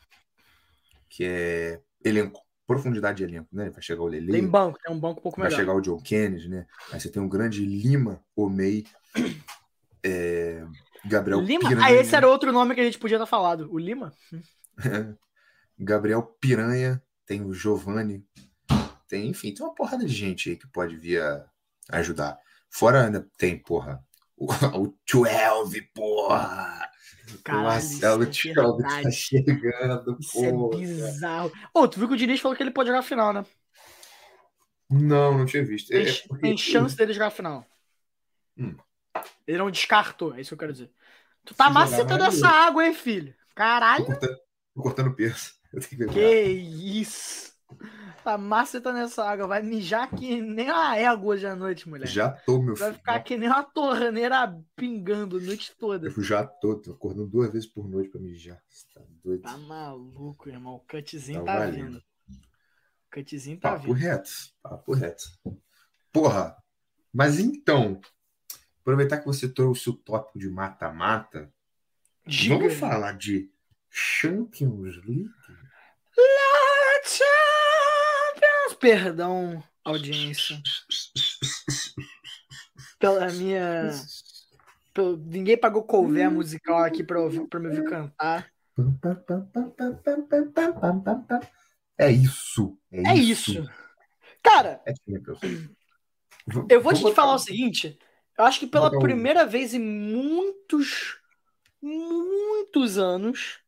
[1.09, 3.69] que é elenco, profundidade de elenco, né?
[3.69, 5.59] Vai chegar o Lele, Tem banco, tem um banco um pouco vai melhor.
[5.59, 6.67] chegar o John Kennedy, né?
[6.91, 8.85] Aí você tem o grande Lima, Omei,
[10.03, 10.65] é,
[11.07, 11.69] Gabriel Lima?
[11.69, 11.85] Piranha.
[11.87, 13.69] Ah, esse era outro nome que a gente podia ter falado.
[13.71, 14.13] O Lima?
[15.77, 18.25] Gabriel Piranha, tem o Giovanni,
[19.07, 21.45] tem, enfim, tem uma porrada de gente aí que pode vir a
[21.91, 22.37] ajudar.
[22.69, 24.03] Fora ainda tem, porra,
[24.37, 24.47] o,
[24.77, 26.89] o 12, porra!
[27.33, 30.77] o Caralho, Marcelo isso é 12 tá chegando, Isso é porra.
[30.77, 31.51] bizarro.
[31.73, 33.45] Ô, tu viu que o Diniz falou que ele pode jogar a final, né?
[34.89, 35.91] Não, não tinha visto.
[35.91, 37.65] É, Tem, é porque- tem chance dele jogar a final.
[38.57, 38.75] Hum.
[39.47, 40.91] Ele não descartou, é isso que eu quero dizer.
[41.45, 43.33] Tu tá Se macetando essa água, hein, filho?
[43.33, 44.37] Tô Caralho, cortando,
[44.73, 45.51] tô cortando peso.
[46.07, 46.19] Que que
[47.01, 47.53] isso.
[48.23, 49.47] Tá macetando essa água.
[49.47, 52.07] Vai mijar que nem uma égua hoje à noite, mulher.
[52.07, 52.97] Já tô, meu Vai filho.
[52.99, 56.07] ficar que nem uma torneira pingando a noite toda.
[56.07, 58.61] Eu já tô, tô acordando duas vezes por noite pra mijar.
[58.69, 59.41] Você tá doido?
[59.43, 60.75] Tá maluco, irmão.
[60.75, 61.85] O cutzinho Tá tá, valendo.
[61.87, 61.97] vindo.
[61.97, 62.03] O
[63.15, 63.93] cutzinho tá Papo vindo.
[63.93, 64.29] reto.
[64.61, 65.23] Papo reto.
[66.11, 66.55] Porra.
[67.13, 67.99] Mas então,
[68.85, 71.51] aproveitar que você trouxe o tópico de mata-mata,
[72.47, 73.49] vamos falar de
[73.89, 75.29] Champions League?
[77.03, 78.75] Champions!
[78.79, 80.61] Perdão, audiência.
[82.99, 83.91] Pela minha.
[84.93, 88.47] pelo- Ninguém pagou couvé musical aqui pra, ouvir, pra me ouvir cantar.
[91.97, 92.77] É isso.
[92.91, 93.67] É, É isso.
[94.43, 94.93] Cara, É
[96.69, 97.97] eu vou te botar- falar o seguinte.
[98.37, 101.19] Eu acho que pela um- primeira vez em muitos,
[101.81, 103.59] muitos anos,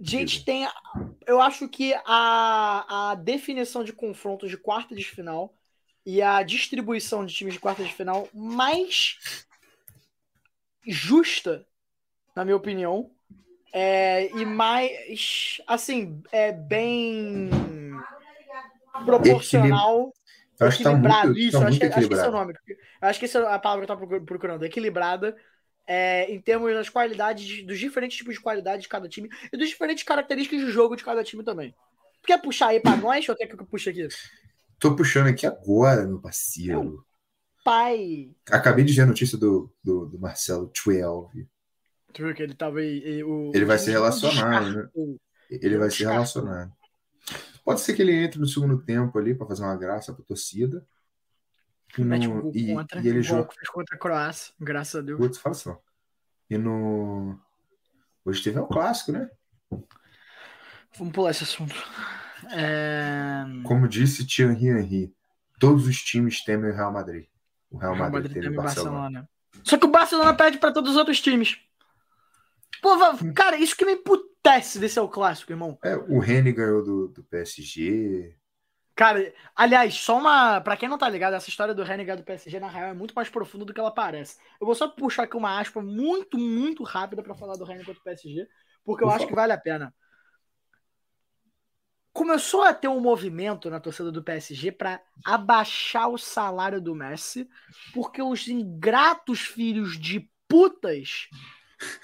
[0.00, 0.68] a gente tem.
[1.26, 5.54] Eu acho que a, a definição de confrontos de quarta de final
[6.04, 9.46] e a distribuição de times de quarta de final mais
[10.86, 11.64] justa,
[12.34, 13.10] na minha opinião,
[13.72, 17.48] é, e mais, assim, é bem
[19.04, 20.12] proporcional,
[20.60, 21.26] Eu acho que tá equilibrado.
[21.28, 22.32] muito, Isso, tá acho, que, acho que esse é o equilibrado.
[22.32, 22.54] nome.
[23.00, 24.64] Eu acho que essa é a palavra que eu estava procurando.
[24.64, 25.36] Equilibrada
[25.86, 29.56] é, em termos das qualidades, de- dos diferentes tipos de qualidade de cada time e
[29.56, 31.74] dos diferentes características de jogo de cada time também.
[32.22, 34.06] Tu quer puxar aí pra nós ou quer que eu puxe aqui?
[34.78, 37.04] Tô puxando aqui agora, meu parceiro.
[37.64, 38.30] Pai.
[38.50, 41.48] Acabei de ver a notícia do, do, do Marcelo 12.
[42.12, 43.22] Tu viu que ele tava aí.
[43.24, 44.88] o- Ele vai ser relacionado, né?
[45.50, 46.12] Ele vai ser Descartou.
[46.12, 46.72] relacionado.
[47.64, 50.84] Pode ser que ele entre no segundo tempo ali para fazer uma graça pra torcida.
[51.96, 53.00] E, um no, e, contra.
[53.00, 53.48] e ele joga.
[53.48, 55.18] que fez contra a Croácia, graças a Deus.
[55.18, 55.76] Putz, fala assim, ó.
[56.48, 57.38] E no.
[58.24, 59.30] Hoje teve o clássico, né?
[60.98, 61.74] Vamos pular esse assunto.
[62.50, 63.44] É...
[63.64, 65.14] Como disse Thierry Henry,
[65.58, 67.26] todos os times temem o Real Madrid.
[67.70, 68.92] O Real O Real Madrid, Madrid teme o Barcelona.
[68.92, 69.30] Barcelona.
[69.62, 71.58] Só que o Barcelona perde pra todos os outros times.
[72.80, 72.90] Pô,
[73.34, 73.96] cara, isso que me
[74.42, 75.78] emputece desse é o clássico, irmão.
[75.84, 78.36] É, o Reni ganhou do, do PSG.
[78.94, 80.60] Cara, aliás, só uma.
[80.60, 83.14] Pra quem não tá ligado, essa história do Renegado do PSG, na real, é muito
[83.14, 84.36] mais profunda do que ela parece.
[84.60, 88.02] Eu vou só puxar aqui uma aspa muito, muito rápida pra falar do Renegado do
[88.02, 88.46] PSG,
[88.84, 89.94] porque eu Por acho que vale a pena.
[92.12, 97.48] Começou a ter um movimento na torcida do PSG pra abaixar o salário do Messi,
[97.94, 101.30] porque os ingratos filhos de putas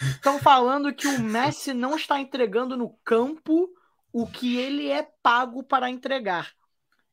[0.01, 3.69] estão falando que o Messi não está entregando no campo
[4.13, 6.53] o que ele é pago para entregar.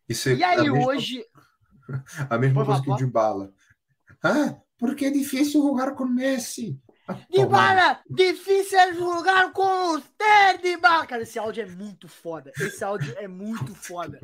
[0.08, 1.26] Isso é E aí, a mesma, hoje.
[2.30, 2.96] a mesma coisa que o.
[2.96, 3.54] Dybala.
[4.24, 6.80] Ah, porque é difícil jogar com Messi.
[7.08, 7.26] Ah, toma.
[7.30, 11.06] Dybala, difícil é jogar com você, Dybala.
[11.06, 12.52] Cara, esse áudio é muito foda.
[12.60, 14.20] Esse áudio é muito foda.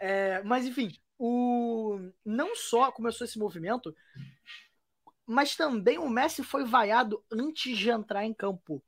[0.00, 1.98] É, mas, enfim, o...
[2.24, 3.94] não só começou esse movimento,
[5.26, 8.82] mas também o Messi foi vaiado antes de entrar em campo.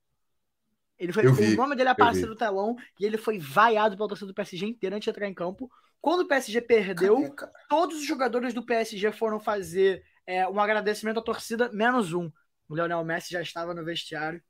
[0.99, 2.28] Ele foi, Eu o vi, nome dele apareceu vi.
[2.28, 5.35] no telão e ele foi vaiado pela torcida do PSG inteira antes de entrar em
[5.35, 5.70] campo.
[6.01, 7.53] Quando o PSG perdeu, Cadê, cara?
[7.68, 12.30] todos os jogadores do PSG foram fazer é, um agradecimento à torcida, menos um.
[12.68, 14.43] O Leonel Messi já estava no vestiário,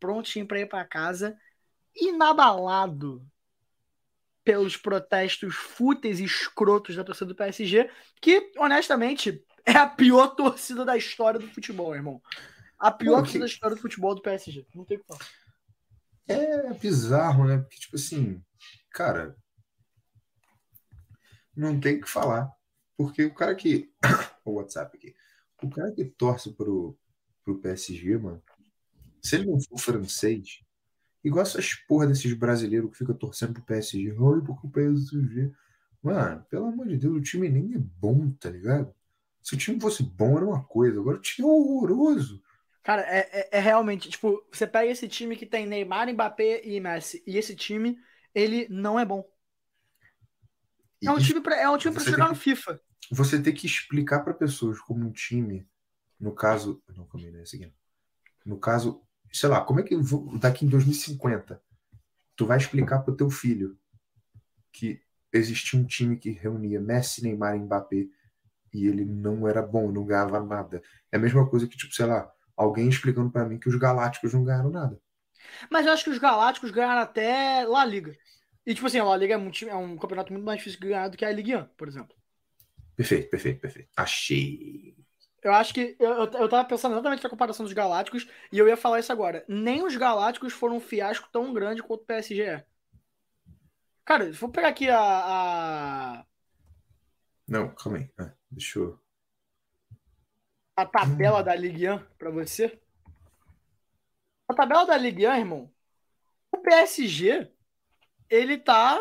[0.00, 1.38] prontinho para ir para casa,
[1.96, 3.22] inabalado
[4.44, 10.84] pelos protestos fúteis e escrotos da torcida do PSG, que, honestamente, é a pior torcida
[10.84, 12.22] da história do futebol, irmão.
[12.78, 14.66] A pior Pô, torcida que- da história do futebol do PSG.
[14.74, 15.26] Não tem o que falar.
[16.28, 17.58] É bizarro, né?
[17.58, 18.42] Porque, tipo assim,
[18.92, 19.36] cara,
[21.56, 22.50] não tem o que falar.
[22.96, 23.90] Porque o cara que.
[24.44, 25.14] o WhatsApp aqui.
[25.62, 26.96] O cara que torce pro,
[27.44, 28.42] pro PSG, mano.
[29.22, 30.60] Se ele não for francês,
[31.24, 35.52] igual essas porra desses brasileiros que ficam torcendo pro PSG, olha porque o PSG.
[36.02, 38.94] Mano, pelo amor de Deus, o time nem é bom, tá ligado?
[39.48, 41.00] Se o time fosse bom, era uma coisa.
[41.00, 42.42] Agora o time é horroroso.
[42.82, 46.78] Cara, é, é, é, realmente, tipo, você pega esse time que tem Neymar, Mbappé e
[46.78, 47.98] Messi, e esse time,
[48.34, 49.26] ele não é bom.
[51.02, 52.78] É um time pra, é um time pra jogar no FIFA.
[53.10, 55.66] Você tem que explicar para pessoas como um time,
[56.20, 56.82] no caso.
[56.94, 57.74] Não, calma aí, é seguinte.
[58.44, 59.96] No caso, sei lá, como é que
[60.38, 61.58] daqui em 2050
[62.36, 63.78] tu vai explicar pro teu filho
[64.70, 65.00] que
[65.32, 68.08] existia um time que reunia Messi, Neymar e Mbappé
[68.72, 70.82] e ele não era bom, não ganhava nada.
[71.10, 74.34] É a mesma coisa que, tipo, sei lá, alguém explicando para mim que os Galácticos
[74.34, 75.00] não ganharam nada.
[75.70, 78.16] Mas eu acho que os Galácticos ganharam até La Liga.
[78.66, 80.88] E, tipo assim, a La Liga é um, é um campeonato muito mais difícil de
[80.88, 82.14] ganhar do que a Ligue 1, por exemplo.
[82.94, 83.88] Perfeito, perfeito, perfeito.
[83.96, 84.96] Achei.
[85.42, 85.96] Eu acho que.
[85.98, 89.44] Eu, eu tava pensando exatamente na comparação dos Galácticos e eu ia falar isso agora.
[89.48, 92.66] Nem os Galácticos foram um fiasco tão grande quanto o PSG é.
[94.04, 94.98] Cara, vou pegar aqui a.
[94.98, 96.24] a...
[97.46, 98.10] Não, calma aí.
[98.18, 98.98] Ah, deixa eu
[100.78, 101.42] a tabela hum.
[101.42, 102.78] da Ligue 1 para você?
[104.46, 105.70] A tabela da Ligue 1, irmão,
[106.52, 107.50] o PSG,
[108.30, 108.98] ele tá.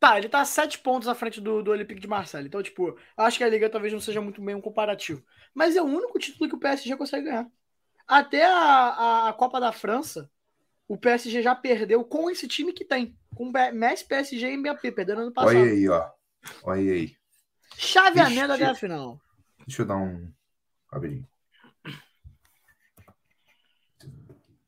[0.00, 2.46] Tá, ele tá sete pontos à frente do, do Olympique de Marseille.
[2.46, 5.24] Então, tipo, acho que a Liga talvez não seja muito bem um comparativo.
[5.52, 7.50] Mas é o único título que o PSG consegue ganhar.
[8.06, 10.30] Até a, a Copa da França,
[10.86, 13.16] o PSG já perdeu com esse time que tem.
[13.34, 15.56] Com Messi, PSG e Mbappé, perdendo ano passado.
[15.56, 16.10] Olha aí, ó.
[16.62, 17.16] Olha aí.
[17.80, 19.20] Chaveamento até a final.
[19.64, 20.32] Deixa eu dar um,
[20.90, 21.24] Rapidinho.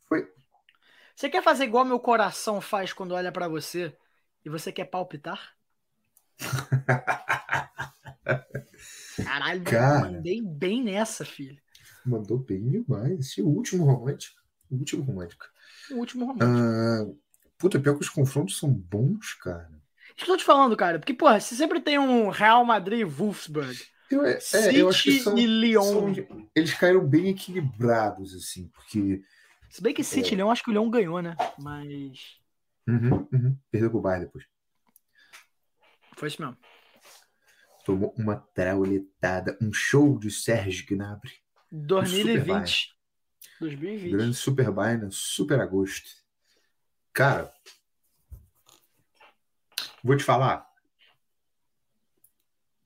[0.07, 0.33] Foi.
[1.17, 3.97] Você quer fazer igual meu coração faz quando olha para você
[4.45, 5.57] e você quer palpitar?
[9.25, 11.61] Caralho, Cara, mandei bem nessa, filho.
[12.07, 13.19] Mandou bem demais.
[13.19, 14.41] Esse último romântico.
[14.71, 15.47] O último romântico.
[15.91, 16.49] O último romântico.
[16.49, 17.19] Uh,
[17.59, 19.80] puta, pior que os confrontos são bons, cara.
[20.21, 20.99] Que eu tô te falando, cara.
[20.99, 23.75] Porque, porra, você sempre tem um Real Madrid Wolfsburg.
[24.11, 26.15] Eu, é, é eu acho que são, e Lyon.
[26.15, 29.23] São, eles caíram bem equilibrados, assim, porque.
[29.71, 30.33] Se bem que City é...
[30.33, 31.35] e Lyon, acho que o Lyon ganhou, né?
[31.59, 32.39] Mas.
[32.87, 33.57] Uhum, uhum.
[33.71, 34.45] Perdeu pro Bayern depois.
[36.17, 36.59] Foi isso mesmo.
[37.83, 41.33] Tomou uma trauletada, um show de Sérgio Gnabry.
[41.73, 42.95] 2020.
[43.59, 44.11] 2020.
[44.11, 46.11] Grande Super Bayern, Super Agosto.
[47.13, 47.51] Cara,
[50.03, 50.67] vou te falar.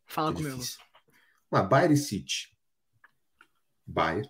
[0.07, 0.57] Fala é comigo.
[0.57, 0.81] Difícil.
[1.51, 2.57] Uma Bayern City.
[3.87, 4.29] Bayern.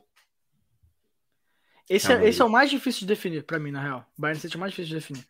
[1.88, 4.12] Esse, é, esse é o mais difícil de definir para mim, na real.
[4.16, 5.28] Bayern City é o mais difícil de definir.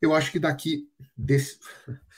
[0.00, 1.58] Eu acho que daqui desse.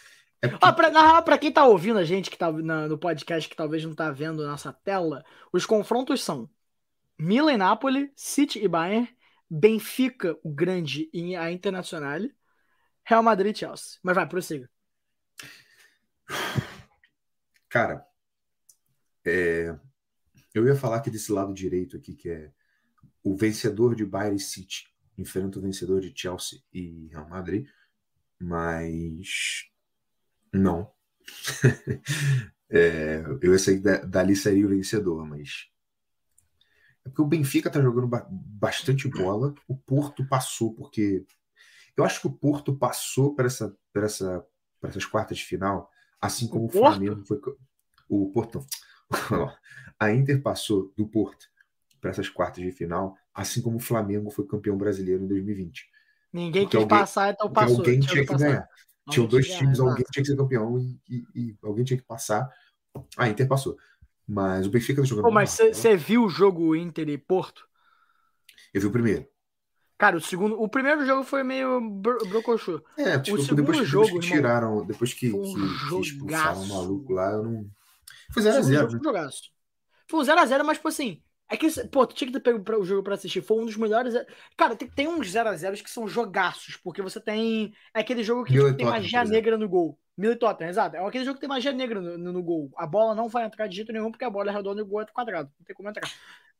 [0.42, 0.64] É porque...
[0.64, 3.46] ah, pra, na real, pra quem tá ouvindo a gente que tá na, no podcast
[3.46, 6.48] que talvez não tá vendo nossa tela, os confrontos são
[7.18, 9.06] Milan e Napoli, City e Bayern,
[9.50, 12.20] Benfica, o grande, e a Internacional,
[13.04, 13.98] Real Madrid e Chelsea.
[14.02, 14.68] Mas vai, prossiga.
[17.68, 18.06] Cara,
[19.24, 19.76] é,
[20.54, 22.52] eu ia falar que desse lado direito aqui, que é
[23.22, 27.68] o vencedor de Bayern City enfrenta o vencedor de Chelsea e Real Madrid,
[28.38, 29.70] mas
[30.52, 30.92] não.
[32.70, 35.70] é, eu sei que dali seria o vencedor, mas
[37.04, 41.24] é porque o Benfica tá jogando bastante bola, o Porto passou, porque
[41.96, 44.46] eu acho que o Porto passou para essa, essa,
[44.82, 47.40] essas quartas de final, assim como o, o Flamengo foi.
[48.08, 48.64] O Porto,
[49.98, 51.46] a Inter passou do Porto
[52.00, 55.88] para essas quartas de final, assim como o Flamengo foi campeão brasileiro em 2020.
[56.32, 57.78] Ninguém quis alguém, passar, então passou.
[57.78, 58.68] Alguém tinha que ganhar.
[59.08, 62.06] Tinham dois times, ganhar, alguém tinha que ser campeão e, e, e, alguém tinha que
[62.06, 62.48] passar.
[63.16, 63.76] A Inter passou.
[64.26, 65.24] Mas o Benfica tá jogando.
[65.24, 67.68] Pô, mas você viu o jogo Inter e Porto?
[68.72, 69.26] Eu vi o primeiro.
[70.00, 72.82] Cara, o segundo, o primeiro jogo foi meio bro brocochô.
[72.96, 76.62] É, tipo, o segundo depois, jogo, depois que tiraram, depois que, um que, que expulsaram
[76.62, 77.70] o maluco lá, eu não
[78.32, 78.92] foi 0x0.
[78.92, 79.28] Né?
[80.08, 81.22] Foi um 0x0, mas, tipo assim.
[81.52, 83.42] É que, pô, tu tinha que ter pego o jogo pra assistir.
[83.42, 84.14] Foi um dos melhores.
[84.56, 87.72] Cara, tem, tem uns 0x0 que são jogaços, porque você tem.
[87.92, 89.98] É aquele jogo que tipo, tem magia negra no gol.
[90.16, 90.96] Mil e Tottenham, exato.
[90.96, 92.70] É aquele jogo que tem magia negra no, no, no, gol.
[92.76, 94.86] A bola não vai entrar de jeito nenhum, porque a bola é redonda e o
[94.86, 95.50] gol é quadrado.
[95.58, 96.08] Não tem como entrar.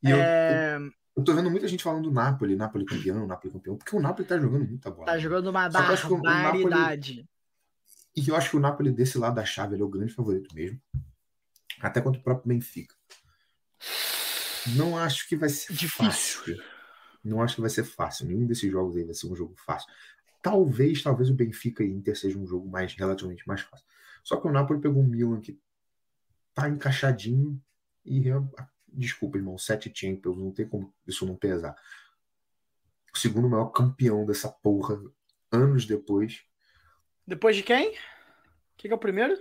[0.03, 0.75] E é...
[0.75, 0.91] eu, eu,
[1.23, 4.39] tô vendo muita gente falando do Napoli, Napoli campeão, Napoli campeão, porque o Napoli tá
[4.39, 5.05] jogando muita bola.
[5.05, 7.27] Tá jogando uma barbaridade.
[8.15, 10.53] E eu acho que o Napoli, desse lado da chave, ele é o grande favorito
[10.53, 10.79] mesmo
[11.81, 12.95] até contra o próprio Benfica.
[14.75, 16.05] Não acho que vai ser Difícil.
[16.05, 16.63] fácil.
[17.23, 18.27] Não acho que vai ser fácil.
[18.27, 19.91] Nenhum desses jogos aí vai ser um jogo fácil.
[20.41, 23.85] Talvez, talvez o Benfica e Inter seja um jogo mais relativamente mais fácil.
[24.23, 25.59] Só que o Napoli pegou um Milan que
[26.53, 27.61] tá encaixadinho
[28.05, 28.19] e
[28.91, 31.75] desculpa, irmão, sete Champions, não tem como isso não pesar.
[33.13, 34.99] O segundo maior campeão dessa porra,
[35.51, 36.43] anos depois.
[37.25, 37.91] Depois de quem?
[38.77, 39.37] Quem que é o primeiro?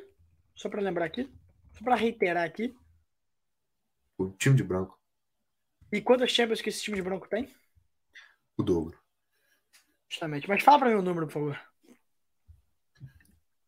[0.55, 1.33] Só para lembrar aqui.
[1.73, 2.77] Só para reiterar aqui.
[4.19, 5.01] O time de branco.
[5.93, 7.53] E quantas Champions que esse time de branco tem?
[8.57, 8.99] O dobro.
[10.09, 10.49] Justamente.
[10.49, 11.61] Mas fala para mim o número, por favor.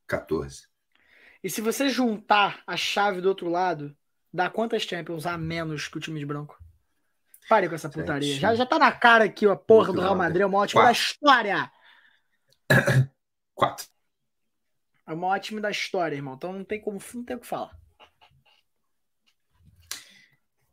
[0.06, 0.68] 14.
[1.42, 3.96] E se você juntar a chave do outro lado,
[4.32, 6.60] dá quantas Champions a menos que o time de branco?
[7.48, 8.36] Pare com essa putaria.
[8.36, 10.66] Já, já tá na cara aqui, a porra Muito do Real Madrid é o maior
[10.66, 11.70] time da história.
[13.54, 13.86] Quatro.
[15.06, 16.34] É o maior time da história, irmão.
[16.34, 17.76] Então não tem como, não tem o que falar.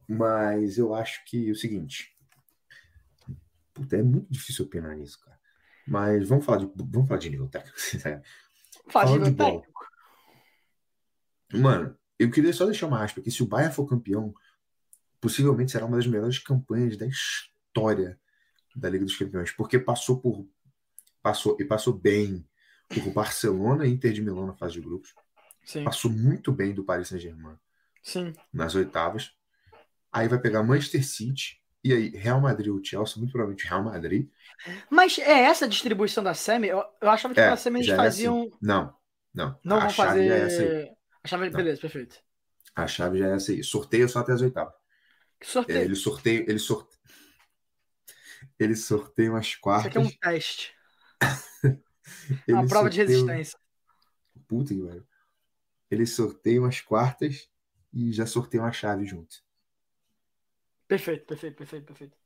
[0.07, 2.15] Mas eu acho que é o seguinte.
[3.73, 5.39] Puta, é muito difícil opinar nisso, cara.
[5.87, 7.77] Mas vamos falar de, vamos falar de nível técnico.
[8.89, 9.87] Fala de nível técnico.
[11.53, 14.33] Mano, eu queria só deixar uma aspa que se o Bayern for campeão,
[15.21, 18.19] possivelmente será uma das melhores campanhas da história
[18.75, 20.47] da Liga dos Campeões, porque passou por
[21.21, 22.45] passou e passou bem
[22.87, 25.13] por Barcelona e Inter de Milão na fase de grupos.
[25.63, 25.83] Sim.
[25.83, 27.57] Passou muito bem do Paris Saint-Germain.
[28.01, 28.33] Sim.
[28.51, 29.31] Nas oitavas.
[30.11, 34.29] Aí vai pegar Manchester City e aí Real Madrid ou Chelsea, muito provavelmente Real Madrid.
[34.89, 36.67] Mas é essa a distribuição da semi?
[36.67, 38.37] Eu, eu achava que é, a semi eles faziam.
[38.37, 38.51] É assim.
[38.61, 38.93] Não,
[39.33, 39.59] não.
[39.63, 40.97] Não a vão fazer.
[41.23, 42.19] É a chave, beleza, perfeito.
[42.75, 43.63] A chave já é essa aí.
[43.63, 44.73] Sorteio só até as oitavas.
[45.39, 45.79] Que sorteio?
[45.79, 46.99] É, ele sorteia, ele sorteia.
[48.57, 49.91] Ele sorteia umas quartas.
[49.91, 50.75] Isso aqui é um teste.
[52.47, 53.05] Uma prova sorteia...
[53.05, 53.59] de resistência.
[54.47, 55.05] Puta que pariu.
[55.91, 57.49] Ele sorteia umas quartas
[57.93, 59.43] e já sorteia uma chave junto.
[60.87, 62.17] Perfeito, perfeito, perfeito, perfeito.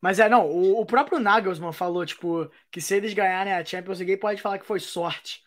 [0.00, 3.98] Mas é, não, o, o, próprio Nagelsmann falou, tipo, que se eles ganharem a Champions
[3.98, 5.42] League, pode falar que foi sorte.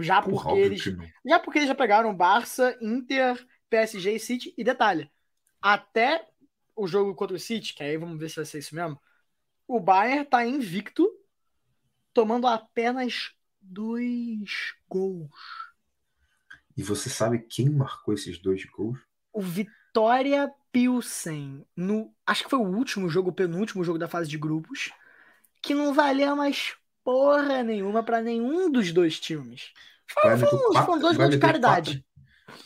[0.00, 0.82] Já porque eles.
[1.24, 4.54] Já porque eles já pegaram Barça, Inter, PSG e City.
[4.56, 5.10] E detalhe,
[5.60, 6.26] até
[6.74, 9.00] o jogo contra o City, que aí vamos ver se vai ser isso mesmo.
[9.66, 11.08] O Bayern tá invicto,
[12.12, 15.30] tomando apenas dois gols.
[16.76, 18.98] E você sabe quem marcou esses dois gols?
[19.32, 24.28] O Vitória Pilsen, no, acho que foi o último jogo, o penúltimo jogo da fase
[24.28, 24.90] de grupos,
[25.60, 26.74] que não valia mais
[27.04, 29.72] porra nenhuma para nenhum dos dois times.
[30.12, 32.06] Foram, foram, foram dois gols de caridade.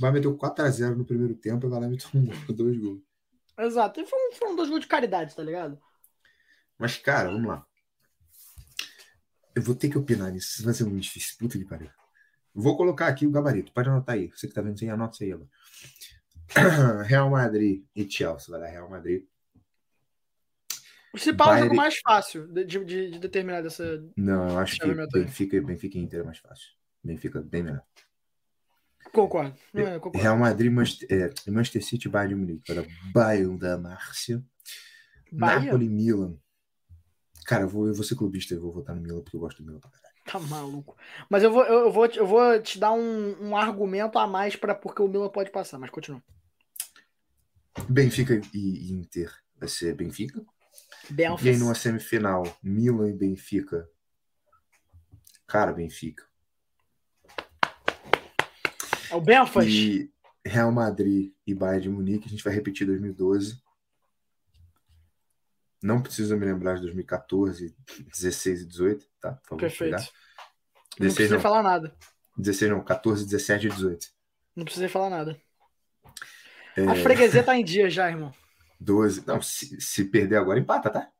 [0.00, 3.02] vai meter 4x0 no primeiro tempo e vai lá meter um, dois gols.
[3.58, 4.00] Exato.
[4.00, 5.78] E foram, foram dois gols de caridade, tá ligado?
[6.78, 7.64] Mas, cara, vamos lá.
[9.54, 10.56] Eu vou ter que opinar nisso.
[10.56, 11.36] Isso vai ser muito difícil.
[11.38, 11.90] Puta que pariu.
[12.54, 13.72] Vou colocar aqui o gabarito.
[13.72, 14.28] Pode anotar aí.
[14.28, 17.04] Você que tá vendo, você anota isso aí agora.
[17.04, 18.50] Real Madrid e Chelsea.
[18.50, 19.24] Vai dar Real Madrid.
[21.16, 24.04] O principal é o jogo mais fácil de, de, de, determinar dessa.
[24.14, 26.68] Não, eu acho que Benfica, Benfica e Inter é mais fácil.
[27.02, 27.82] Benfica bem melhor.
[29.10, 29.56] Concordo.
[29.74, 30.18] É, concordo.
[30.18, 32.66] Real Madrid Manchester, é, Manchester City Bayern de Munique.
[32.66, 34.44] Para Bayern da Márcia.
[35.32, 36.36] Napoli Milan.
[37.46, 39.62] Cara, eu vou, eu vou ser clubista, eu vou votar no Milan porque eu gosto
[39.62, 40.16] do Milan pra caralho.
[40.26, 40.98] Tá maluco.
[41.30, 44.74] Mas eu vou, eu vou, eu vou te dar um, um argumento a mais para
[44.74, 46.22] porque o Milan pode passar, mas continua.
[47.88, 50.44] Benfica e Inter vai ser Benfica.
[51.10, 51.46] Belfast.
[51.46, 53.88] E aí numa semifinal, Milan e Benfica.
[55.46, 56.24] Cara, Benfica.
[59.10, 59.68] É o Belfast.
[59.68, 60.12] E
[60.44, 63.60] Real Madrid e Bayern de Munique, a gente vai repetir 2012.
[65.82, 67.76] Não precisa me lembrar de 2014,
[68.12, 69.32] 16 e 18, tá?
[69.32, 69.96] Por favor, Perfeito.
[69.96, 70.08] Pegar.
[70.98, 71.40] não precisa não.
[71.40, 71.96] falar nada.
[72.36, 74.06] 16 não, 14, 17 e 18.
[74.56, 75.40] Não precisa falar nada.
[76.76, 76.84] É...
[76.84, 78.32] A freguesia tá em dia já, irmão.
[78.80, 79.26] 12.
[79.26, 81.10] Não, se, se perder agora, empata, tá?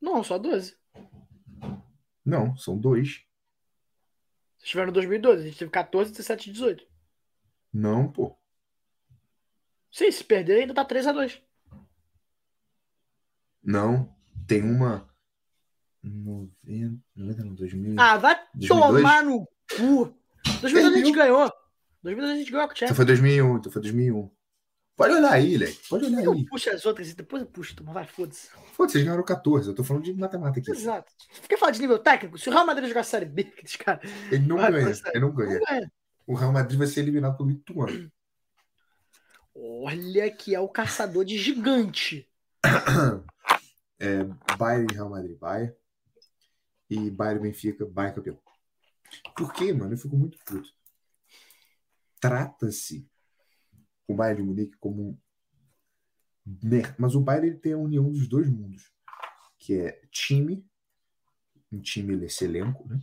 [0.00, 0.76] Não, só 12.
[2.24, 3.22] Não, são dois.
[4.58, 6.86] Vocês tiveram 2012, a gente teve 14, 17 e 18.
[7.72, 8.36] Não, pô.
[9.90, 11.42] Sim, se perder ainda tá 3 a 2
[13.62, 14.14] Não,
[14.46, 15.08] tem uma.
[16.02, 17.96] 90, 90 não, 2000.
[17.98, 19.02] Ah, vai 2002?
[19.02, 20.14] tomar no cu.
[20.60, 21.52] 2002 a gente ganhou.
[22.04, 22.86] 2002 a gente ganhou o Chelsea.
[22.86, 24.30] Então foi 2001, então foi 2001.
[24.96, 25.88] Pode olhar aí, Leque.
[25.88, 26.44] Pode olhar eu aí.
[26.44, 28.48] Puxa as outras e depois eu puxo, mas vai, foda-se.
[28.74, 29.68] Foda-se, vocês ganharam 14.
[29.68, 30.80] Eu tô falando de matemática aqui.
[30.80, 31.10] Exato.
[31.40, 32.38] Por que falar de nível técnico?
[32.38, 34.08] Se o Real Madrid jogar a Série B, aqueles caras.
[34.30, 34.92] Ele não ganha.
[35.12, 35.58] Ele não ganha.
[35.58, 35.92] não ganha.
[36.26, 38.12] O Real Madrid vai ser eliminado pelo Ituano.
[39.54, 42.28] Olha que é o caçador de gigante.
[43.96, 44.24] É,
[44.58, 45.72] Bayern e Real Madrid, Bayern.
[46.90, 48.38] E Bayern Benfica, Bayern campeão.
[49.36, 49.94] Por quê, mano?
[49.94, 50.68] Eu fico muito puto.
[52.28, 53.06] Trata-se
[54.08, 55.20] o Bayern de Munique como
[56.98, 58.92] mas o Bayern ele tem a união dos dois mundos,
[59.58, 60.66] que é time,
[61.72, 62.98] um time esse elenco, né?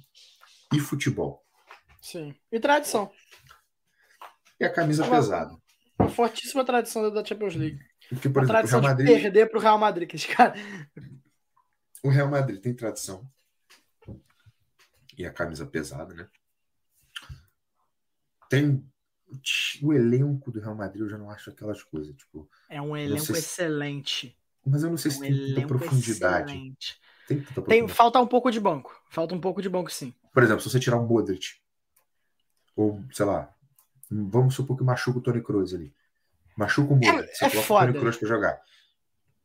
[0.73, 1.43] E futebol.
[2.01, 2.35] Sim.
[2.51, 3.11] E tradição.
[4.59, 5.55] E a camisa Uma- pesada.
[5.99, 7.79] Uma fortíssima tradição da Champions League.
[8.09, 10.27] Porque, por Uma exemplo, o tradição Real de Madrid, perder pro Real Madrid, que esse
[10.27, 10.53] cara.
[12.03, 13.27] o Real Madrid tem tradição.
[15.17, 16.27] E a camisa pesada, né?
[18.49, 18.83] Tem
[19.81, 23.25] o elenco do Real Madrid, eu já não acho aquelas coisas, tipo, É um elenco
[23.25, 24.37] se- excelente.
[24.65, 26.51] mas eu não sei se Um tem tanta profundidade.
[26.51, 27.01] excelente.
[27.27, 27.93] Tem tanta Tem, profundidade.
[27.93, 28.99] falta um pouco de banco.
[29.09, 30.13] Falta um pouco de banco, sim.
[30.33, 31.55] Por exemplo, se você tirar o Modric,
[32.75, 33.53] ou, sei lá,
[34.09, 35.93] vamos supor que machuca o Tony Kroos ali.
[36.57, 37.87] Machuca o Modric, É- você é coloca o foda.
[37.87, 38.61] Tony Kroos pra jogar.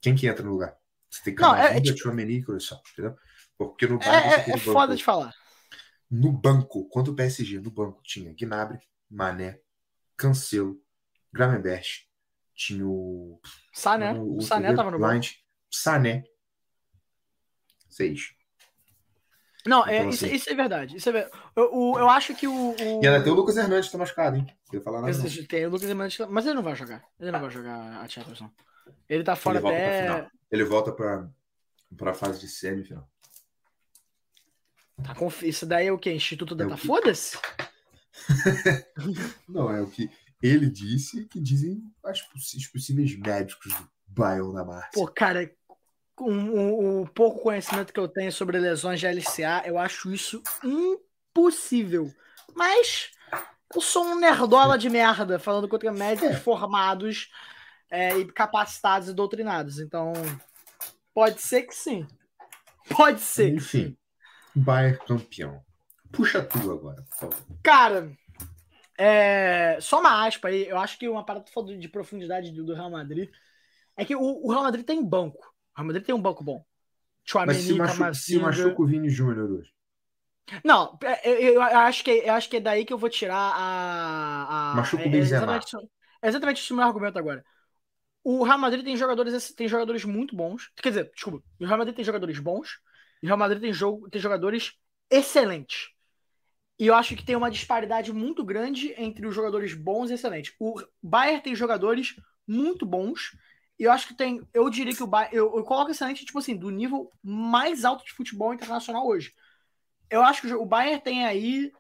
[0.01, 0.77] Quem que entra no lugar?
[1.11, 3.17] Você tem Não, é- é Camavinga, tipo- Tchouaméni e Kroos só, entendeu?
[3.57, 5.35] Porque no É, banco você é, tem é banco- foda de falar.
[6.11, 8.81] No banco, quanto o PSG, no banco tinha Gnabry,
[9.11, 9.61] Mané,
[10.17, 10.81] Cancelo,
[11.33, 12.09] Gravenberch,
[12.55, 13.41] tinha o,
[13.73, 14.13] Sané.
[14.15, 14.99] o, O Sané tava no.
[14.99, 15.33] Blind,
[15.71, 16.25] Sané.
[17.89, 18.35] Seis.
[19.67, 20.97] Não, é, Então, isso, assim- isso é verdade.
[20.97, 22.71] Isso é ver- eu, o- eu acho que o.
[22.71, 22.77] o...
[23.03, 24.47] E ainda tem o Lucas Hernandes que tá machucado, hein?
[24.73, 25.11] Não falar nada.
[25.11, 27.05] Esse- Tem o Lucas Hernandes, mas ele não vai jogar.
[27.19, 28.53] Ele não vai jogar a Champions, não.
[29.09, 30.29] Ele tá fora Ele até.
[30.53, 31.29] Ele volta pra,
[31.97, 33.11] pra fase de semifinal.
[35.03, 35.49] Tá confi...
[35.49, 36.13] Isso daí é o quê?
[36.13, 36.75] Instituto É Data?
[36.75, 37.37] o que- Foda-se?
[39.49, 40.11] Não, é o que
[40.43, 44.91] ele disse que dizem as os possíveis médicos do Bayern da Márcia.
[44.93, 45.51] Pô, cara,
[46.15, 50.43] com o, o pouco conhecimento que eu tenho sobre lesões de LCA, eu acho isso
[50.65, 52.11] impossível.
[52.55, 53.11] Mas
[53.75, 56.35] eu sou um nerdola de merda, falando contra médicos É.
[56.37, 57.31] formados
[57.91, 59.79] é, e capacitados e doutrinados.
[59.79, 60.13] Então,
[61.13, 62.07] pode ser que sim.
[62.89, 63.55] Pode ser.
[63.55, 63.79] que sim.
[63.79, 63.99] Enfim,
[64.55, 65.66] Bayern campeão.
[66.17, 67.37] Puxa tu agora, por favor.
[67.63, 68.11] Cara,
[68.99, 70.67] é, só uma aspa aí.
[70.67, 71.45] Eu acho que uma parada
[71.79, 73.31] de profundidade do, Real Madrid
[73.97, 75.55] é que o, o Real Madrid tem banco.
[75.75, 76.65] O Real Madrid tem um banco bom.
[77.47, 79.73] Mas se, machu machuca o Vini Júnior hoje.
[80.65, 83.53] Não, é, eu, eu acho que, eu acho que é daí que eu vou tirar
[83.55, 84.73] a.
[84.73, 85.57] a Machuca o é, Benzema.
[85.57, 85.77] exatamente,
[86.23, 87.45] é exatamente isso o meu argumento agora.
[88.23, 90.71] O Real Madrid tem jogadores, tem jogadores muito bons.
[90.77, 92.81] Quer dizer, desculpa, o Real Madrid tem jogadores bons
[93.23, 94.75] e o Real Madrid tem, jogo, tem jogadores
[95.11, 95.96] excelentes.
[96.79, 100.55] E eu acho que tem uma disparidade muito grande entre os jogadores bons e excelentes.
[100.59, 102.17] O Bayern tem jogadores
[102.47, 103.37] muito bons.
[103.79, 104.47] E eu acho que tem.
[104.53, 105.35] Eu diria que o Bayern.
[105.35, 109.33] Eu, eu coloco excelente, tipo assim, do nível mais alto de futebol internacional hoje.
[110.11, 111.73] Eu acho que o Bayern tem aí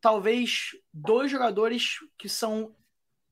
[0.00, 2.74] talvez dois jogadores que são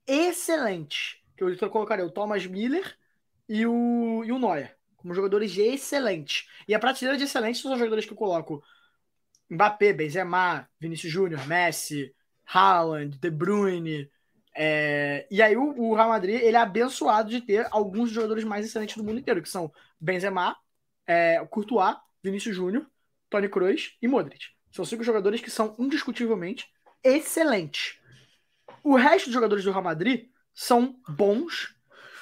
[0.07, 1.17] excelentes.
[1.37, 2.97] Que eu colocaria o Thomas Miller
[3.49, 4.77] e o, e o Neuer.
[4.97, 6.47] Como jogadores excelentes.
[6.69, 8.63] E a prateleira de excelentes são os jogadores que eu coloco
[9.51, 12.15] Mbappé, Benzema, Vinícius Júnior, Messi,
[12.47, 14.11] Haaland, De Bruyne.
[14.55, 18.65] é, E aí o, o Real Madrid ele é abençoado de ter alguns jogadores mais
[18.67, 20.57] excelentes do mundo inteiro, que são Benzema,
[21.07, 22.87] é, Courtois, Vinícius Júnior,
[23.29, 24.47] Toni Kroos e Modric.
[24.71, 26.69] São cinco jogadores que são indiscutivelmente
[27.03, 27.99] excelentes.
[28.83, 31.75] O resto dos jogadores do Real Madrid são bons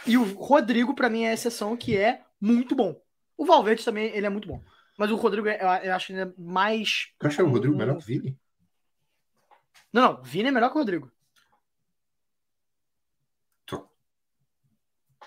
[0.07, 3.01] e o Rodrigo para mim é a exceção que é muito bom.
[3.37, 4.62] O Valverde também ele é muito bom,
[4.99, 7.96] mas o Rodrigo é- eu, eu acho ele é mais Tu acha o Rodrigo melhor
[7.96, 8.38] que o Vini?
[9.92, 11.11] Não, não, Vini é melhor que o Rodrigo.
[13.64, 13.78] Tu-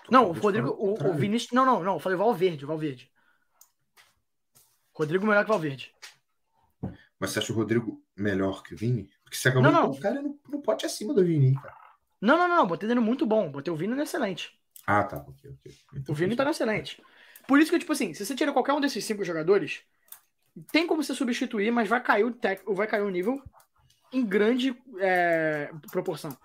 [0.04, 1.14] tu Não, o Rodrigo, o, o.
[1.14, 3.12] Vinícius, não, não, não, eu falei Valverde, Valverde.
[4.94, 5.96] Rodrigo melhor que Valverde.
[7.20, 9.10] Mas você acha o Rodrigo melhor que o Vini?
[9.24, 9.90] Porque você acabou Não, de não.
[9.90, 11.76] colocar ele no, no pote acima do Vini, cara.
[12.20, 14.60] Não, não, não, botei ele muito bom, botei o Vini no excelente.
[14.86, 15.18] Ah, tá.
[15.28, 15.76] Ok, ok.
[15.96, 17.02] Então, O Vini tá no excelente.
[17.48, 19.82] Por isso que, tipo assim, se você tira qualquer um desses cinco jogadores,
[20.72, 22.64] tem como você substituir, mas vai cair o, tec...
[22.68, 23.42] vai cair o nível
[24.12, 26.36] em grande é, proporção.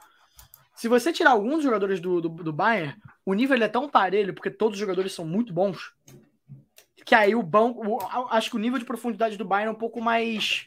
[0.76, 2.94] Se você tirar alguns jogadores do, do, do Bayern,
[3.24, 5.94] o nível é tão parelho, porque todos os jogadores são muito bons,
[7.04, 7.98] que aí o banco.
[8.30, 10.66] acho que o nível de profundidade do Bayern é um pouco mais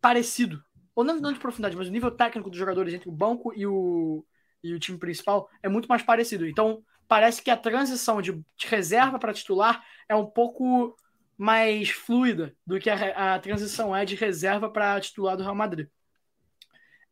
[0.00, 0.62] parecido.
[0.94, 3.66] Ou não, não de profundidade, mas o nível técnico dos jogadores entre o banco e
[3.66, 4.24] o,
[4.62, 6.46] e o time principal é muito mais parecido.
[6.46, 10.96] Então, parece que a transição de, de reserva para titular é um pouco
[11.36, 15.88] mais fluida do que a, a transição é de reserva para titular do Real Madrid.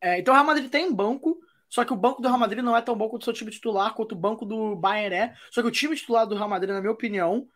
[0.00, 1.38] É, então o Real Madrid tem banco,
[1.68, 3.50] só que o banco do Real Madrid não é tão bom quanto o seu time
[3.50, 5.34] titular, quanto o banco do Bayern é.
[5.50, 7.48] Só que o time titular do Real Madrid, na minha opinião,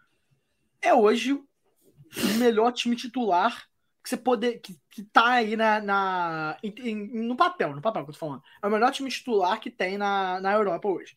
[0.80, 3.66] é hoje o melhor time titular
[4.02, 8.10] que você poder que, que tá aí na, na em- no papel, no papel que
[8.10, 8.42] eu tô falando.
[8.62, 11.16] É o melhor time titular que tem na, na Europa hoje.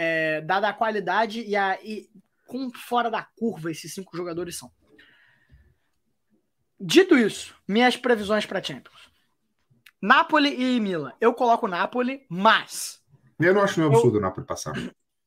[0.00, 2.08] É, dada a qualidade e a e
[2.46, 4.70] com fora da curva esses cinco jogadores são.
[6.80, 9.10] Dito isso, minhas previsões para Champions.
[10.00, 11.12] Napoli e Milan.
[11.20, 13.02] Eu coloco Napoli, mas
[13.40, 14.72] Eu não acho nenhum absurdo o Napoli passar.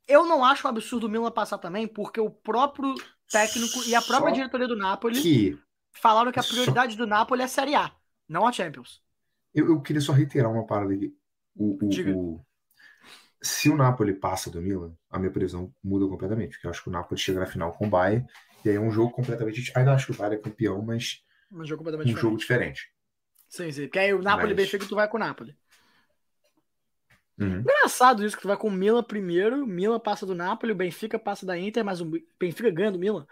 [0.07, 2.95] eu não acho um absurdo o Milan passar também, porque o próprio
[3.29, 5.59] técnico e a própria Só diretoria do Napoli Que
[5.91, 7.91] falaram que a Só- prioridade do Napoli é a Série A,
[8.29, 9.01] não a Champions.
[9.53, 11.13] Eu, eu queria só reiterar uma parada aqui.
[11.55, 12.45] O, o-
[13.41, 16.51] se o Napoli passa do Milan, a minha previsão muda completamente.
[16.51, 18.25] Porque eu acho que o Napoli chega na final com o Bayern.
[18.63, 19.71] E aí é um jogo completamente.
[19.75, 22.91] Ainda acho que o Bayern é campeão, mas Um jogo completamente um jogo diferente.
[23.49, 23.83] Sim, sim.
[23.83, 25.55] Porque aí o Napoli e Mas- Benfica, tu vai com o Napoli.
[27.39, 27.59] Uhum.
[27.61, 30.75] Engraçado isso, que tu vai com o Milan primeiro, o Milan passa do Napoli, o
[30.75, 32.05] Benfica passa da Inter, mas o
[32.39, 33.25] Benfica ganha do Milan.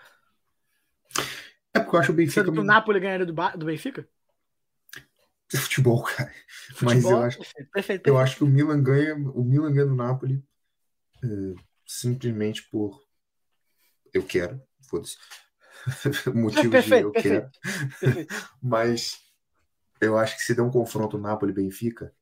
[1.73, 4.07] É porque eu acho o Benfica Sendo que o Napoli ganharia do, Ba- do Benfica?
[5.57, 6.33] Futebol, cara.
[6.81, 8.07] Mas Futebol, eu acho, Perfeito, perfeito.
[8.07, 10.43] eu acho que o Milan ganha, o Milan ganha do Napoli
[11.23, 11.27] é,
[11.85, 13.01] simplesmente por
[14.13, 15.17] eu quero, foda-se.
[16.33, 17.49] Motivo de Perfeito, eu perfeito.
[18.01, 18.27] quero.
[18.61, 19.19] Mas
[20.01, 22.13] eu acho que se der um confronto Napoli-Benfica,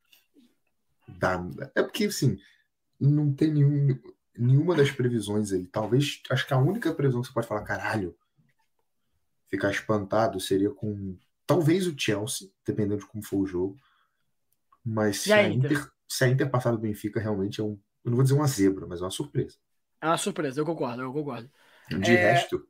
[1.08, 1.40] dá.
[1.76, 2.40] É porque, assim,
[2.99, 3.99] não tem nenhum,
[4.38, 5.66] nenhuma das previsões aí.
[5.68, 8.16] Talvez, acho que a única previsão que você pode falar, caralho,
[9.49, 11.18] ficar espantado seria com.
[11.48, 13.78] Talvez o Chelsea, dependendo de como for o jogo.
[14.84, 15.72] Mas se a Inter?
[15.74, 17.80] Inter, se a Inter passar do Benfica, realmente é um.
[18.03, 19.57] Eu não vou dizer uma zebra, mas é uma surpresa.
[20.02, 21.49] É uma surpresa, eu concordo, eu concordo.
[21.90, 22.65] De É, resto,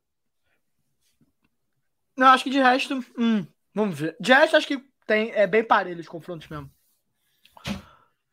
[2.16, 2.94] Não, acho que de resto.
[3.16, 4.16] hum, vamos ver.
[4.20, 6.70] De resto, acho que tem, é bem parelho os confrontos mesmo.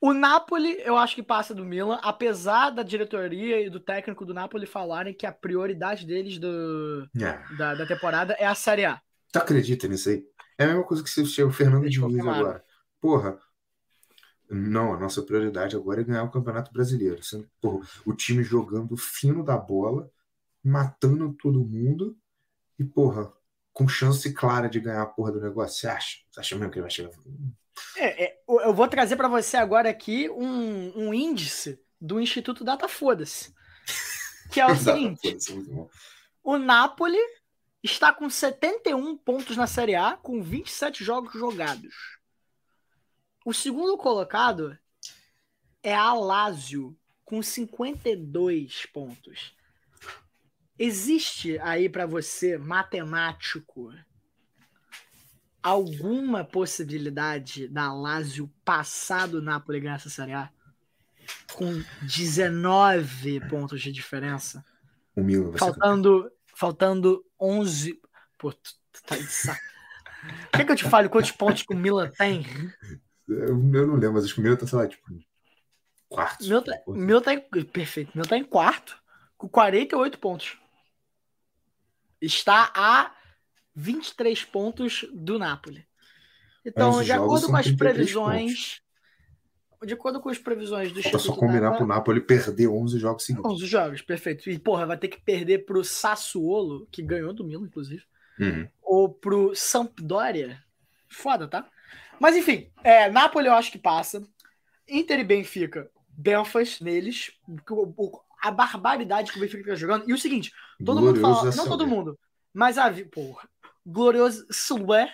[0.02, 4.34] O Napoli, eu acho que passa do Milan, apesar da diretoria e do técnico do
[4.34, 9.02] Napoli falarem que a prioridade deles do, ah, da, da temporada é a Série A.
[9.32, 10.26] tu acredita nisso aí?
[10.58, 12.40] É a mesma coisa que se o Fernando Diniz confirmaram.
[12.40, 12.66] agora.
[13.02, 13.40] Porra,
[14.50, 17.24] não, a nossa prioridade agora é ganhar o Campeonato Brasileiro.
[17.24, 20.10] Sendo, porra, o time jogando fino da bola,
[20.64, 22.18] matando todo mundo
[22.80, 23.32] e, porra,
[23.74, 25.80] com chance clara de ganhar a porra do negócio.
[25.80, 26.18] Você acha?
[26.32, 27.12] Você acha mesmo que ele vai chegar?
[27.98, 32.88] É, é, eu vou trazer para você agora aqui um, um índice do Instituto Data
[32.88, 33.54] Foda-se.
[34.52, 35.38] Que é o seguinte:
[36.44, 37.20] o Napoli
[37.86, 41.94] está com 71 pontos na Série A, com 27 jogos jogados.
[43.46, 44.78] O segundo colocado
[45.84, 49.56] é a Lazio, com 52 pontos.
[50.78, 53.94] Existe aí para você, matemático,
[55.62, 60.50] alguma possibilidade da Lazio passar do Napoli ganhar essa Série A?
[61.54, 64.66] Com 19 pontos de diferença?
[65.16, 65.54] Campeão.
[65.54, 68.00] Faltando, faltando 11.
[68.38, 69.62] Pô, tu, tu tá de saco.
[70.52, 72.46] Quer que eu te fale quantos pontos que o Milan tem?
[73.28, 75.04] Eu, eu não lembro, mas acho que o Milan tá, sei lá, tipo,
[76.10, 76.42] quarto.
[76.42, 78.10] O Milan tá, o Milan tá em, perfeito.
[78.10, 78.98] O Milan tá em quarto,
[79.38, 80.58] com 48 pontos.
[82.22, 83.16] Está a
[83.76, 85.86] 23 pontos do Napoli.
[86.66, 88.82] Então, 11 de acordo com as 33 previsões.
[89.86, 93.52] De acordo com as previsões do Falta só combinar pro Napoli perder 11 jogos seguidos.
[93.52, 94.50] 11 jogos, perfeito.
[94.50, 98.04] E, porra, vai ter que perder pro Sassuolo, que ganhou do Milan, inclusive.
[98.38, 98.68] Uhum.
[98.84, 100.62] ou pro Sampdoria.
[101.08, 101.70] Foda, tá?
[102.20, 104.28] Mas enfim, é, Napoli eu acho que passa.
[104.88, 107.32] Inter e Benfica, Belfast neles.
[108.42, 110.10] A barbaridade que o Benfica tá jogando.
[110.10, 110.52] E o seguinte,
[110.84, 111.54] todo mundo Glorioso fala.
[111.54, 112.20] a Não todo mundo,
[112.54, 112.92] mas a.
[113.12, 113.48] Porra.
[113.86, 115.08] Glorioso Silver.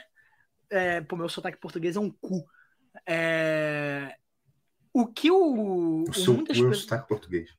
[0.69, 2.45] É, pô, meu sotaque português é um cu.
[3.05, 4.15] É,
[4.93, 6.03] o que o.
[6.09, 7.49] O seu muitas sotaque português.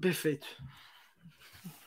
[0.00, 0.46] Perfeito.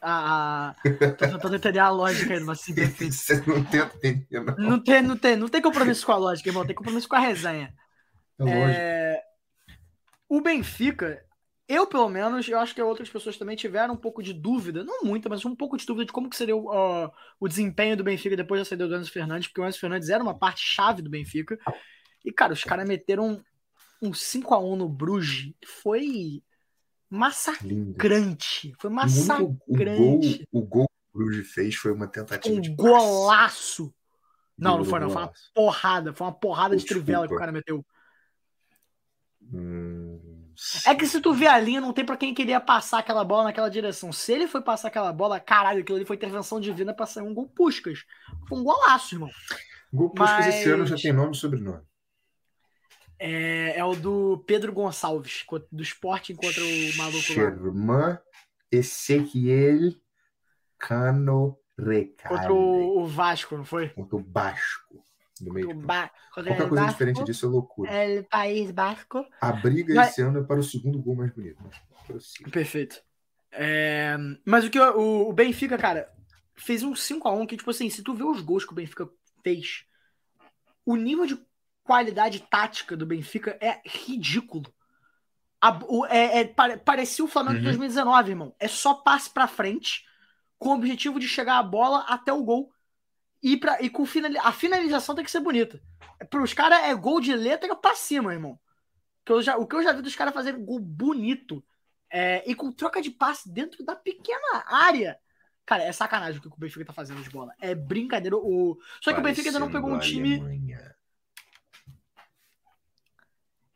[0.01, 0.73] A, a...
[0.73, 3.13] Tô tentando entender a lógica aí, mas assim, perfeito.
[3.13, 4.55] Você não tenta entender, não.
[4.55, 6.65] Não tem, não tem, não tem compromisso com a lógica, irmão.
[6.65, 7.73] Tem compromisso com a resenha.
[8.39, 8.49] É.
[8.49, 9.23] É,
[10.29, 11.25] O Benfica,
[11.67, 15.03] eu pelo menos, eu acho que outras pessoas também tiveram um pouco de dúvida, não
[15.03, 18.35] muita, mas um pouco de dúvida de como que seria o, o desempenho do Benfica
[18.35, 21.09] depois da saída do Enzo Fernandes, porque o Enzo Fernandes era uma parte chave do
[21.09, 21.57] Benfica.
[22.23, 23.43] E, cara, os caras meteram
[24.01, 26.43] um 5x1 no Bruges, foi
[27.09, 28.67] massacrante.
[28.67, 28.77] Lindo.
[28.79, 29.11] Foi O único-
[29.67, 30.47] o gol, massacrante.
[30.51, 32.89] o gol que o Bruges fez foi uma tentativa de Um passe.
[32.89, 33.93] golaço.
[34.57, 35.09] Não, não foi, não.
[35.09, 36.13] Foi uma porrada.
[36.13, 37.85] Foi uma porrada de trivela que o cara meteu.
[39.53, 40.51] Hum,
[40.85, 43.43] É que se tu vê a linha, não tem pra quem queria passar aquela bola
[43.43, 44.11] naquela direção.
[44.13, 47.33] Se ele foi passar aquela bola, caralho, aquilo ali foi intervenção divina pra sair um
[47.33, 47.99] gol Puscas.
[48.47, 49.29] Foi um golaço, irmão.
[49.93, 51.83] Gol Puskas esse ano já Mas- tem nome e sobrenome.
[53.17, 57.19] É, é o do Pedro Gonçalves, do Sporting contra o maluco.
[57.19, 58.17] Sherman
[58.71, 59.93] Ezequiel
[60.77, 62.37] Cano Recalde.
[62.37, 63.89] Contra o, Vasco, não foi?
[63.89, 65.03] Contra o Basco.
[65.41, 66.09] No meio ba...
[66.33, 67.91] Qualquer coisa Vasco, diferente disso é loucura.
[67.91, 69.25] É o País Basco.
[69.41, 71.61] A briga Mas- esse ano é para o segundo gol mais bonito.
[72.51, 73.01] Perfeito.
[73.51, 74.15] É,
[74.45, 76.09] Mas o que o, o Benfica, cara,
[76.55, 79.09] fez um 5x1 que, tipo assim, se tu vê os gols que o Benfica
[79.43, 79.85] fez,
[80.85, 81.37] o nível de
[81.85, 84.65] qualidade tática do Benfica é ridículo.
[85.61, 87.65] A- o- é- é- pare- parecia o Flamengo de Uhum.
[87.65, 88.55] 2019, irmão.
[88.59, 90.03] É só passe pra frente
[90.59, 92.71] com o objetivo de chegar a bola até o gol.
[93.41, 94.03] E, pra, e com
[94.43, 95.79] a finalização tem que ser bonita.
[96.29, 98.59] Para os caras é gol de letra pra cima, irmão.
[99.23, 101.63] Que eu já, o que eu já vi dos caras fazerem gol bonito
[102.09, 105.19] é, e com troca de passe dentro da pequena área.
[105.65, 107.53] Cara, é sacanagem o que o Benfica tá fazendo de bola.
[107.59, 108.37] É brincadeira.
[108.37, 108.79] O...
[109.01, 110.35] Só que o Benfica ainda não pegou um time.
[110.39, 110.94] Alemanha.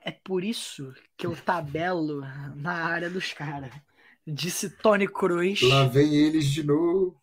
[0.10, 2.22] É por isso que eu tabelo
[2.56, 3.72] na área dos caras.
[4.26, 5.62] Disse Tony Cruz.
[5.62, 7.22] Lá vem eles de novo.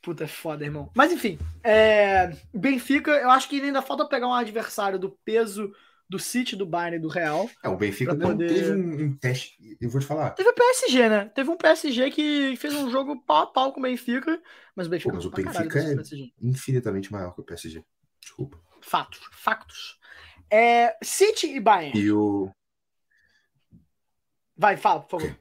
[0.00, 0.90] Puta, é foda, irmão.
[0.96, 2.34] Mas enfim, é...
[2.54, 5.74] Benfica, eu acho que ainda falta pegar um adversário do peso
[6.08, 7.50] do City, do Bayern e do Real.
[7.62, 8.48] É, o Benfica poder...
[8.48, 10.30] teve um, um, teste, eu vou te falar.
[10.30, 11.30] Teve o PSG, né?
[11.34, 14.40] Teve um PSG que fez um jogo pau a pau com o Benfica,
[14.74, 15.96] mas o Benfica, Pô, mas o Benfica é
[16.40, 17.84] infinitamente maior que o PSG.
[18.22, 18.58] Desculpa.
[18.80, 19.98] Fatos, factos.
[20.56, 21.98] É, City e Bayern.
[21.98, 22.48] E o.
[24.56, 25.36] Vai, fala, por favor.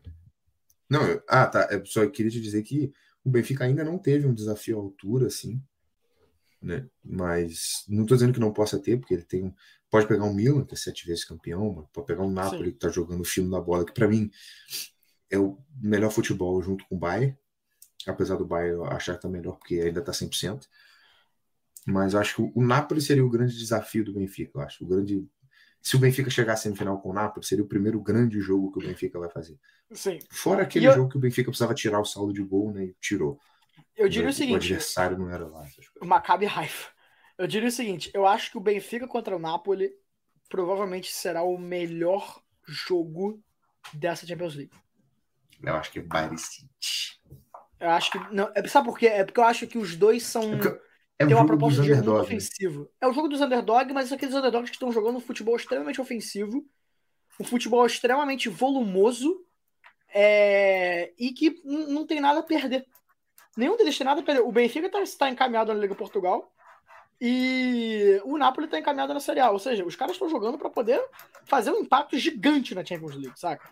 [0.89, 1.23] Não, eu...
[1.29, 1.67] ah, tá.
[1.69, 2.91] Eu só queria te dizer que
[3.23, 5.61] o Benfica ainda não teve um desafio à altura, assim.
[6.59, 6.89] Né?
[7.03, 9.53] Mas não estou dizendo que não possa ter, porque ele tem.
[9.87, 12.71] Pode pegar um Milan, que é sete vezes campeão, pode pegar um Napoli Sim.
[12.71, 14.31] que está jogando o filme da bola, que para mim
[15.29, 17.37] é o melhor futebol junto com o Bayern.
[18.07, 20.67] Apesar do Bayern achar que tá melhor, porque ainda está 100%.
[21.85, 24.51] Mas eu acho que o Napoli seria o grande desafio do Benfica.
[24.55, 25.27] Eu acho o grande.
[25.81, 28.79] Se o Benfica chegar à semifinal com o Napoli, seria o primeiro grande jogo que
[28.79, 29.59] o Benfica vai fazer.
[29.91, 30.19] Sim.
[30.31, 30.93] Fora aquele eu...
[30.93, 32.85] jogo que o Benfica precisava tirar o saldo de gol, né?
[32.85, 33.37] E tirou.
[33.95, 35.65] Eu diria o, o seguinte: o adversário não era lá.
[36.01, 36.89] O Maccabi Haifa.
[37.37, 39.91] Eu diria o seguinte: eu acho que o Benfica contra o Napoli
[40.49, 43.43] provavelmente será o melhor jogo
[43.93, 44.71] dessa Champions League.
[45.61, 47.21] Eu acho que é Bayern City.
[47.79, 48.19] Eu acho que.
[48.33, 49.07] Não, é, sabe por quê?
[49.07, 50.53] É porque eu acho que os dois são.
[50.53, 50.79] É
[51.23, 52.89] é tem uma proposta de jogo muito ofensivo.
[52.99, 55.99] É o jogo dos underdogs, mas são aqueles underdogs que estão jogando um futebol extremamente
[55.99, 56.65] ofensivo,
[57.39, 59.43] um futebol extremamente volumoso
[60.13, 61.11] é...
[61.17, 62.85] e que não tem nada a perder.
[63.55, 64.41] Nenhum deles tem nada a perder.
[64.41, 66.51] O Benfica está tá encaminhado na Liga Portugal
[67.21, 69.51] e o Napoli está encaminhado na Série A.
[69.51, 71.01] Ou seja, os caras estão jogando para poder
[71.45, 73.69] fazer um impacto gigante na Champions League, saca?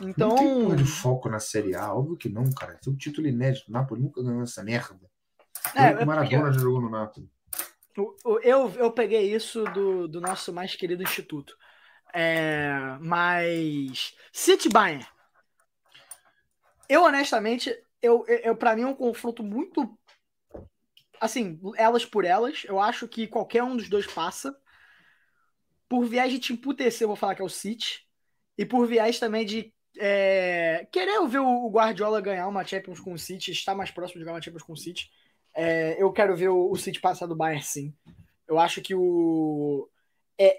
[0.00, 0.28] Então.
[0.28, 2.78] Não tem porra de foco na Série A, óbvio que não, cara.
[2.86, 3.70] É o título inédito.
[3.70, 5.10] O Napoli nunca ganhou essa merda.
[5.74, 7.30] É, Maradona já jogou no Napoli.
[8.42, 11.56] Eu, eu peguei isso do, do nosso mais querido instituto.
[12.12, 14.14] É, mas.
[14.32, 15.06] City Bayern.
[16.88, 19.98] Eu, honestamente, eu, eu, para mim é um confronto muito.
[21.20, 22.64] Assim, elas por elas.
[22.64, 24.56] Eu acho que qualquer um dos dois passa.
[25.88, 28.06] Por viés de te emputecer, eu vou falar que é o City.
[28.56, 33.18] E por viés também de é, querer ver o Guardiola ganhar uma Champions com o
[33.18, 35.10] City, estar mais próximo de ganhar uma Champions com o City.
[35.54, 37.94] É, eu quero ver o, o City passar do Bayern, sim.
[38.48, 39.88] Eu acho que o
[40.38, 40.56] é,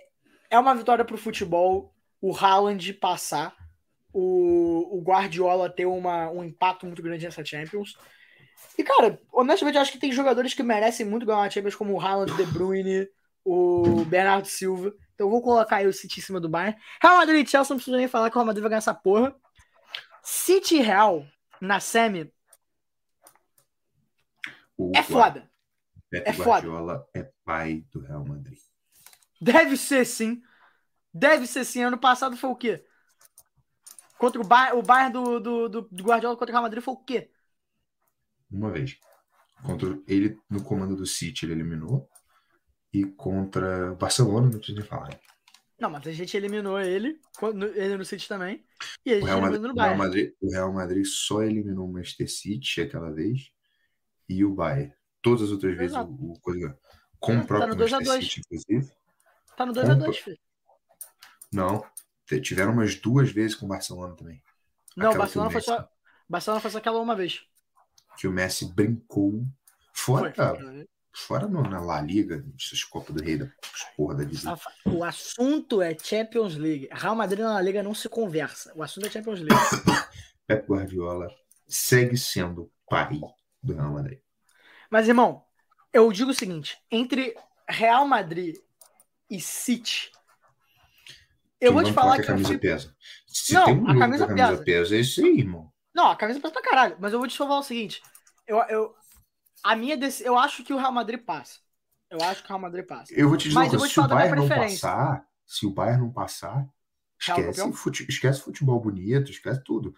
[0.50, 1.94] é uma vitória para o futebol
[2.24, 3.54] o Haaland passar,
[4.14, 7.98] o, o Guardiola ter uma, um impacto muito grande nessa Champions.
[8.78, 11.94] E, cara, honestamente, eu acho que tem jogadores que merecem muito ganhar uma Champions, como
[11.94, 13.10] o Haaland, De Bruyne,
[13.44, 14.94] o Bernardo Silva.
[15.14, 16.80] Então vou colocar aí o City em cima do Bayern.
[17.02, 18.94] Real Madrid e Chelsea, não preciso nem falar que o Real Madrid vai ganhar essa
[18.94, 19.36] porra.
[20.24, 21.26] City Real,
[21.60, 22.32] na semi,
[24.78, 25.50] o é foda.
[26.10, 27.10] Pep é Guardiola foda.
[27.14, 28.60] é pai do Real Madrid.
[29.42, 30.42] Deve ser sim.
[31.14, 31.84] Deve ser sim.
[31.84, 32.86] Ano passado foi o quê?
[34.18, 36.98] Contra o Bayern, o Bayern do, do, do, Guardiola contra o Real Madrid foi o
[36.98, 37.32] quê?
[38.50, 38.98] Uma vez.
[39.66, 42.08] Contra ele, no comando do City, ele eliminou.
[42.94, 45.20] E contra o Barcelona, não precisa nem falar.
[45.80, 47.20] Não, mas a gente eliminou ele,
[47.76, 48.64] ele no City também.
[49.04, 49.98] E o Real, Madrid, no Bayern.
[49.98, 53.52] Real Madrid, o Real Madrid só eliminou o Manchester City aquela vez
[54.28, 54.94] e o Bayern.
[55.22, 56.78] Todas as outras vezes o, o coisa
[57.20, 58.92] com o tá próprio tá Manchester City, inclusive.
[59.56, 60.40] Tá no 2x2, filho.
[61.52, 61.86] Não.
[62.42, 64.42] Tiveram umas duas vezes com o Barcelona também.
[64.98, 65.88] Não, o Barcelona, foi só,
[66.28, 67.42] Barcelona foi só aquela uma vez.
[68.18, 69.44] Que o Messi brincou.
[69.94, 70.90] Fora, foi, foi.
[71.12, 73.48] fora no, na La Liga, essas Copas do Rei da
[73.96, 74.58] porra da vida.
[74.86, 76.90] O assunto é Champions League.
[76.92, 78.74] Real Madrid na La Liga não se conversa.
[78.76, 79.56] O assunto é Champions League.
[80.48, 81.28] Pep Guardiola
[81.68, 83.20] segue sendo pai
[83.64, 84.20] do Real Madrid.
[84.90, 85.44] Mas, irmão,
[85.92, 87.36] eu digo o seguinte: entre
[87.68, 88.58] Real Madrid
[89.30, 90.12] e City.
[91.60, 92.24] Eu vou te falar que.
[92.24, 92.96] A camisa pesa.
[93.26, 94.64] Se não, um a camisa, a camisa pesa.
[94.64, 94.96] pesa.
[94.96, 95.72] É isso aí, irmão.
[95.96, 96.98] Não, a camisa pesa pra caralho.
[97.00, 98.02] Mas eu vou te falar o seguinte:
[98.46, 98.96] eu, eu,
[99.64, 101.60] a minha eu acho que o Real Madrid passa.
[102.10, 103.14] Eu acho que o Real Madrid passa.
[103.14, 106.12] Eu vou te dizer mas uma se o Bayern não passar, se o Bayern não
[106.12, 106.68] passar,
[107.20, 109.96] esquece, fute, esquece futebol bonito, esquece tudo.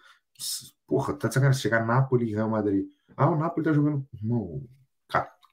[0.86, 2.86] Porra, tá de chegar Napoli e Real Madrid.
[3.16, 4.06] Ah, o Napoli tá jogando.
[4.14, 4.62] Irmão,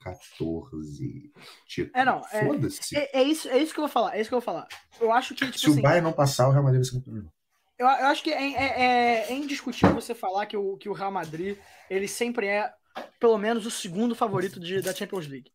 [0.04, 1.32] 14
[1.66, 1.96] títulos.
[1.96, 2.22] É, não.
[2.32, 2.98] É, Foda-se.
[2.98, 4.16] É, é, isso, é isso que eu vou falar.
[4.16, 4.68] É isso que eu vou falar.
[5.00, 5.46] Eu acho que.
[5.46, 7.32] Tipo, Se assim, o Bayern não passar, o Real Madrid vai ser campeão.
[7.78, 10.94] Eu, eu acho que é, é, é, é, indiscutível você falar que o, que o
[10.94, 11.58] Real Madrid
[11.90, 12.72] ele sempre é,
[13.20, 15.52] pelo menos, o segundo favorito de, da Champions League.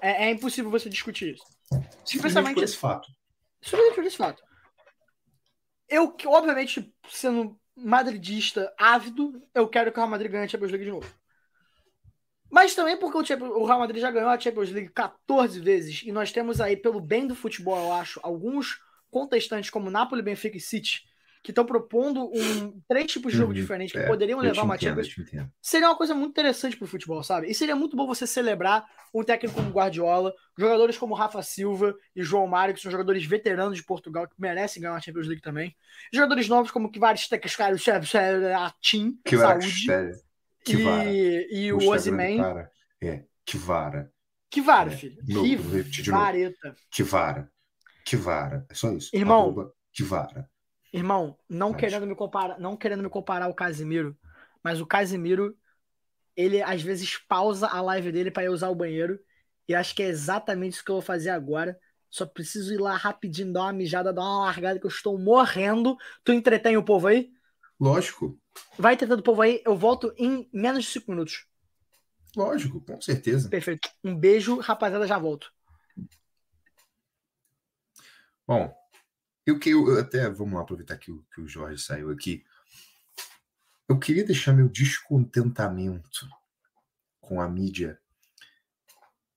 [0.00, 1.44] É, é impossível você discutir isso.
[2.04, 3.08] Simplesmente por esse fato.
[3.62, 4.42] Simplesmente por esse fato.
[5.88, 10.84] Eu, obviamente, sendo madridista ávido, eu quero que o Real Madrid ganhe a Champions League
[10.84, 11.23] de novo.
[12.54, 16.30] Mas também porque o, Real Madrid já ganhou a Champions League 14 vezes e nós
[16.30, 21.02] temos aí, pelo bem do futebol, eu acho, alguns contestantes como Napoli, Benfica e City
[21.42, 24.78] que estão propondo um, três tipos de jogo uhum, diferentes que é, poderiam levar uma
[24.78, 25.08] Champions.
[25.60, 27.50] Seria uma coisa muito interessante pro futebol, sabe?
[27.50, 32.22] E seria muito bom você celebrar um técnico como Guardiola, jogadores como Rafa Silva e
[32.22, 35.74] João Mário, que são jogadores veteranos de Portugal que merecem ganhar uma Champions League também.
[36.12, 37.74] Jogadores novos como Kivaris Tekeskari,
[40.64, 41.10] Atim, Saúde.
[41.10, 42.40] E, e o Ozyman.
[43.02, 44.10] É, Kivara.
[44.50, 45.22] Kivara, é, filho.
[45.92, 46.74] Que vareta.
[46.90, 47.52] Kivara.
[48.04, 48.66] Kivara.
[48.70, 49.14] É só isso.
[49.14, 49.72] Irmão.
[49.92, 50.48] Kivara.
[50.92, 54.16] Irmão, não querendo me comparar, não querendo me comparar ao Casimiro,
[54.62, 55.56] mas o Casimiro,
[56.36, 59.18] ele às vezes pausa a live dele para ir usar o banheiro,
[59.68, 61.76] e acho que é exatamente isso que eu vou fazer agora.
[62.08, 65.96] Só preciso ir lá rapidinho, dar uma mijada, dar uma largada, que eu estou morrendo.
[66.22, 67.28] Tu entretém o povo aí?
[67.80, 68.38] Lógico.
[68.78, 71.46] Vai entretendo o povo aí, eu volto em menos de 5 minutos.
[72.36, 73.48] Lógico, com certeza.
[73.48, 73.88] Perfeito.
[74.02, 75.52] Um beijo, rapaziada, já volto.
[78.46, 78.74] Bom,
[79.46, 82.44] eu que eu até vamos lá aproveitar que o, que o Jorge saiu aqui.
[83.88, 86.28] Eu queria deixar meu descontentamento
[87.20, 88.00] com a mídia,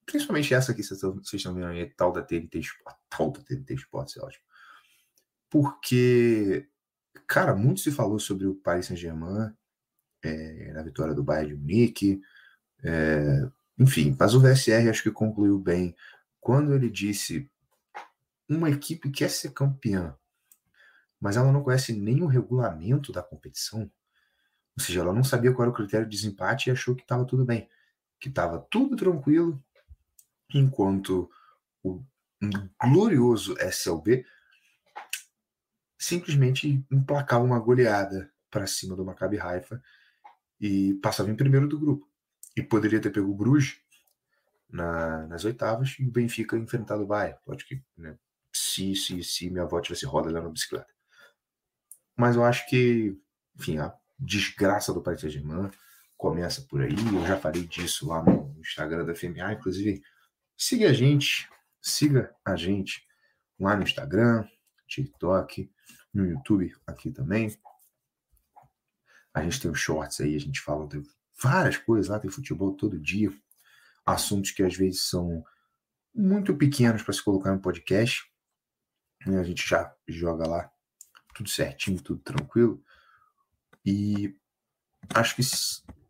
[0.04, 1.02] principalmente essa que vocês
[1.34, 4.44] estão vendo aí, tal da TNT Sport, tal da TNT Sport, é ótimo.
[5.50, 6.68] Porque,
[7.28, 9.52] cara, muito se falou sobre o Paris Saint-Germain
[10.22, 12.20] é, na vitória do Bayern de Munique,
[12.82, 13.48] é,
[13.78, 15.94] enfim, mas o VSR acho que concluiu bem.
[16.40, 17.48] Quando ele disse
[18.48, 20.16] uma equipe quer ser campeã,
[21.20, 23.90] mas ela não conhece nem o regulamento da competição,
[24.76, 27.24] ou seja, ela não sabia qual era o critério de desempate e achou que estava
[27.24, 27.68] tudo bem,
[28.18, 29.62] que estava tudo tranquilo,
[30.54, 31.30] enquanto
[31.82, 32.02] o
[32.80, 34.24] glorioso SLB
[35.98, 39.82] simplesmente emplacava uma goleada para cima do Maccabi Haifa
[40.60, 42.08] e passava em primeiro do grupo.
[42.56, 43.80] E poderia ter pego o Bruges
[44.70, 47.38] na, nas oitavas e o Benfica enfrentado o Bayern.
[47.44, 48.16] Pode que né,
[48.52, 50.92] se, se, se minha avó tivesse roda lá na bicicleta.
[52.16, 53.16] Mas eu acho que,
[53.56, 55.70] enfim, a desgraça do Paris Saint-Germain
[56.16, 56.90] começa por aí.
[56.90, 59.52] Eu já falei disso lá no Instagram da FMA.
[59.52, 60.02] Inclusive,
[60.56, 61.48] siga a gente,
[61.80, 63.06] siga a gente
[63.58, 64.44] lá no Instagram,
[64.88, 65.70] TikTok,
[66.12, 67.56] no YouTube aqui também.
[69.32, 71.02] A gente tem os shorts aí, a gente fala de
[71.40, 73.32] várias coisas lá, tem futebol todo dia.
[74.04, 75.44] Assuntos que às vezes são
[76.14, 78.30] muito pequenos para se colocar no podcast.
[79.26, 80.70] A gente já joga lá
[81.34, 82.82] tudo certinho, tudo tranquilo.
[83.84, 84.36] E
[85.14, 85.42] acho que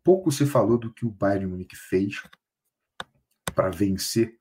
[0.03, 2.23] pouco se falou do que o Bayern Munique fez
[3.53, 4.39] para vencer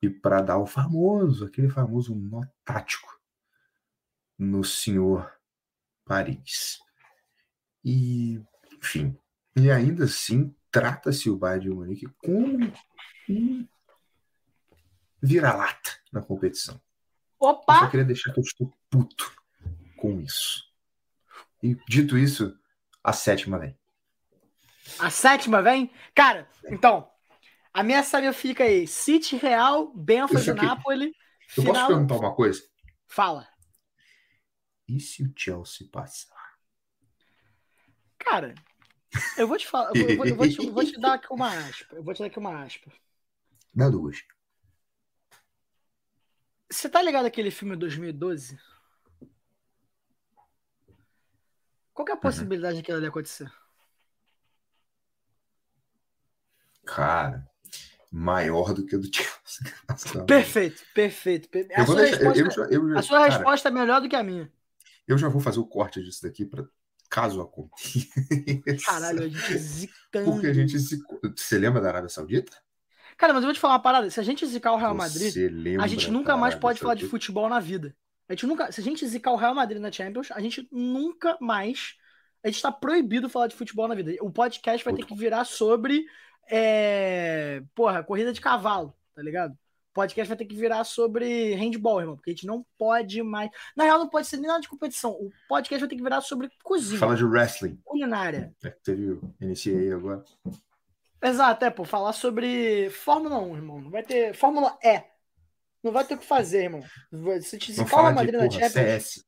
[0.00, 3.21] e para dar o famoso, aquele famoso nó tático
[4.42, 5.32] no senhor
[6.04, 6.80] Paris.
[7.84, 8.42] E,
[8.76, 9.16] enfim,
[9.54, 12.72] e ainda assim trata-se o Bayern de Munique como
[13.28, 13.66] um
[15.22, 16.80] vira-lata na competição.
[17.38, 17.74] Opa!
[17.74, 19.32] Eu só queria deixar que eu estou puto
[19.96, 20.64] com isso.
[21.62, 22.58] E dito isso,
[23.02, 23.78] a sétima vem.
[24.98, 25.92] A sétima vem?
[26.14, 27.08] Cara, então,
[27.72, 31.14] a minha série fica aí: City Real, Benfica de Napoli.
[31.56, 31.74] Eu final...
[31.74, 32.62] posso perguntar uma coisa?
[33.06, 33.51] Fala.
[34.92, 36.58] E se o Chelsea passar?
[38.18, 38.54] Cara,
[39.38, 41.96] eu vou te falar, eu vou, eu vou, te, vou te dar aqui uma aspa.
[41.96, 42.92] Eu vou te dar aqui uma aspa.
[43.74, 44.22] Dá duas.
[46.70, 48.60] Você tá ligado aquele filme 2012?
[51.94, 52.20] Qual é a uhum.
[52.20, 52.80] possibilidade uhum.
[52.82, 53.50] daquilo ali acontecer?
[56.84, 57.50] Cara,
[58.10, 60.24] maior do que o do Chelsea.
[60.26, 61.48] Perfeito, perfeito.
[61.74, 64.16] A sua, deixar, resposta, eu, eu, eu, a sua cara, resposta é melhor do que
[64.16, 64.52] a minha.
[65.06, 66.66] Eu já vou fazer o corte disso daqui para
[67.12, 68.86] caso aconteça.
[68.86, 70.30] Caralho, a gente zicando.
[70.32, 71.20] Porque a gente zicou.
[71.36, 72.56] Você lembra da Arábia Saudita?
[73.18, 74.10] Cara, mas eu vou te falar uma parada.
[74.10, 75.34] Se a gente zicar o Real Madrid,
[75.78, 77.94] a gente nunca mais pode falar de futebol na vida.
[78.28, 78.72] A gente nunca.
[78.72, 81.96] Se a gente zicar o Real Madrid na Champions, a gente nunca mais.
[82.42, 84.12] A gente tá proibido falar de futebol na vida.
[84.22, 86.04] O podcast vai ter que virar sobre.
[86.50, 89.56] É, porra, corrida de cavalo, tá ligado?
[89.92, 93.50] O podcast vai ter que virar sobre handball, irmão, porque a gente não pode mais.
[93.76, 95.10] Na real, não pode ser nem nada de competição.
[95.12, 96.98] O podcast vai ter que virar sobre cozinha.
[96.98, 97.78] Fala de wrestling.
[97.84, 98.54] Culinária.
[98.64, 100.24] É, teve o aí agora.
[101.22, 103.80] Exato, é, pô, falar sobre Fórmula 1, irmão.
[103.82, 104.34] Não vai ter.
[104.34, 105.04] Fórmula E.
[105.82, 106.82] Não vai ter o que fazer, irmão.
[107.42, 108.72] Se te se fala Madrid na Champions.
[108.72, 109.26] CS.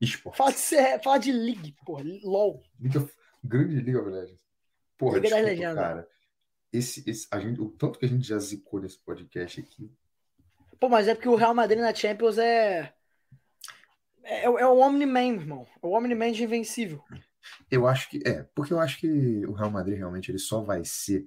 [0.00, 0.36] Esporte.
[0.36, 0.98] Fala de, C...
[1.00, 2.04] fala de League, porra.
[2.22, 2.62] LOL.
[2.78, 3.08] Liga...
[3.42, 4.40] Grande Liga of Legends.
[4.96, 6.08] Porra, Liga desculpa, cara.
[6.72, 9.90] esse, esse, a gente, o tanto que a gente já zicou nesse podcast aqui.
[10.78, 12.92] Pô, mas é porque o Real Madrid na Champions é.
[14.22, 15.66] É, é o Omni-Man, irmão.
[15.82, 17.02] É o Omni-Man de invencível.
[17.70, 18.22] Eu acho que.
[18.26, 21.26] É, porque eu acho que o Real Madrid realmente ele só vai ser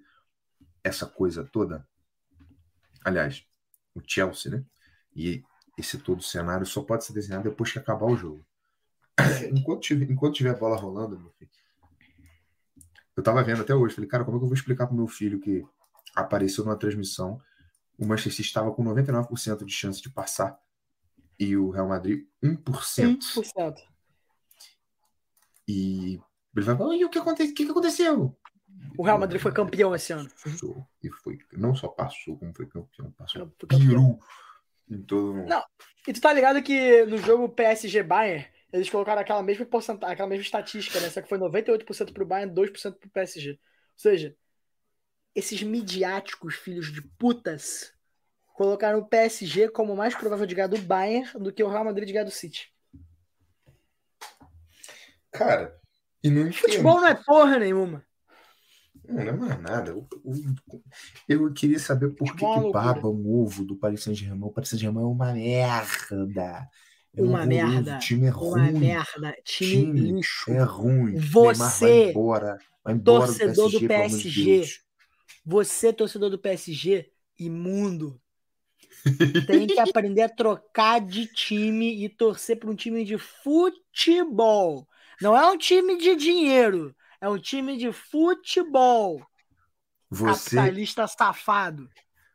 [0.83, 1.87] essa coisa toda.
[3.03, 3.45] Aliás,
[3.93, 4.63] o Chelsea, né?
[5.15, 5.43] E
[5.77, 8.45] esse todo cenário só pode ser desenhado depois que acabar o jogo.
[9.51, 11.49] Enquanto tiver, enquanto tiver a bola rolando, meu filho,
[13.15, 15.07] eu tava vendo até hoje, falei, cara, como é que eu vou explicar pro meu
[15.07, 15.65] filho que
[16.15, 17.41] apareceu numa transmissão,
[17.97, 20.59] o Manchester City estava com 99% de chance de passar
[21.39, 22.63] e o Real Madrid 1%.
[22.63, 23.75] 1%.
[25.67, 26.19] E
[26.55, 27.43] ele vai falar, e o que, aconte...
[27.43, 28.37] o que aconteceu?
[28.97, 30.29] O Real Madrid foi campeão esse ano.
[30.43, 34.19] Passou, e foi, não só passou, como foi campeão, passou piru
[34.89, 35.47] em todo mundo.
[35.47, 35.63] Não,
[36.07, 40.29] e tu tá ligado que no jogo PSG Bayern, eles colocaram aquela mesma porcentagem, aquela
[40.29, 41.09] mesma estatística, né?
[41.09, 43.51] Só que foi 98% pro Bayern, 2% pro PSG.
[43.51, 43.57] Ou
[43.95, 44.35] seja,
[45.37, 47.93] esses midiáticos filhos de putas
[48.55, 52.07] colocaram o PSG como mais provável de ganhar do Bayern do que o Real Madrid
[52.07, 52.73] de ganhar do City.
[55.31, 55.79] Cara,
[56.23, 58.03] e não Futebol não é porra nenhuma.
[59.07, 59.91] Não, não é mais nada.
[59.91, 60.07] Eu,
[61.29, 64.49] eu, eu queria saber por que, que babam um ovo do Paris Saint-Germain.
[64.49, 66.67] O Paris Saint-Germain é uma merda.
[67.15, 67.97] É uma merda.
[67.97, 68.79] O time é uma ruim.
[68.79, 69.35] merda.
[69.45, 70.51] Time, time lixo.
[70.51, 71.15] É ruim.
[71.15, 72.57] Você, vai embora.
[72.83, 74.29] Vai embora torcedor do PSG.
[74.29, 74.86] Do PSG
[75.49, 77.09] você, torcedor do PSG,
[77.39, 78.21] imundo.
[79.47, 84.85] Tem que aprender a trocar de time e torcer para um time de futebol.
[85.21, 89.25] Não é um time de dinheiro, é um time de futebol.
[90.09, 91.89] Você, Capitalista safado.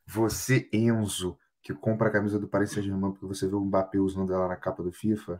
[0.06, 4.32] Você, Enzo, que compra a camisa do Paris Saint-Germain porque você vê o Mbappé usando
[4.32, 5.38] ela na capa do FIFA.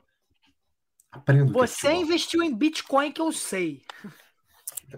[1.11, 1.51] Aprenda.
[1.51, 3.83] Você é investiu em Bitcoin que eu sei.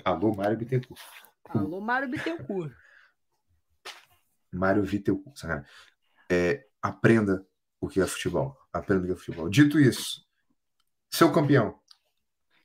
[0.04, 1.23] Alô, Mário Bittencourt.
[1.48, 2.72] Alô, Mário Bittencourt.
[4.52, 5.66] Mário Bittencourt, sabe?
[6.30, 7.46] É, aprenda
[7.80, 8.56] o que é futebol.
[8.72, 9.48] Aprenda o que é futebol.
[9.48, 10.26] Dito isso,
[11.10, 11.78] seu campeão.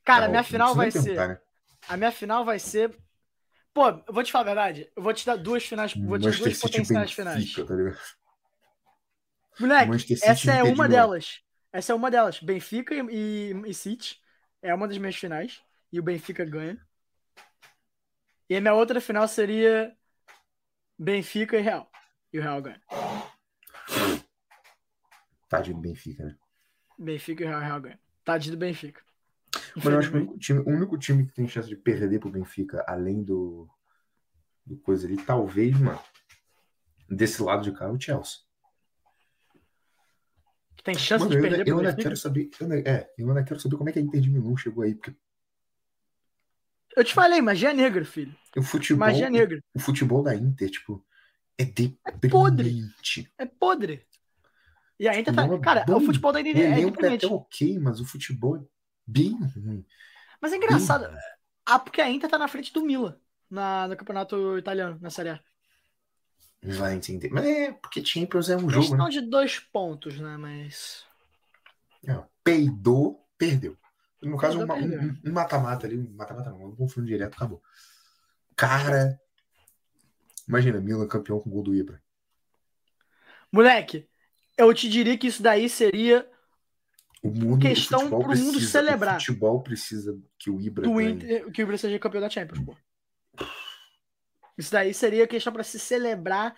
[0.04, 1.16] Cara, a minha final vai ser.
[1.16, 1.40] Né?
[1.88, 2.96] A minha final vai ser.
[3.72, 4.90] Pô, eu vou te falar a verdade.
[4.96, 5.94] Eu vou te dar duas finais.
[5.94, 7.54] Vou te dar duas potenciais finais.
[7.54, 7.64] Tá
[9.60, 11.42] Moleque, essa é uma delas.
[11.72, 12.40] Essa é uma delas.
[12.40, 14.18] Benfica e, e, e City
[14.62, 15.60] é uma das minhas finais.
[15.92, 16.80] E o Benfica ganha.
[18.50, 19.96] E a minha outra final seria
[20.98, 21.88] Benfica e Real.
[22.32, 22.82] E o Real ganha.
[25.48, 26.36] Tadinho do Benfica, né?
[26.98, 28.00] Benfica e Real, Real ganha.
[28.24, 29.00] Tadinho do Benfica.
[29.76, 32.18] Mas eu acho que o único, time, o único time que tem chance de perder
[32.18, 33.68] pro Benfica, além do,
[34.66, 36.02] do coisa ali, talvez, mano,
[37.08, 38.40] desse lado de cá é o Chelsea.
[40.82, 43.44] Tem chance mano, de perder eu, eu ainda quero saber, eu ainda, é, eu ainda
[43.44, 45.14] quero saber como é que a Inter de Milão chegou aí, porque
[46.96, 48.34] eu te falei, magia negra, filho.
[48.56, 49.62] O futebol, magia negra.
[49.74, 51.04] O futebol da Inter, tipo,
[51.56, 52.12] é deprimente.
[52.18, 52.94] É podre.
[53.38, 54.06] É podre.
[54.98, 55.46] E a Inter tá.
[55.46, 55.96] É cara, bom.
[55.96, 56.82] o futebol da Inter é, é.
[56.82, 58.60] É até ok, mas o futebol é
[59.06, 59.84] bem ruim.
[60.40, 61.08] Mas é engraçado.
[61.08, 61.18] Bem...
[61.66, 63.16] Ah, porque a Inter tá na frente do Milan
[63.50, 65.40] na, no campeonato italiano, na Série A.
[66.62, 67.30] Vai entender.
[67.30, 68.88] Mas é porque Champions é um jogo.
[68.88, 69.10] Questão né?
[69.10, 70.36] de dois pontos, né?
[70.36, 71.04] Mas.
[72.06, 73.76] É, peidou, perdeu.
[74.22, 77.62] No caso, um mata-mata ali, um mata-mata não, um confronto direto, acabou.
[78.54, 79.18] Cara,
[80.46, 82.02] imagina, Milan campeão com gol do Ibra.
[83.50, 84.06] Moleque,
[84.58, 86.30] eu te diria que isso daí seria
[87.22, 89.16] o mundo, questão o pro mundo celebrar.
[89.16, 92.64] O futebol precisa que o Ibra do Inter, que o Ibra seja campeão da Champions,
[92.64, 92.76] pô.
[94.58, 96.54] Isso daí seria questão para se celebrar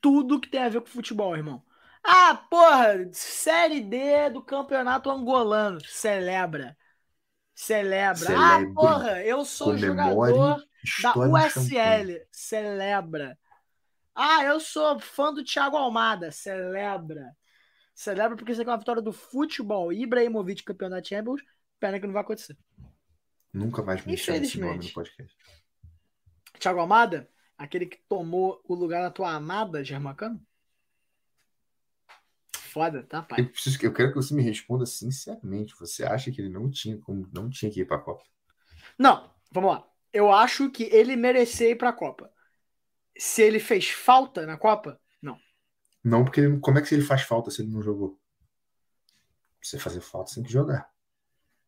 [0.00, 1.62] tudo que tem a ver com futebol, irmão.
[2.02, 5.80] Ah, porra, Série D do Campeonato Angolano.
[5.84, 6.76] Celebra.
[7.58, 8.14] Celebra.
[8.14, 10.64] Celebre, ah, porra, eu sou jogador
[11.02, 12.24] da USL.
[12.30, 13.36] Celebra.
[14.14, 16.30] Ah, eu sou fã do Thiago Almada.
[16.30, 17.36] Celebra.
[17.92, 19.92] Celebra porque isso aqui é uma vitória do futebol.
[19.92, 21.42] Ibrahimovic campeão da Champions.
[21.80, 22.56] Pena que não vai acontecer.
[23.52, 25.36] Nunca mais me esse nome no podcast.
[26.60, 27.28] Thiago Almada?
[27.58, 30.40] Aquele que tomou o lugar da tua amada, Germacano?
[32.78, 33.40] Foda, tá, pai?
[33.40, 35.74] Eu, preciso, eu quero que você me responda sinceramente.
[35.80, 38.22] Você acha que ele não tinha como não tinha que ir pra Copa?
[38.96, 39.84] Não, vamos lá.
[40.12, 42.30] Eu acho que ele merecia ir pra Copa.
[43.18, 45.36] Se ele fez falta na Copa, não.
[46.04, 48.16] Não, porque ele, como é que ele faz falta se ele não jogou?
[49.60, 50.88] Você fazer falta, você tem que jogar.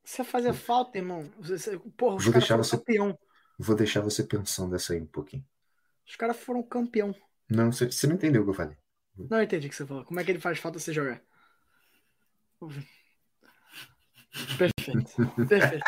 [0.05, 1.29] Você fazer falta, irmão.
[1.41, 3.19] Você, porra, os vou deixar você campeão.
[3.59, 5.45] Vou deixar você pensando essa aí um pouquinho.
[6.07, 7.15] Os caras foram campeão.
[7.51, 8.77] Não, você, você não entendeu o que eu falei.
[9.17, 10.05] Não entendi o que você falou.
[10.05, 11.21] Como é que ele faz falta você jogar?
[14.59, 15.49] Perfeito.
[15.49, 15.85] Perfeito.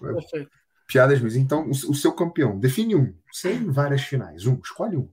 [0.00, 0.50] Perfeito.
[0.86, 1.36] Piadas ruins.
[1.36, 4.46] Então, o, seu campeão, define um, sem várias finais.
[4.46, 5.08] Um, escolhe um.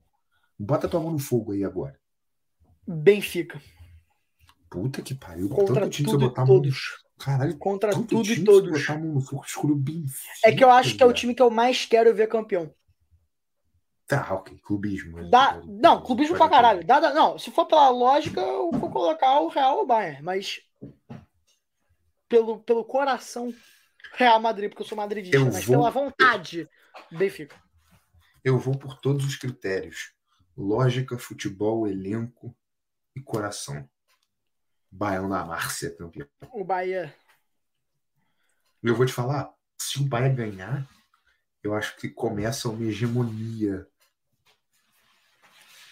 [0.58, 2.00] Bota tua mão no fogo aí agora.
[2.88, 3.62] Benfica.
[4.70, 5.50] Puta que pariu.
[5.50, 7.04] Contra Tanto tudo e botar a mão todos.
[7.20, 8.72] Caralho, Contra tudo e todos.
[8.72, 11.34] botar a mão no fogo, escolheu Benfica, É que eu acho que é o time
[11.34, 12.74] que eu mais quero ver campeão.
[14.08, 14.58] Tá, ok.
[14.60, 15.30] Clubismo.
[15.30, 16.86] Dá, Pode- não, clubismo pra caralho.
[16.86, 20.24] Dá, dá- não, se for pela lógica, eu vou colocar o Real ou o Bayern,
[20.24, 20.62] mas
[22.30, 23.54] pelo, pelo coração,
[24.14, 26.70] Real Madrid, porque eu sou madridista, Eu mas vou- pela vontade,
[27.12, 27.62] Benfica.
[28.44, 30.14] Eu vou por todos os critérios:
[30.56, 32.56] lógica, futebol, elenco
[33.16, 33.88] e coração.
[34.90, 36.28] Baião da Márcia, campeão.
[36.54, 37.14] O Bahia.
[38.82, 40.88] Eu vou te falar: se o Bahia ganhar,
[41.62, 43.86] eu acho que começa uma hegemonia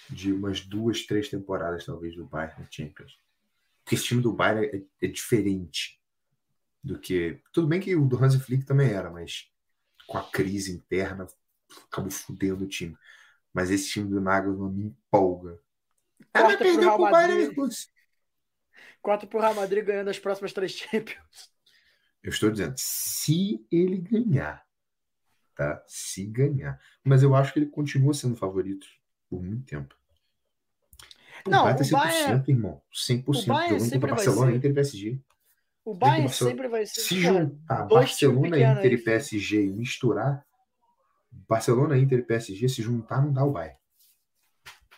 [0.09, 3.19] de umas duas, três temporadas, talvez, do Bayern na Champions.
[3.83, 5.99] Porque esse time do Bayern é, é diferente
[6.83, 7.41] do que.
[7.51, 9.51] Tudo bem que o do Hansi Flick também era, mas
[10.07, 11.27] com a crise interna
[11.87, 12.97] acabou fudendo o time.
[13.53, 15.59] Mas esse time do Nagelsmann me empolga.
[16.33, 17.33] Ah, Corta vai pro Bayern.
[17.33, 17.87] Leverkusen.
[19.01, 21.53] Corta pro Real Madrid ganhando as próximas três Champions.
[22.23, 24.65] Eu estou dizendo, se ele ganhar,
[25.55, 25.83] tá?
[25.87, 26.81] Se ganhar.
[27.03, 28.87] Mas eu acho que ele continua sendo favorito
[29.35, 29.95] por muito tempo.
[31.43, 32.81] Pô, Não, vai ter o 100%, Bayern- irmão.
[32.91, 33.27] 100%.
[33.27, 34.57] o Bayern jogando sempre contra Barcelona, ser.
[34.57, 35.19] Inter e PSG.
[35.83, 37.01] O Bayern Barcelona- sempre vai ser.
[37.01, 40.45] Se juntar Barcelona, Inter e PSG e misturar,
[41.47, 43.77] Barcelona, Inter e PSG, se juntar, não dá o Bayern.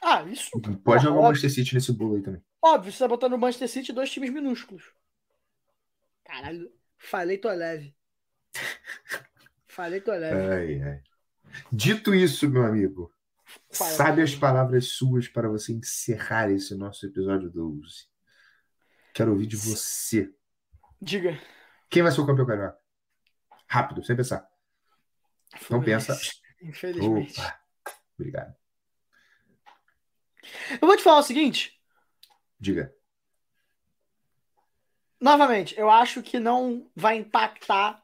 [0.01, 0.51] Ah, isso.
[0.51, 1.23] Pode Porra, jogar o.
[1.23, 2.41] Manchester City nesse bolo aí também.
[2.61, 4.83] Óbvio, você tá botando no Manchester City dois times minúsculos.
[6.23, 7.93] Caralho, falei, tô leve.
[9.67, 10.53] Falei, tô leve.
[10.53, 11.01] Ai, ai.
[11.71, 13.11] Dito isso, meu amigo,
[13.69, 18.07] Sabe as palavras suas para você encerrar esse nosso episódio 12.
[19.13, 20.33] Quero ouvir de você.
[21.01, 21.39] Diga.
[21.89, 22.77] Quem vai ser o campeão carioca?
[23.67, 24.47] Rápido, sem pensar.
[25.69, 26.17] Não pensa.
[26.61, 27.39] Infelizmente.
[27.39, 27.59] Opa.
[28.17, 28.55] Obrigado.
[30.81, 31.79] Eu vou te falar o seguinte.
[32.59, 32.93] Diga.
[35.19, 38.03] Novamente, eu acho que não vai impactar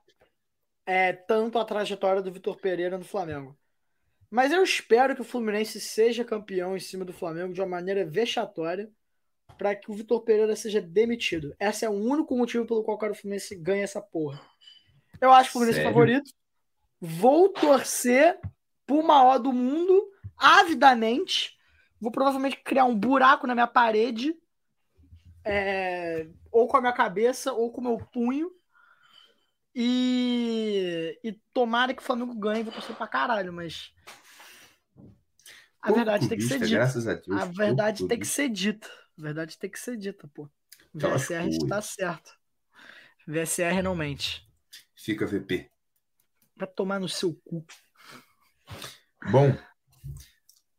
[0.86, 3.58] é, tanto a trajetória do Vitor Pereira no Flamengo.
[4.34, 8.04] Mas eu espero que o Fluminense seja campeão em cima do Flamengo de uma maneira
[8.04, 8.90] vexatória
[9.60, 11.56] para que o Vitor Pereira seja demitido.
[11.60, 14.42] Esse é o único motivo pelo qual eu quero que o Fluminense ganhe essa porra.
[15.22, 15.94] Eu acho o Fluminense Sério?
[15.94, 16.32] favorito.
[17.00, 18.40] Vou torcer
[18.88, 21.56] por maior do mundo, avidamente.
[22.02, 24.36] Vou provavelmente criar um buraco na minha parede
[25.46, 28.50] é, ou com a minha cabeça, ou com o meu punho.
[29.76, 33.92] E, e tomara que o Flamengo ganhe, vou torcer pra caralho, mas.
[35.84, 36.70] A verdade tem que ser dita.
[36.70, 37.42] Graças a Deus.
[37.42, 38.88] A verdade tem que ser dita.
[39.18, 40.50] A verdade tem que ser dita, pô.
[40.96, 42.32] Aquelas VSR está certo.
[43.28, 44.50] VSR não mente.
[44.96, 45.70] Fica VP.
[46.56, 47.66] Vai tomar no seu cu.
[49.30, 49.58] Bom,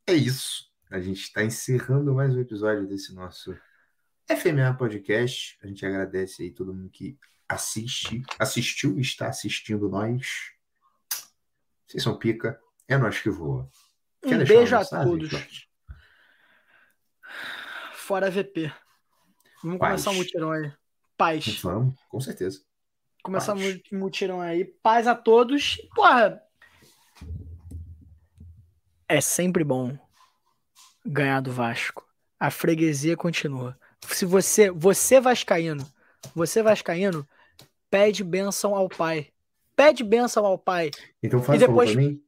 [0.06, 0.72] é isso.
[0.90, 3.54] A gente está encerrando mais um episódio desse nosso
[4.26, 5.58] FMA Podcast.
[5.62, 10.52] A gente agradece aí todo mundo que assiste, assistiu e está assistindo nós.
[11.86, 12.58] Vocês são pica.
[12.88, 13.70] É nós que voa.
[14.24, 15.66] Um Quer deixar beijo a todos.
[17.94, 18.72] Fora VP.
[19.62, 19.90] Vamos Paz.
[20.04, 20.72] começar o mutirão aí.
[21.16, 21.60] Paz.
[21.62, 22.60] Vamos, com certeza.
[23.22, 24.64] Começar o mutirão aí.
[24.64, 25.76] Paz a todos.
[25.94, 26.42] Porra.
[29.08, 29.96] É sempre bom
[31.04, 32.06] ganhar do Vasco.
[32.38, 33.78] A freguesia continua.
[34.08, 35.86] Se você, você vascaíno,
[36.34, 37.26] você vascaíno,
[37.90, 39.30] pede bênção ao pai.
[39.76, 40.90] Pede bênção ao pai.
[41.22, 42.23] Então faz E um favor depois- pra mim.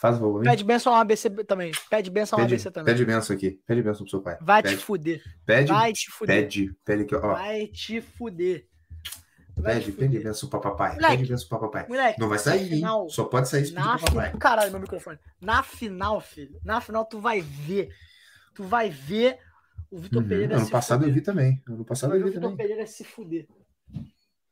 [0.00, 0.48] Faz favor pra mim.
[0.50, 1.72] Pede bênção ao ABC também.
[1.90, 2.94] Pede bênção ao Pede, ABC também.
[2.94, 3.60] pede benção aqui.
[3.66, 4.38] Pede benção pro seu pai.
[4.40, 5.22] Vai pede, te fuder.
[5.44, 6.42] pede, Vai te fuder.
[6.44, 7.20] pede, pede aqui, ó.
[7.20, 8.66] Vai te fuder.
[9.56, 10.94] Vai Pede, te pede benção pra papai.
[10.94, 11.16] Moleque.
[11.16, 11.88] Pede benção pra papai.
[11.88, 12.68] Moleque, Não vai sair, hein?
[12.76, 14.26] final- Só pode sair se pedir Na pra papai.
[14.26, 15.18] final, caralho, meu microfone.
[15.40, 16.60] Na final, filho.
[16.64, 17.88] Na final, tu vai ver.
[18.54, 19.36] Tu vai ver
[19.90, 20.28] o Vitor Uhum.
[20.28, 21.10] Pereira Ano se passado fuder.
[21.10, 21.60] eu vi também.
[21.66, 22.56] Ano passado eu ver o vi Vitor também.
[22.56, 23.48] Pereira se fuder.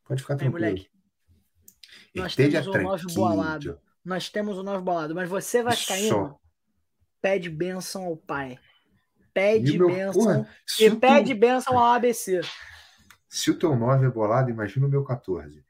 [0.05, 0.65] Pode ficar tranquilo.
[0.67, 0.89] moleque.
[2.15, 3.15] Nós Esteja temos um tranquilo.
[3.15, 3.81] bolado.
[4.07, 5.15] Nós temos o nove bolado.
[5.17, 6.41] Mas você, Vascaíno, Só.
[7.21, 8.57] pede bênção ao pai.
[9.35, 10.23] Pede meu- bênção.
[10.23, 12.41] porra, E o pede bênção ao ABC.
[13.29, 15.67] se o teu 9 é bolado, imagina o meu 14.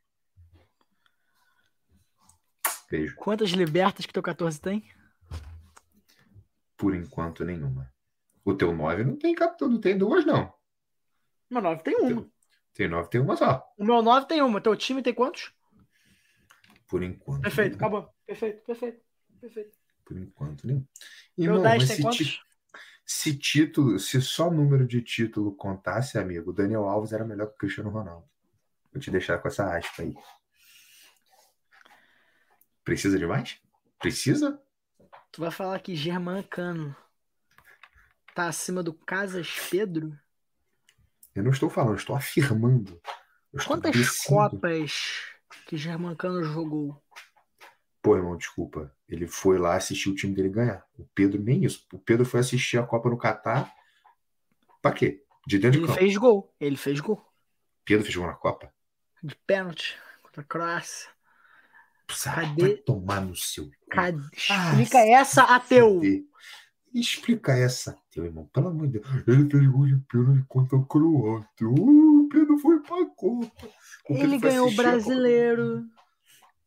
[2.91, 3.17] Beijo.
[3.17, 4.89] Quantas libertas que teu 14 tem?
[6.77, 7.91] Por enquanto, nenhuma.
[8.45, 10.45] O teu 9 não tem capitão, não tem duas, não.
[11.51, 12.29] O meu 9 tem uma.
[12.75, 13.67] Tem 9, tem uma só.
[13.79, 14.61] O meu 9 tem uma.
[14.61, 15.53] Teu time tem quantos?
[16.87, 17.43] Por enquanto.
[17.43, 18.15] Perfeito, acabou.
[18.27, 19.01] Perfeito, perfeito.
[19.41, 19.77] Perfeito.
[20.05, 20.85] Por enquanto, nenhum.
[21.37, 22.41] Meu Irmão, 10 mas tem se,
[23.05, 27.55] se título, se só número de título contasse, amigo, o Daniel Alves era melhor que
[27.55, 28.29] o Cristiano Ronaldo.
[28.93, 30.15] Vou te deixar com essa aspa aí.
[32.83, 33.61] Precisa de mais?
[33.99, 34.61] Precisa?
[35.33, 36.97] Tu vai falar que Germancano
[38.35, 40.19] tá acima do Casas Pedro?
[41.35, 43.01] Eu não estou falando, estou afirmando.
[43.53, 44.51] Eu estou Quantas descendo.
[44.51, 45.25] Copas
[45.67, 47.03] que Germancano jogou?
[48.07, 48.95] Pô, irmão, desculpa.
[49.09, 50.87] Ele foi lá assistir o time dele ganhar.
[50.97, 51.85] O Pedro nem isso.
[51.93, 53.75] O Pedro foi assistir a Copa no Catar.
[54.81, 55.25] Pra quê?
[55.45, 55.99] De dentro de Ele campo.
[55.99, 56.55] fez gol.
[56.61, 57.21] Ele fez gol.
[57.85, 58.73] Pedro fez gol na Copa?
[59.21, 61.11] De pênalti contra a Croácia.
[62.09, 62.63] Sabe, Cadê?
[62.63, 63.69] Vai tomar no seu.
[63.91, 64.23] Cadê?
[64.51, 66.01] Ah, Explica essa, ateu.
[66.95, 68.49] Explica essa, teu irmão.
[68.55, 69.07] Pelo amor de Deus.
[69.27, 71.49] Ele fez gol de pênalti contra a Croácia.
[71.69, 73.69] Uh, o Pedro foi pra Copa.
[74.09, 75.85] O Ele ganhou o brasileiro.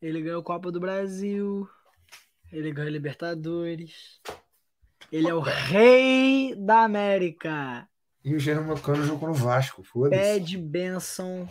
[0.00, 1.68] Ele ganhou Copa do Brasil.
[2.50, 4.20] Ele ganhou a Libertadores.
[5.12, 7.88] Ele é o rei da América.
[8.24, 10.20] E o Germancano jogou no Vasco, foda-se.
[10.20, 11.48] Pede bênção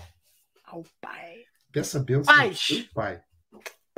[0.63, 1.43] ao pai.
[1.71, 2.35] Peça benção.
[2.35, 2.67] Paz.
[2.71, 3.21] ao Pai.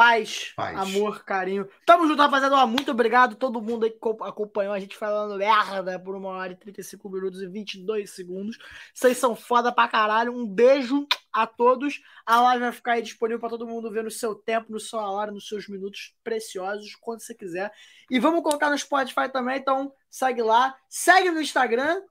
[0.01, 0.77] Paz, Paz.
[0.79, 1.69] amor, carinho.
[1.85, 2.65] Tamo junto, rapaziada.
[2.65, 6.29] Muito obrigado a todo mundo aí que co- acompanhou a gente falando merda por uma
[6.29, 8.57] hora e 35 minutos e 22 segundos.
[8.93, 10.33] Vocês são foda pra caralho.
[10.35, 12.01] Um beijo a todos.
[12.25, 14.97] A live vai ficar aí disponível pra todo mundo ver no seu tempo, no seu
[14.97, 17.71] hora, nos seus minutos preciosos, quando você quiser.
[18.09, 20.75] E vamos contar no Spotify também, então segue lá.
[20.89, 22.01] Segue no Instagram.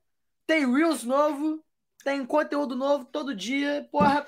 [0.47, 1.61] Tem Reels novo.
[2.05, 3.89] Tem conteúdo novo todo dia.
[3.91, 4.27] Porra,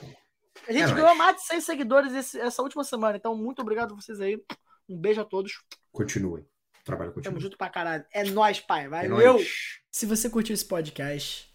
[0.69, 1.19] a gente É ganhou nóis.
[1.19, 3.17] mais de 100 seguidores esse- essa última semana.
[3.17, 4.43] Então, muito obrigado a vocês aí.
[4.89, 5.63] Um beijo a todos.
[5.91, 6.43] Continuem.
[6.45, 7.41] O trabalho Tamo continua.
[7.41, 8.05] junto pra caralho.
[8.13, 8.87] É nóis, pai.
[8.87, 9.35] É Valeu.
[9.35, 9.81] nóis.
[9.91, 11.49] Se você curtiu esse podcast,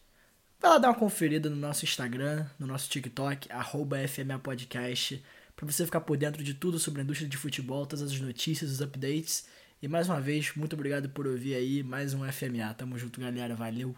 [0.60, 5.24] vai lá dar uma conferida no nosso Instagram, no nosso TikTok, arroba FMA Podcast,
[5.56, 8.72] pra você ficar por dentro de tudo sobre a indústria de futebol, todas as notícias,
[8.72, 9.48] os updates.
[9.82, 12.74] E mais uma vez, muito obrigado por ouvir aí mais um FMA.
[12.74, 13.54] Tamo junto, galera.
[13.56, 13.96] Valeu.